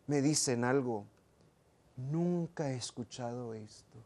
me 0.07 0.21
dicen 0.21 0.65
algo. 0.65 1.05
Nunca 1.97 2.71
he 2.71 2.77
escuchado 2.77 3.55
esto. 3.55 3.99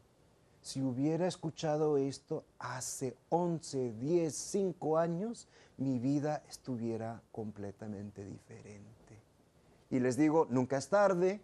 Si 0.61 0.81
hubiera 0.81 1.27
escuchado 1.27 1.97
esto 1.97 2.43
hace 2.59 3.15
11, 3.29 3.93
10, 3.93 4.35
5 4.35 4.97
años, 4.97 5.47
mi 5.77 5.97
vida 5.99 6.43
estuviera 6.47 7.21
completamente 7.31 8.23
diferente 8.23 8.89
y 9.89 9.99
les 9.99 10.17
digo, 10.17 10.47
nunca 10.49 10.77
es 10.77 10.89
tarde, 10.89 11.41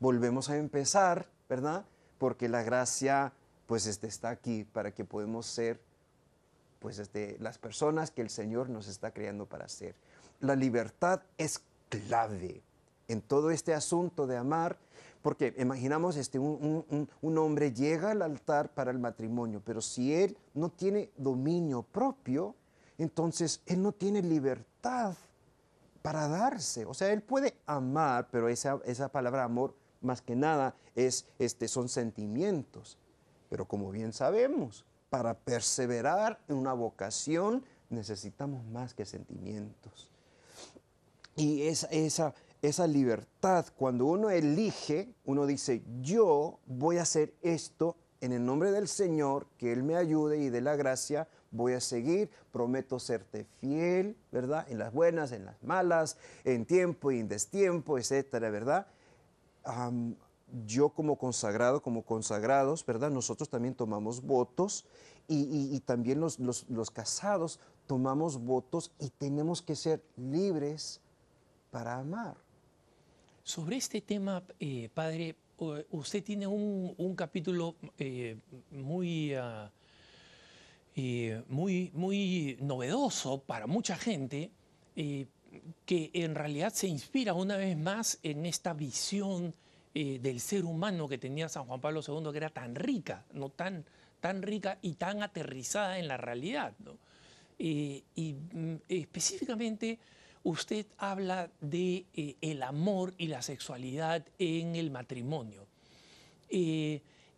volvemos 0.00 0.50
a 0.50 0.56
empezar, 0.56 1.28
¿verdad? 1.48 1.84
Porque 2.18 2.48
la 2.48 2.62
gracia 2.62 3.32
pues 3.68 3.86
este, 3.86 4.06
está 4.06 4.30
aquí 4.30 4.64
para 4.64 4.94
que 4.94 5.04
podamos 5.04 5.44
ser 5.44 5.78
pues 6.78 6.98
este, 6.98 7.36
las 7.38 7.58
personas 7.58 8.10
que 8.10 8.22
el 8.22 8.30
Señor 8.30 8.70
nos 8.70 8.88
está 8.88 9.12
creando 9.12 9.44
para 9.44 9.68
ser. 9.68 9.94
La 10.40 10.56
libertad 10.56 11.20
es 11.36 11.60
clave 11.90 12.62
en 13.08 13.20
todo 13.20 13.50
este 13.50 13.74
asunto 13.74 14.26
de 14.26 14.38
amar, 14.38 14.78
porque 15.20 15.54
imaginamos 15.58 16.16
este, 16.16 16.38
un, 16.38 17.06
un, 17.20 17.38
hombre 17.38 17.74
llega 17.74 18.12
al 18.12 18.22
altar 18.22 18.72
para 18.72 18.90
el 18.90 18.98
matrimonio, 18.98 19.60
pero 19.62 19.82
si 19.82 20.14
él 20.14 20.38
no 20.54 20.70
tiene 20.70 21.10
dominio 21.18 21.82
propio, 21.82 22.54
entonces 22.96 23.60
él 23.66 23.82
no 23.82 23.92
tiene 23.92 24.22
libertad 24.22 25.14
para 26.00 26.26
darse. 26.26 26.86
O 26.86 26.94
sea, 26.94 27.12
él 27.12 27.20
puede 27.20 27.54
amar, 27.66 28.28
pero 28.30 28.48
esa, 28.48 28.80
esa 28.86 29.10
palabra 29.10 29.44
amor 29.44 29.74
más 30.00 30.22
que 30.22 30.36
nada 30.36 30.74
es, 30.94 31.26
este, 31.38 31.68
son 31.68 31.90
sentimientos. 31.90 32.96
Pero 33.48 33.66
como 33.66 33.90
bien 33.90 34.12
sabemos, 34.12 34.84
para 35.10 35.34
perseverar 35.34 36.38
en 36.48 36.56
una 36.56 36.72
vocación 36.72 37.64
necesitamos 37.90 38.64
más 38.66 38.94
que 38.94 39.04
sentimientos. 39.04 40.10
Y 41.36 41.62
esa, 41.62 41.86
esa, 41.88 42.34
esa 42.62 42.86
libertad, 42.86 43.66
cuando 43.76 44.06
uno 44.06 44.30
elige, 44.30 45.14
uno 45.24 45.46
dice, 45.46 45.82
yo 46.02 46.58
voy 46.66 46.98
a 46.98 47.02
hacer 47.02 47.32
esto 47.42 47.96
en 48.20 48.32
el 48.32 48.44
nombre 48.44 48.72
del 48.72 48.88
Señor, 48.88 49.46
que 49.56 49.72
Él 49.72 49.82
me 49.84 49.96
ayude 49.96 50.38
y 50.38 50.50
dé 50.50 50.60
la 50.60 50.76
gracia, 50.76 51.28
voy 51.50 51.74
a 51.74 51.80
seguir, 51.80 52.30
prometo 52.52 52.98
serte 52.98 53.46
fiel, 53.60 54.16
¿verdad? 54.32 54.66
En 54.68 54.78
las 54.78 54.92
buenas, 54.92 55.32
en 55.32 55.44
las 55.44 55.62
malas, 55.62 56.16
en 56.44 56.66
tiempo 56.66 57.12
y 57.12 57.20
en 57.20 57.28
destiempo, 57.28 57.98
etcétera, 57.98 58.50
¿verdad? 58.50 58.86
Yo 60.66 60.90
como 60.90 61.16
consagrado, 61.16 61.82
como 61.82 62.02
consagrados, 62.02 62.84
¿verdad? 62.84 63.10
Nosotros 63.10 63.48
también 63.48 63.74
tomamos 63.74 64.22
votos 64.22 64.84
y, 65.28 65.78
también 65.80 66.20
los, 66.20 66.38
los, 66.38 66.90
casados 66.90 67.60
tomamos 67.86 68.38
votos 68.38 68.92
y 68.98 69.10
tenemos 69.10 69.60
que 69.60 69.76
ser 69.76 70.02
libres 70.16 71.00
para 71.70 71.96
amar. 71.98 72.36
Sobre 73.42 73.76
este 73.76 74.00
tema, 74.00 74.42
eh, 74.58 74.88
padre, 74.92 75.36
usted 75.90 76.24
tiene 76.24 76.46
un, 76.46 77.14
capítulo 77.16 77.76
eh, 77.98 78.38
muy... 78.70 79.34
Ah, 79.34 79.70
eh, 81.00 81.44
muy, 81.48 81.92
muy 81.94 82.58
novedoso 82.60 83.40
para 83.40 83.68
mucha 83.68 83.96
gente, 83.96 84.50
que 84.96 86.10
en 86.12 86.34
realidad 86.34 86.72
se 86.72 86.88
inspira 86.88 87.34
una 87.34 87.56
vez 87.56 87.78
más 87.78 88.18
en 88.24 88.44
esta 88.46 88.74
visión 88.74 89.54
eh, 90.00 90.18
del 90.20 90.40
ser 90.40 90.64
humano 90.64 91.08
que 91.08 91.18
tenía 91.18 91.48
San 91.48 91.64
Juan 91.64 91.80
Pablo 91.80 92.00
II, 92.06 92.30
que 92.30 92.36
era 92.36 92.50
tan 92.50 92.74
rica, 92.74 93.24
no 93.32 93.48
tan, 93.48 93.84
tan 94.20 94.42
rica 94.42 94.78
y 94.82 94.94
tan 94.94 95.22
aterrizada 95.22 95.98
en 95.98 96.08
la 96.08 96.16
realidad. 96.16 96.74
y 97.58 98.04
mm, 98.16 98.74
específicamente 98.88 99.98
usted 100.44 100.86
habla 100.98 101.50
de 101.60 102.06
el 102.40 102.62
amor 102.62 103.14
y 103.18 103.26
la 103.26 103.42
sexualidad 103.42 104.24
en 104.38 104.76
el 104.76 104.90
matrimonio 104.90 105.66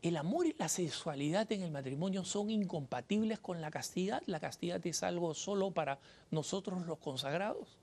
el 0.03 0.17
amor 0.17 0.47
y 0.47 0.55
la 0.59 0.69
sexualidad 0.69 1.51
en 1.53 1.63
el 1.63 1.71
matrimonio 1.71 2.25
son 2.25 2.51
incompatibles 2.51 3.39
con 3.39 3.61
la 3.61 3.71
castidad. 3.71 4.23
¿La 4.27 4.41
castidad 4.41 4.85
es 4.87 5.03
algo 5.03 5.35
solo 5.35 5.73
para 5.73 5.99
nosotros 6.31 6.87
los 6.87 6.99
consagrados? 6.99 7.79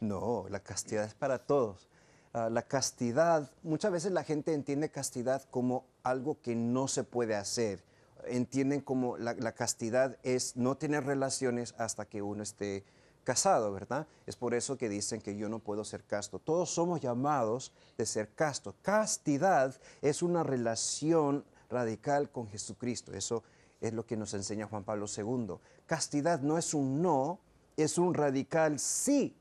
No, 0.00 0.46
la 0.50 0.60
castidad 0.60 1.04
es 1.04 1.14
para 1.14 1.38
todos. 1.38 1.88
Ah, 2.36 2.50
la 2.50 2.62
castidad, 2.62 3.48
muchas 3.62 3.92
veces 3.92 4.10
la 4.10 4.24
gente 4.24 4.52
entiende 4.52 4.90
castidad 4.90 5.44
como 5.52 5.84
algo 6.02 6.40
que 6.42 6.56
no 6.56 6.88
se 6.88 7.04
puede 7.04 7.36
hacer. 7.36 7.84
Entienden 8.26 8.80
como 8.80 9.16
la, 9.16 9.52
castidad 9.52 10.18
es 10.24 10.56
no 10.56 10.76
tener 10.76 11.04
relaciones 11.04 11.76
hasta 11.78 12.06
que 12.06 12.22
uno 12.22 12.42
esté 12.42 12.82
casado, 13.22 13.72
¿verdad? 13.72 14.08
Es 14.26 14.34
por 14.34 14.52
eso 14.52 14.76
que 14.76 14.88
dicen 14.88 15.20
que 15.20 15.36
yo 15.36 15.48
no 15.48 15.60
puedo 15.60 15.84
ser 15.84 16.02
casto. 16.02 16.40
Todos 16.40 16.70
somos 16.70 17.00
llamados 17.00 17.70
de 17.96 18.04
ser 18.04 18.28
castos. 18.34 18.74
Castidad 18.82 19.72
es 20.02 20.20
una 20.20 20.42
relación 20.42 21.44
radical 21.70 22.30
con 22.30 22.48
Jesucristo. 22.48 23.12
Eso 23.12 23.44
es 23.80 23.92
lo 23.92 24.06
que 24.06 24.16
nos 24.16 24.34
enseña 24.34 24.66
Juan 24.66 24.82
Pablo 24.82 25.06
II. 25.06 25.54
Castidad 25.86 26.40
no 26.40 26.58
es 26.58 26.74
un 26.74 27.00
no, 27.00 27.38
es 27.76 27.96
un 27.96 28.12
radical 28.12 28.80
sí. 28.80 29.36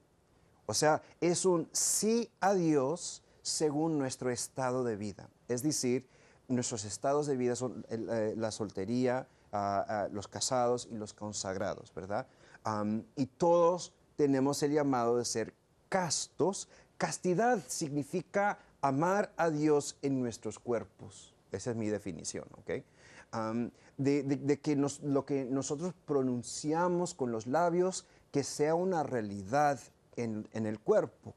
O 0.65 0.73
sea, 0.73 1.01
es 1.19 1.45
un 1.45 1.67
sí 1.71 2.29
a 2.39 2.53
Dios 2.53 3.23
según 3.41 3.97
nuestro 3.97 4.31
estado 4.31 4.83
de 4.83 4.95
vida. 4.95 5.29
Es 5.47 5.61
decir, 5.61 6.07
nuestros 6.47 6.85
estados 6.85 7.27
de 7.27 7.35
vida 7.35 7.55
son 7.55 7.85
eh, 7.89 8.33
la 8.37 8.51
soltería, 8.51 9.27
ah, 9.51 9.85
ah, 9.87 10.07
los 10.11 10.27
casados 10.27 10.87
y 10.89 10.95
los 10.95 11.13
consagrados, 11.13 11.93
¿verdad? 11.93 12.27
y 13.17 13.25
todos 13.25 13.91
tenemos 14.15 14.63
el 14.63 14.71
llamado 14.71 15.17
de 15.17 15.25
ser 15.25 15.53
castos. 15.89 16.69
Castidad 16.97 17.59
significa 17.67 18.57
amar 18.81 19.33
a 19.35 19.49
Dios 19.49 19.97
en 20.01 20.21
nuestros 20.21 20.59
cuerpos. 20.59 21.35
Esa 21.51 21.71
es 21.71 21.75
mi 21.75 21.89
definición, 21.89 22.45
¿ok? 22.53 22.71
de, 23.97 24.59
que 24.61 24.75
lo 24.75 25.25
que 25.25 25.45
nosotros 25.45 25.93
pronunciamos 26.05 27.13
con 27.13 27.31
los 27.31 27.47
labios, 27.47 28.05
que 28.31 28.43
sea 28.43 28.75
una 28.75 29.03
realidad 29.03 29.79
en, 30.17 30.47
el 30.53 30.79
cuerpo. 30.79 31.33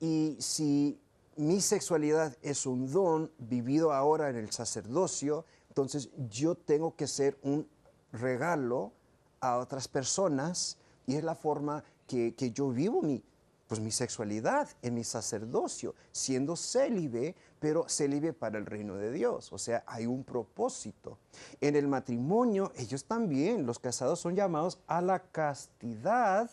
Y 0.00 0.36
si 0.38 0.98
mi 1.36 1.60
sexualidad 1.60 2.36
es 2.42 2.66
un 2.66 2.90
don 2.90 3.30
vivido 3.38 3.92
ahora 3.92 4.30
en 4.30 4.36
el 4.36 4.50
sacerdocio, 4.50 5.44
entonces 5.68 6.10
yo 6.30 6.54
tengo 6.54 6.94
que 6.96 7.06
ser 7.06 7.38
un 7.42 7.68
regalo 8.12 8.92
a 9.40 9.58
otras 9.58 9.88
personas 9.88 10.78
y 11.06 11.16
es 11.16 11.24
la 11.24 11.34
forma 11.34 11.84
que, 12.06 12.34
que 12.34 12.50
yo 12.52 12.70
vivo 12.70 13.02
mi, 13.02 13.22
pues 13.66 13.80
mi 13.80 13.90
sexualidad 13.90 14.68
en 14.82 14.94
mi 14.94 15.04
sacerdocio, 15.04 15.94
siendo 16.12 16.56
célibe, 16.56 17.34
pero 17.58 17.88
célibe 17.88 18.32
para 18.32 18.58
el 18.58 18.66
reino 18.66 18.96
de 18.96 19.10
Dios. 19.10 19.52
O 19.52 19.58
sea, 19.58 19.82
hay 19.86 20.06
un 20.06 20.22
propósito. 20.22 21.18
En 21.60 21.76
el 21.76 21.88
matrimonio, 21.88 22.72
ellos 22.76 23.04
también, 23.04 23.66
los 23.66 23.78
casados 23.78 24.20
son 24.20 24.36
llamados 24.36 24.78
a 24.86 25.00
la 25.00 25.18
castidad 25.18 26.50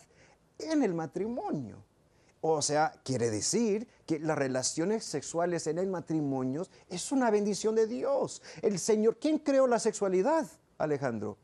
en 0.62 0.82
el 0.82 0.94
matrimonio. 0.94 1.76
O 2.44 2.60
sea, 2.60 2.92
quiere 3.04 3.30
decir 3.30 3.86
que 4.04 4.18
las 4.18 4.36
relaciones 4.36 5.04
sexuales 5.04 5.68
en 5.68 5.78
el 5.78 5.86
matrimonio 5.86 6.66
es 6.88 7.12
una 7.12 7.30
bendición 7.30 7.76
de 7.76 7.86
Dios. 7.86 8.42
El 8.62 8.80
Señor, 8.80 9.16
¿quién 9.20 9.38
creó 9.38 9.68
la 9.68 9.78
sexualidad, 9.78 10.48
Alejandro? 10.76 11.38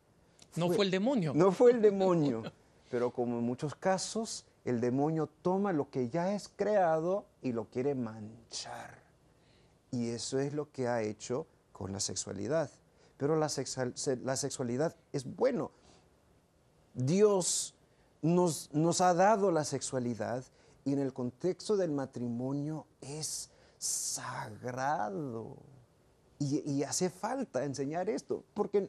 No 0.57 0.73
fue, 0.73 0.85
el 0.85 0.91
demonio. 0.91 1.33
No 1.35 1.53
fue 1.53 1.71
el 1.71 1.81
demonio. 1.81 2.43
Pero 2.91 3.13
como 3.13 3.39
en 3.39 3.45
muchos 3.45 3.77
casos, 3.77 4.45
el 4.65 4.81
demonio 4.81 5.29
toma 5.43 5.73
lo 5.73 5.89
que 5.89 6.09
ya 6.09 6.35
es 6.35 6.49
creado 6.49 7.27
y 7.43 7.53
lo 7.53 7.67
quiere 7.67 7.95
manchar. 7.95 8.99
Y 9.93 10.09
eso 10.09 10.41
es 10.41 10.53
lo 10.53 10.73
que 10.73 10.89
ha 10.89 11.03
hecho 11.03 11.47
con 11.73 11.93
la 11.93 12.01
sexualidad. 12.01 12.71
Pero 13.19 13.37
la, 13.37 13.49
la 14.25 14.37
sexualidad 14.37 14.97
es 15.13 15.25
bueno. 15.25 15.71
Dios 16.95 17.75
nos, 18.23 18.71
nos, 18.73 19.01
ha 19.01 19.15
dado 19.15 19.51
la 19.51 19.65
sexualidad 19.65 20.45
y 20.85 20.93
en 20.93 20.99
el 20.99 21.13
contexto 21.13 21.77
del 21.77 21.93
matrimonio 21.93 22.87
es 23.01 23.51
sagrado. 23.79 25.57
Y, 26.41 26.85
hace 26.85 27.11
falta 27.11 27.65
enseñar 27.65 28.09
esto, 28.09 28.45
porque, 28.55 28.89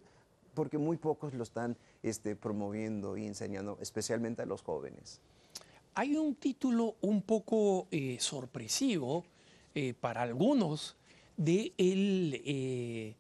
porque 0.54 0.78
muy 0.78 0.98
pocos 0.98 1.34
lo 1.34 1.42
están 1.42 1.76
este, 2.04 2.36
promoviendo 2.36 3.18
y 3.18 3.26
enseñando, 3.26 3.78
especialmente 3.82 4.44
a 4.44 4.46
los 4.46 4.62
jóvenes. 4.62 5.20
Hay 5.96 6.16
un 6.16 6.36
título 6.36 6.96
un 7.02 7.24
poco 7.24 7.88
eh, 7.90 8.18
sorpresivo 8.20 9.26
eh, 9.74 9.96
para 10.00 10.22
algunos 10.22 10.96
de 11.38 11.74
eh, 11.78 13.16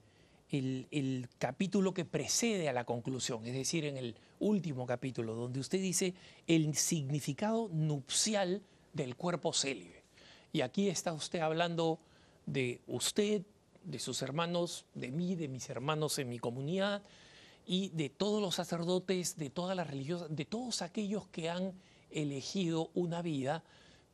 el, 0.51 1.27
capítulo 1.37 1.93
que 1.93 2.05
precede 2.05 2.69
a 2.69 2.73
la 2.73 2.85
conclusión, 2.85 3.45
es 3.45 3.53
decir, 3.53 3.85
en 3.85 3.97
el 3.97 4.15
último 4.39 4.85
capítulo, 4.85 5.35
donde 5.35 5.59
usted 5.59 5.79
dice 5.79 6.13
el 6.47 6.75
significado 6.75 7.69
nupcial 7.71 8.61
del 8.93 9.15
cuerpo 9.15 9.53
célibe. 9.53 10.03
Y 10.51 10.61
aquí 10.61 10.89
está 10.89 11.13
usted 11.13 11.39
hablando 11.39 11.99
de 12.45 12.81
usted, 12.87 13.43
de 13.83 13.99
sus 13.99 14.21
hermanos, 14.21 14.85
de 14.95 15.11
mí, 15.11 15.35
de 15.35 15.47
mis 15.47 15.69
hermanos 15.69 16.17
en 16.17 16.29
mi 16.29 16.39
comunidad 16.39 17.03
y 17.67 17.89
de 17.89 18.09
todos 18.09 18.41
los 18.41 18.55
sacerdotes, 18.55 19.37
de 19.37 19.49
todas 19.51 19.75
las 19.75 19.87
religiosas, 19.87 20.35
de 20.35 20.45
todos 20.45 20.81
aquellos 20.81 21.27
que 21.27 21.49
han 21.49 21.73
elegido 22.09 22.89
una 22.95 23.21
vida 23.21 23.63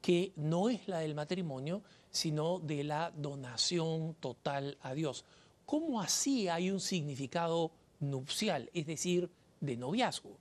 que 0.02 0.34
no 0.36 0.70
es 0.70 0.88
la 0.88 1.00
del 1.00 1.16
matrimonio, 1.16 1.82
sino 2.12 2.60
de 2.60 2.84
la 2.84 3.12
donación 3.16 4.16
total 4.20 4.78
a 4.82 4.94
Dios. 4.94 5.26
¿Cómo 5.66 6.02
así 6.02 6.48
hay 6.48 6.70
un 6.72 6.80
significado 6.80 7.72
nupcial, 8.00 8.70
es 8.74 8.86
decir, 8.86 9.30
de 9.62 9.78
noviazgo? 9.78 10.38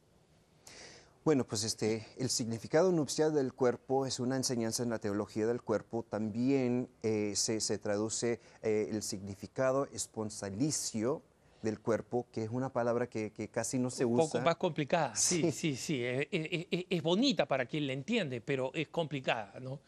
Bueno, 1.25 1.47
pues 1.47 1.65
este, 1.65 2.07
el 2.19 2.29
significado 2.29 2.93
nupcial 2.93 3.35
del 3.35 3.55
cuerpo 3.55 4.05
es 4.05 4.21
una 4.21 4.37
enseñanza 4.37 4.83
en 4.83 4.91
la 4.91 4.99
teología 4.99 5.47
del 5.47 5.63
cuerpo. 5.63 6.03
También 6.03 6.91
eh, 7.03 7.33
se, 7.35 7.79
traduce 7.79 8.41
eh, 8.63 8.89
el 8.91 9.03
significado 9.03 9.87
esponsalicio, 9.87 11.23
del 11.65 11.81
cuerpo, 11.81 12.27
que 12.31 12.45
es 12.45 12.51
una 12.51 12.69
palabra 12.69 13.09
que, 13.09 13.33
casi 13.51 13.79
no 13.79 13.91
se 13.91 14.05
usa. 14.05 14.25
Un 14.25 14.31
poco 14.31 14.45
más 14.45 14.57
complicada, 14.57 15.17
sí, 15.17 15.51
sí, 15.51 15.75
sí. 15.75 16.01
Es, 16.05 17.03
bonita 17.03 17.47
para 17.47 17.67
quien 17.67 17.89
la 17.89 17.93
entiende, 17.93 18.41
pero 18.41 18.71
es 18.75 18.89
complicada, 18.89 19.59
¿no? 19.61 19.81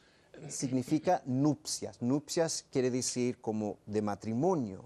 Significa 0.49 1.23
nupcias. 1.25 2.03
Nupcias 2.03 2.67
quiere 2.73 2.91
decir 2.91 3.39
como 3.41 3.79
de 3.87 4.03
matrimonio. 4.03 4.85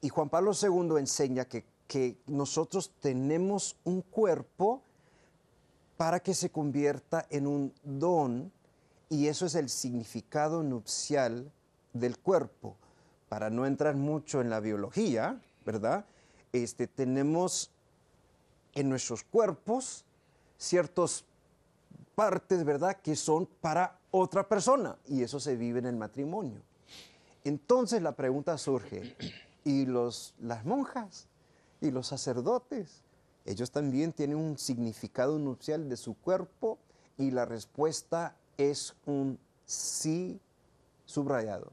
Y 0.00 0.08
Juan 0.08 0.28
Pablo 0.28 0.52
II 0.60 0.98
enseña 0.98 1.46
que, 1.46 1.64
nosotros 2.26 2.92
tenemos 3.00 3.76
un 3.84 4.02
cuerpo 4.02 4.82
para 5.96 6.20
que 6.20 6.34
se 6.34 6.50
convierta 6.50 7.26
en 7.30 7.46
un 7.46 7.72
don, 7.84 8.52
y 9.08 9.28
eso 9.28 9.46
es 9.46 9.54
el 9.54 9.68
significado 9.68 10.64
nupcial 10.64 11.50
del 11.92 12.18
cuerpo 12.18 12.76
para 13.28 13.50
no 13.50 13.66
entrar 13.66 13.94
mucho 13.94 14.40
en 14.40 14.50
la 14.50 14.60
biología, 14.60 15.40
¿verdad? 15.64 16.04
Este, 16.52 16.86
tenemos 16.88 17.70
en 18.74 18.88
nuestros 18.88 19.22
cuerpos 19.22 20.04
ciertas 20.58 21.24
partes, 22.14 22.64
¿verdad?, 22.64 22.96
que 22.96 23.14
son 23.14 23.46
para 23.60 23.98
otra 24.10 24.48
persona 24.48 24.96
y 25.06 25.22
eso 25.22 25.38
se 25.38 25.56
vive 25.56 25.78
en 25.78 25.86
el 25.86 25.96
matrimonio. 25.96 26.60
Entonces 27.46 28.02
la 28.02 28.16
pregunta 28.16 28.58
surge, 28.58 29.16
¿y 29.62 29.86
los, 29.86 30.34
las 30.40 30.64
monjas 30.64 31.28
y 31.80 31.92
los 31.92 32.08
sacerdotes? 32.08 33.04
Ellos 33.44 33.70
también 33.70 34.12
tienen 34.12 34.36
un 34.36 34.58
significado 34.58 35.38
nupcial 35.38 35.88
de 35.88 35.96
su 35.96 36.14
cuerpo 36.14 36.76
y 37.16 37.30
la 37.30 37.44
respuesta 37.44 38.34
es 38.58 38.96
un 39.06 39.38
sí 39.64 40.40
subrayado. 41.04 41.72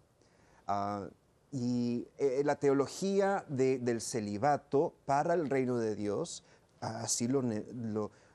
Ah, 0.67 1.07
y 1.51 2.07
eh, 2.19 2.43
la 2.45 2.57
teología 2.57 3.43
del 3.47 3.99
celibato 3.99 4.93
para 5.07 5.33
el 5.33 5.49
reino 5.49 5.77
de 5.79 5.95
Dios, 5.95 6.43
así 6.81 7.27
lo, 7.27 7.41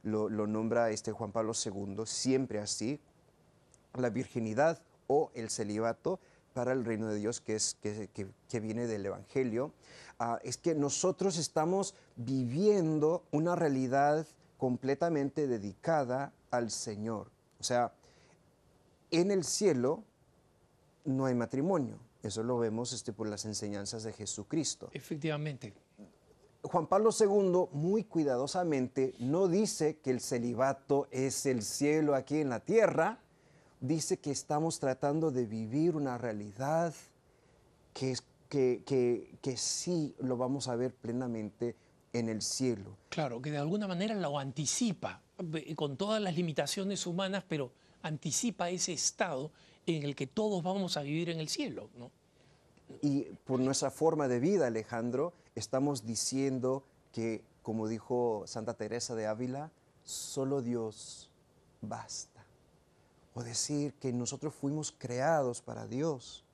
lo, 0.03 0.47
nombra 0.49 0.91
este 0.91 1.13
Juan 1.13 1.31
Pablo 1.31 1.53
II, 1.55 1.99
siempre 2.05 2.59
así, 2.59 2.99
la 3.95 4.11
virginidad 4.11 4.83
o 5.07 5.31
el 5.35 5.51
celibato 5.51 6.19
para 6.59 6.73
el 6.73 6.85
reino 6.85 7.07
de 7.07 7.15
Dios, 7.21 7.41
que, 7.41 7.55
es, 7.55 7.77
que, 7.81 8.09
que- 8.13 8.27
que 8.49 8.59
viene 8.59 8.89
del 8.89 9.07
Evangelio, 9.07 9.71
ah, 10.19 10.41
es 10.43 10.57
que 10.57 10.75
nosotros 10.75 11.39
estamos 11.39 11.95
viviendo 12.17 13.23
una 13.31 13.55
realidad 13.55 14.27
completamente 14.57 15.47
dedicada 15.47 16.33
al 16.51 16.73
Señor. 16.73 17.31
O 17.61 17.63
sea, 17.63 17.93
en 19.13 19.31
el 19.31 19.45
cielo 19.45 20.03
no 21.05 21.27
hay 21.27 21.37
matrimonio. 21.37 21.97
Eso 22.25 22.43
lo 22.43 22.59
vemos 22.59 22.93
este, 22.93 23.13
por 23.13 23.29
las 23.29 23.45
enseñanzas 23.45 24.03
de 24.03 24.13
Jesucristo. 24.13 24.91
Efectivamente. 24.93 25.73
Juan 26.61 26.89
Pablo 26.89 27.11
II 27.17 27.69
muy 27.71 28.03
cuidadosamente 28.03 29.15
no 29.21 29.47
dice 29.47 29.99
que 29.99 30.11
el 30.11 30.21
celibato 30.21 31.07
es 31.13 31.47
el 31.47 31.63
cielo 31.63 32.17
aquí 32.17 32.41
en 32.41 32.49
la 32.49 32.59
tierra, 32.59 33.21
dice 33.81 34.19
que 34.19 34.31
estamos 34.31 34.79
tratando 34.81 35.31
de 35.31 35.47
vivir 35.47 35.97
una 35.97 36.19
realidad 36.19 36.95
que, 37.95 38.17
que, 38.49 38.83
que, 38.85 39.37
que 39.41 39.57
sí 39.57 40.15
lo 40.19 40.37
vamos 40.37 40.69
a 40.69 40.77
ver 40.77 40.95
plenamente 40.95 41.77
en 42.13 42.29
el 42.29 42.43
cielo. 42.43 42.97
Claro, 43.09 43.41
que 43.41 43.51
de 43.51 43.59
alguna 43.59 43.87
manera 43.87 44.15
lo 44.15 44.39
anticipa, 44.39 45.23
con 45.77 45.97
todas 45.97 46.21
las 46.21 46.35
limitaciones 46.35 47.07
humanas, 47.07 47.45
pero 47.49 47.71
anticipa 48.03 48.71
ese 48.71 48.93
estado 48.93 49.51
en 49.87 50.03
el 50.03 50.15
que 50.15 50.27
todos 50.27 50.63
vamos 50.63 50.97
a 50.97 51.03
vivir 51.03 51.31
en 51.31 51.41
el 51.41 51.49
cielo, 51.49 51.91
¿no? 51.97 52.11
Y 53.03 53.25
por 53.45 53.61
nuestra 53.61 53.91
forma 53.91 54.29
de 54.29 54.41
vida, 54.41 54.67
Alejandro, 54.67 55.35
estamos 55.55 56.07
diciendo 56.07 56.85
que, 57.13 57.43
como 57.63 57.87
dijo 57.87 58.45
Santa 58.47 58.75
Teresa 58.75 59.15
de 59.15 59.27
Ávila, 59.27 59.71
solo 60.05 60.63
Dios 60.63 61.31
basta. 61.83 62.38
Decir 63.45 63.95
que 63.95 64.13
nosotros 64.13 64.55
fuimos 64.55 64.93
creados 64.97 65.63
para 65.63 65.87
Dios. 65.87 66.45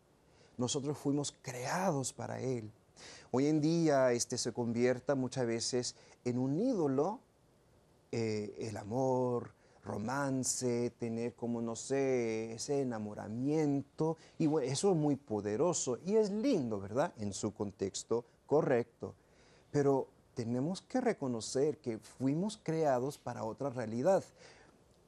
Nosotros 0.56 0.96
fuimos 0.98 1.34
creados 1.42 2.12
para 2.12 2.40
Él. 2.40 2.70
Hoy 3.30 3.46
en 3.46 3.60
día 3.60 4.12
este 4.12 4.38
se 4.38 4.52
convierta 4.52 5.14
muchas 5.14 5.46
veces 5.46 5.96
en 6.24 6.38
un 6.38 6.58
ídolo 6.58 7.20
eh, 8.12 8.54
el 8.60 8.76
amor, 8.76 9.50
romance, 9.84 10.90
tener 10.98 11.34
como, 11.34 11.60
no 11.60 11.74
sé, 11.74 12.54
ese 12.54 12.82
enamoramiento. 12.82 14.16
Y 14.38 14.46
bueno, 14.46 14.70
eso 14.70 14.90
es 14.92 14.96
muy 14.96 15.16
poderoso 15.16 15.98
y 16.06 16.14
es 16.14 16.30
lindo, 16.30 16.80
¿verdad? 16.80 17.12
En 17.18 17.32
su 17.32 17.52
contexto 17.52 18.24
correcto. 18.46 19.14
Pero 19.70 20.06
tenemos 20.34 20.80
que 20.82 21.00
reconocer 21.00 21.78
que 21.78 21.98
fuimos 21.98 22.58
creados 22.62 23.18
para 23.18 23.44
otra 23.44 23.70
realidad. 23.70 24.22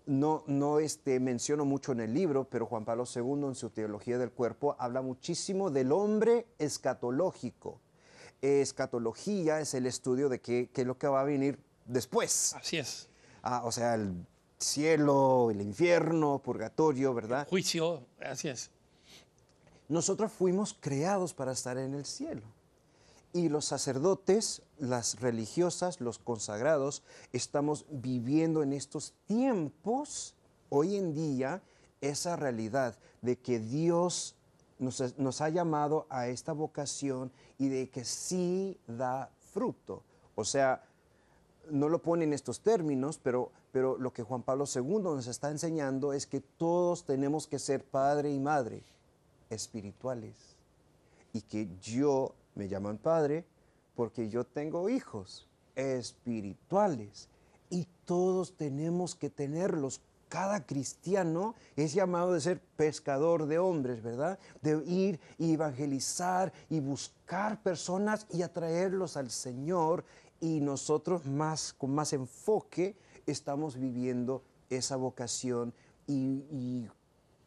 No, 0.06 0.44
no 0.46 0.78
este, 0.78 1.18
menciono 1.18 1.64
mucho 1.64 1.92
en 1.92 2.00
el 2.00 2.14
libro, 2.14 2.44
pero 2.44 2.66
Juan 2.66 2.84
Pablo 2.84 3.04
II 3.12 3.48
en 3.48 3.54
su 3.54 3.70
Teología 3.70 4.18
del 4.18 4.30
Cuerpo 4.30 4.76
habla 4.78 5.02
muchísimo 5.02 5.70
del 5.70 5.90
hombre 5.92 6.46
escatológico. 6.58 7.80
Escatología 8.40 9.60
es 9.60 9.74
el 9.74 9.86
estudio 9.86 10.28
de 10.28 10.40
qué, 10.40 10.70
qué 10.72 10.82
es 10.82 10.86
lo 10.86 10.96
que 10.96 11.08
va 11.08 11.22
a 11.22 11.24
venir 11.24 11.58
después. 11.86 12.54
Así 12.54 12.76
es. 12.76 13.08
Ah, 13.42 13.62
o 13.64 13.72
sea, 13.72 13.94
el 13.94 14.26
cielo, 14.58 15.50
el 15.50 15.60
infierno, 15.60 16.40
purgatorio, 16.42 17.14
¿verdad? 17.14 17.46
Juicio, 17.48 18.06
así 18.20 18.48
es. 18.48 18.70
Nosotros 19.88 20.32
fuimos 20.32 20.76
creados 20.78 21.32
para 21.32 21.52
estar 21.52 21.78
en 21.78 21.94
el 21.94 22.04
cielo. 22.04 22.42
Y 23.32 23.48
los 23.48 23.66
sacerdotes, 23.66 24.62
las 24.78 25.20
religiosas, 25.20 26.00
los 26.00 26.18
consagrados, 26.18 27.02
estamos 27.32 27.84
viviendo 27.90 28.62
en 28.62 28.72
estos 28.72 29.12
tiempos, 29.26 30.34
hoy 30.70 30.96
en 30.96 31.12
día, 31.14 31.62
esa 32.00 32.36
realidad 32.36 32.96
de 33.22 33.36
que 33.38 33.58
Dios 33.58 34.34
nos, 34.78 35.40
ha- 35.40 35.48
llamado 35.48 36.06
a 36.08 36.28
esta 36.28 36.52
vocación 36.52 37.30
y 37.58 37.68
de 37.68 37.88
que 37.90 38.04
sí 38.04 38.78
da 38.86 39.30
fruto. 39.52 40.02
O 40.34 40.44
sea, 40.44 40.82
no 41.70 41.88
lo 41.88 42.00
pone 42.02 42.24
en 42.24 42.32
estos 42.32 42.60
términos, 42.60 43.18
pero, 43.22 43.50
pero 43.72 43.96
lo 43.98 44.12
que 44.12 44.22
Juan 44.22 44.42
Pablo 44.42 44.64
II 44.72 44.98
nos 45.02 45.26
está 45.26 45.50
enseñando 45.50 46.12
es 46.12 46.26
que 46.26 46.40
todos 46.40 47.04
tenemos 47.04 47.46
que 47.46 47.58
ser 47.58 47.84
padre 47.84 48.30
y 48.32 48.38
madre 48.38 48.82
espirituales. 49.50 50.34
Y 51.32 51.40
que 51.42 51.68
yo 51.82 52.34
me 52.56 52.68
llaman 52.68 52.98
padre 52.98 53.44
porque 53.94 54.28
yo 54.28 54.44
tengo 54.44 54.88
hijos 54.88 55.46
espirituales. 55.76 57.28
Y 57.70 57.86
todos 58.04 58.56
tenemos 58.56 59.14
que 59.14 59.30
tenerlos. 59.30 60.00
Cada 60.28 60.66
cristiano 60.66 61.54
es 61.76 61.94
llamado 61.94 62.32
de 62.32 62.40
ser 62.40 62.60
pescador 62.76 63.46
de 63.46 63.58
hombres, 63.58 64.02
¿verdad? 64.02 64.38
De 64.60 64.82
ir 64.84 65.20
y 65.38 65.54
evangelizar 65.54 66.52
y 66.68 66.80
buscar 66.80 67.62
personas 67.62 68.26
y 68.30 68.42
atraerlos 68.42 69.16
al 69.16 69.30
Señor. 69.30 70.04
Y 70.40 70.60
nosotros 70.60 71.26
más, 71.26 71.72
con 71.72 71.94
más 71.94 72.12
enfoque 72.12 72.96
estamos 73.26 73.76
viviendo 73.76 74.42
esa 74.68 74.96
vocación 74.96 75.72
y, 76.06 76.44
y 76.50 76.88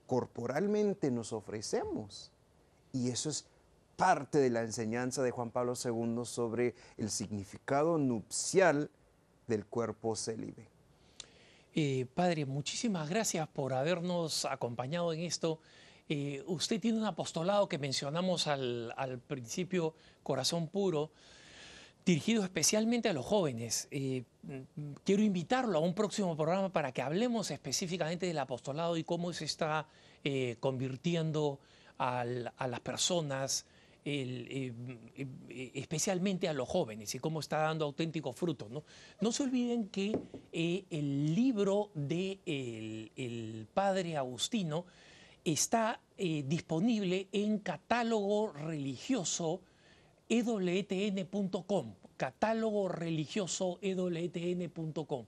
corporalmente 0.08 1.12
nos 1.12 1.34
ofrecemos. 1.34 2.32
Y 2.92 3.10
eso 3.10 3.30
es 3.30 3.46
parte 4.00 4.38
de 4.38 4.50
la 4.50 4.62
enseñanza 4.62 5.22
de 5.22 5.32
Juan 5.32 5.52
Pablo 5.52 5.74
II 5.76 6.22
sobre 6.24 6.74
el 6.98 7.10
significado 7.10 7.98
nupcial 7.98 8.90
del 9.46 9.66
cuerpo 9.66 10.16
célibe. 10.16 10.70
Eh, 11.76 12.06
padre, 12.16 12.46
muchísimas 12.46 13.10
gracias 13.10 13.46
por 13.50 13.74
habernos 13.74 14.46
acompañado 14.46 15.12
en 15.12 15.20
esto. 15.20 15.60
Eh, 16.08 16.42
usted 16.48 16.80
tiene 16.80 16.98
un 16.98 17.04
apostolado 17.04 17.68
que 17.68 17.78
mencionamos 17.78 18.48
al, 18.48 19.22
principio, 19.28 19.94
Corazón 20.24 20.70
Puro, 20.70 21.12
dirigido 22.06 22.42
especialmente 22.42 23.10
a 23.10 23.14
los 23.14 23.26
jóvenes. 23.26 23.90
Eh, 23.92 24.24
mm, 24.44 24.94
quiero 25.04 25.24
invitarlo 25.24 25.78
a 25.78 25.82
un 25.82 25.94
próximo 25.94 26.38
programa 26.38 26.70
para 26.70 26.94
que 26.94 27.02
hablemos 27.02 27.52
específicamente 27.52 28.28
del 28.28 28.40
apostolado 28.40 28.96
y 28.96 29.04
cómo 29.04 29.34
se 29.34 29.44
está 29.44 29.88
convirtiendo 30.60 31.60
a 31.98 32.24
las 32.26 32.80
personas, 32.82 33.66
eh, 34.06 34.74
eh, 35.16 35.72
especialmente 35.76 36.48
a 36.48 36.54
los 36.54 36.68
jóvenes, 36.68 37.14
y 37.16 37.20
cómo 37.20 37.40
está 37.40 37.58
dando 37.60 37.86
auténticos 37.86 38.36
frutos. 38.36 38.70
No, 38.70 38.84
no 39.22 39.32
se 39.32 39.44
olviden 39.44 39.90
que 39.90 40.18
eh, 40.52 40.86
el 40.90 41.36
libro 41.36 41.92
del 41.94 42.40
de 42.46 43.12
el 43.16 43.68
padre 43.74 44.18
Agustino 44.18 44.86
está 45.46 46.00
disponible 46.18 47.28
en 47.32 47.60
catálogo 47.60 48.52
religioso 48.52 49.62
ewtn.com, 50.28 51.94
catálogo 52.18 52.90
religioso 52.90 53.80
ewtn.com. 53.82 55.26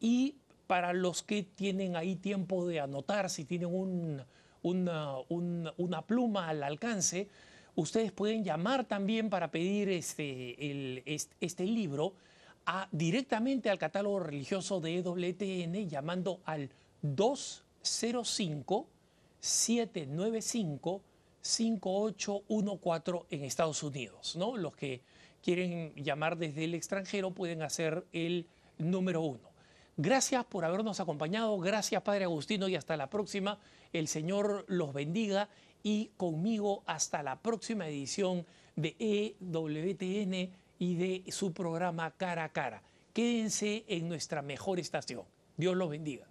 Y 0.00 0.34
para 0.66 0.92
los 0.92 1.22
que 1.22 1.42
tienen 1.44 1.94
ahí 1.96 2.16
tiempo 2.16 2.66
de 2.66 2.80
anotar, 2.80 3.30
si 3.30 3.44
tienen 3.44 3.68
un- 3.72 4.22
una 4.62 6.02
pluma 6.06 6.48
al 6.48 6.62
alcance, 6.62 7.28
ustedes 7.76 8.12
pueden 8.12 8.44
llamar 8.44 8.84
también 8.84 9.30
para 9.30 9.50
pedir 9.50 9.88
este, 9.88 11.02
este 11.40 11.64
libro 11.64 12.14
directamente 12.90 13.70
al 13.70 13.78
catálogo 13.78 14.20
religioso 14.20 14.80
de 14.80 14.98
EWTN 14.98 15.88
llamando 15.88 16.40
al 16.44 16.70
205 17.02 18.86
795 19.40 21.02
5814 21.42 23.26
en 23.30 23.44
Estados 23.44 23.82
Unidos. 23.82 24.36
¿no? 24.36 24.56
Los 24.56 24.74
que 24.74 25.02
quieren 25.42 25.92
llamar 25.96 26.38
desde 26.38 26.64
el 26.64 26.74
extranjero 26.74 27.32
pueden 27.32 27.62
hacer 27.62 28.06
el 28.12 28.46
número 28.78 29.20
uno. 29.20 29.54
Gracias 29.96 30.44
por 30.46 30.64
habernos 30.64 30.98
acompañado, 30.98 31.56
gracias 31.58 32.02
Padre 32.02 32.24
Agustino 32.24 32.66
y 32.68 32.74
hasta 32.74 32.96
la 32.96 33.10
próxima. 33.10 33.58
El 33.92 34.08
Señor 34.08 34.64
los 34.66 34.92
bendiga 34.92 35.48
y 35.84 36.10
conmigo 36.16 36.82
hasta 36.86 37.22
la 37.22 37.40
próxima 37.40 37.86
edición 37.86 38.44
de 38.74 38.96
EWTN 38.98 40.50
y 40.80 40.96
de 40.96 41.30
su 41.30 41.52
programa 41.52 42.10
Cara 42.16 42.42
a 42.42 42.48
Cara. 42.48 42.82
Quédense 43.12 43.84
en 43.86 44.08
nuestra 44.08 44.42
mejor 44.42 44.80
estación. 44.80 45.22
Dios 45.56 45.76
los 45.76 45.88
bendiga. 45.90 46.26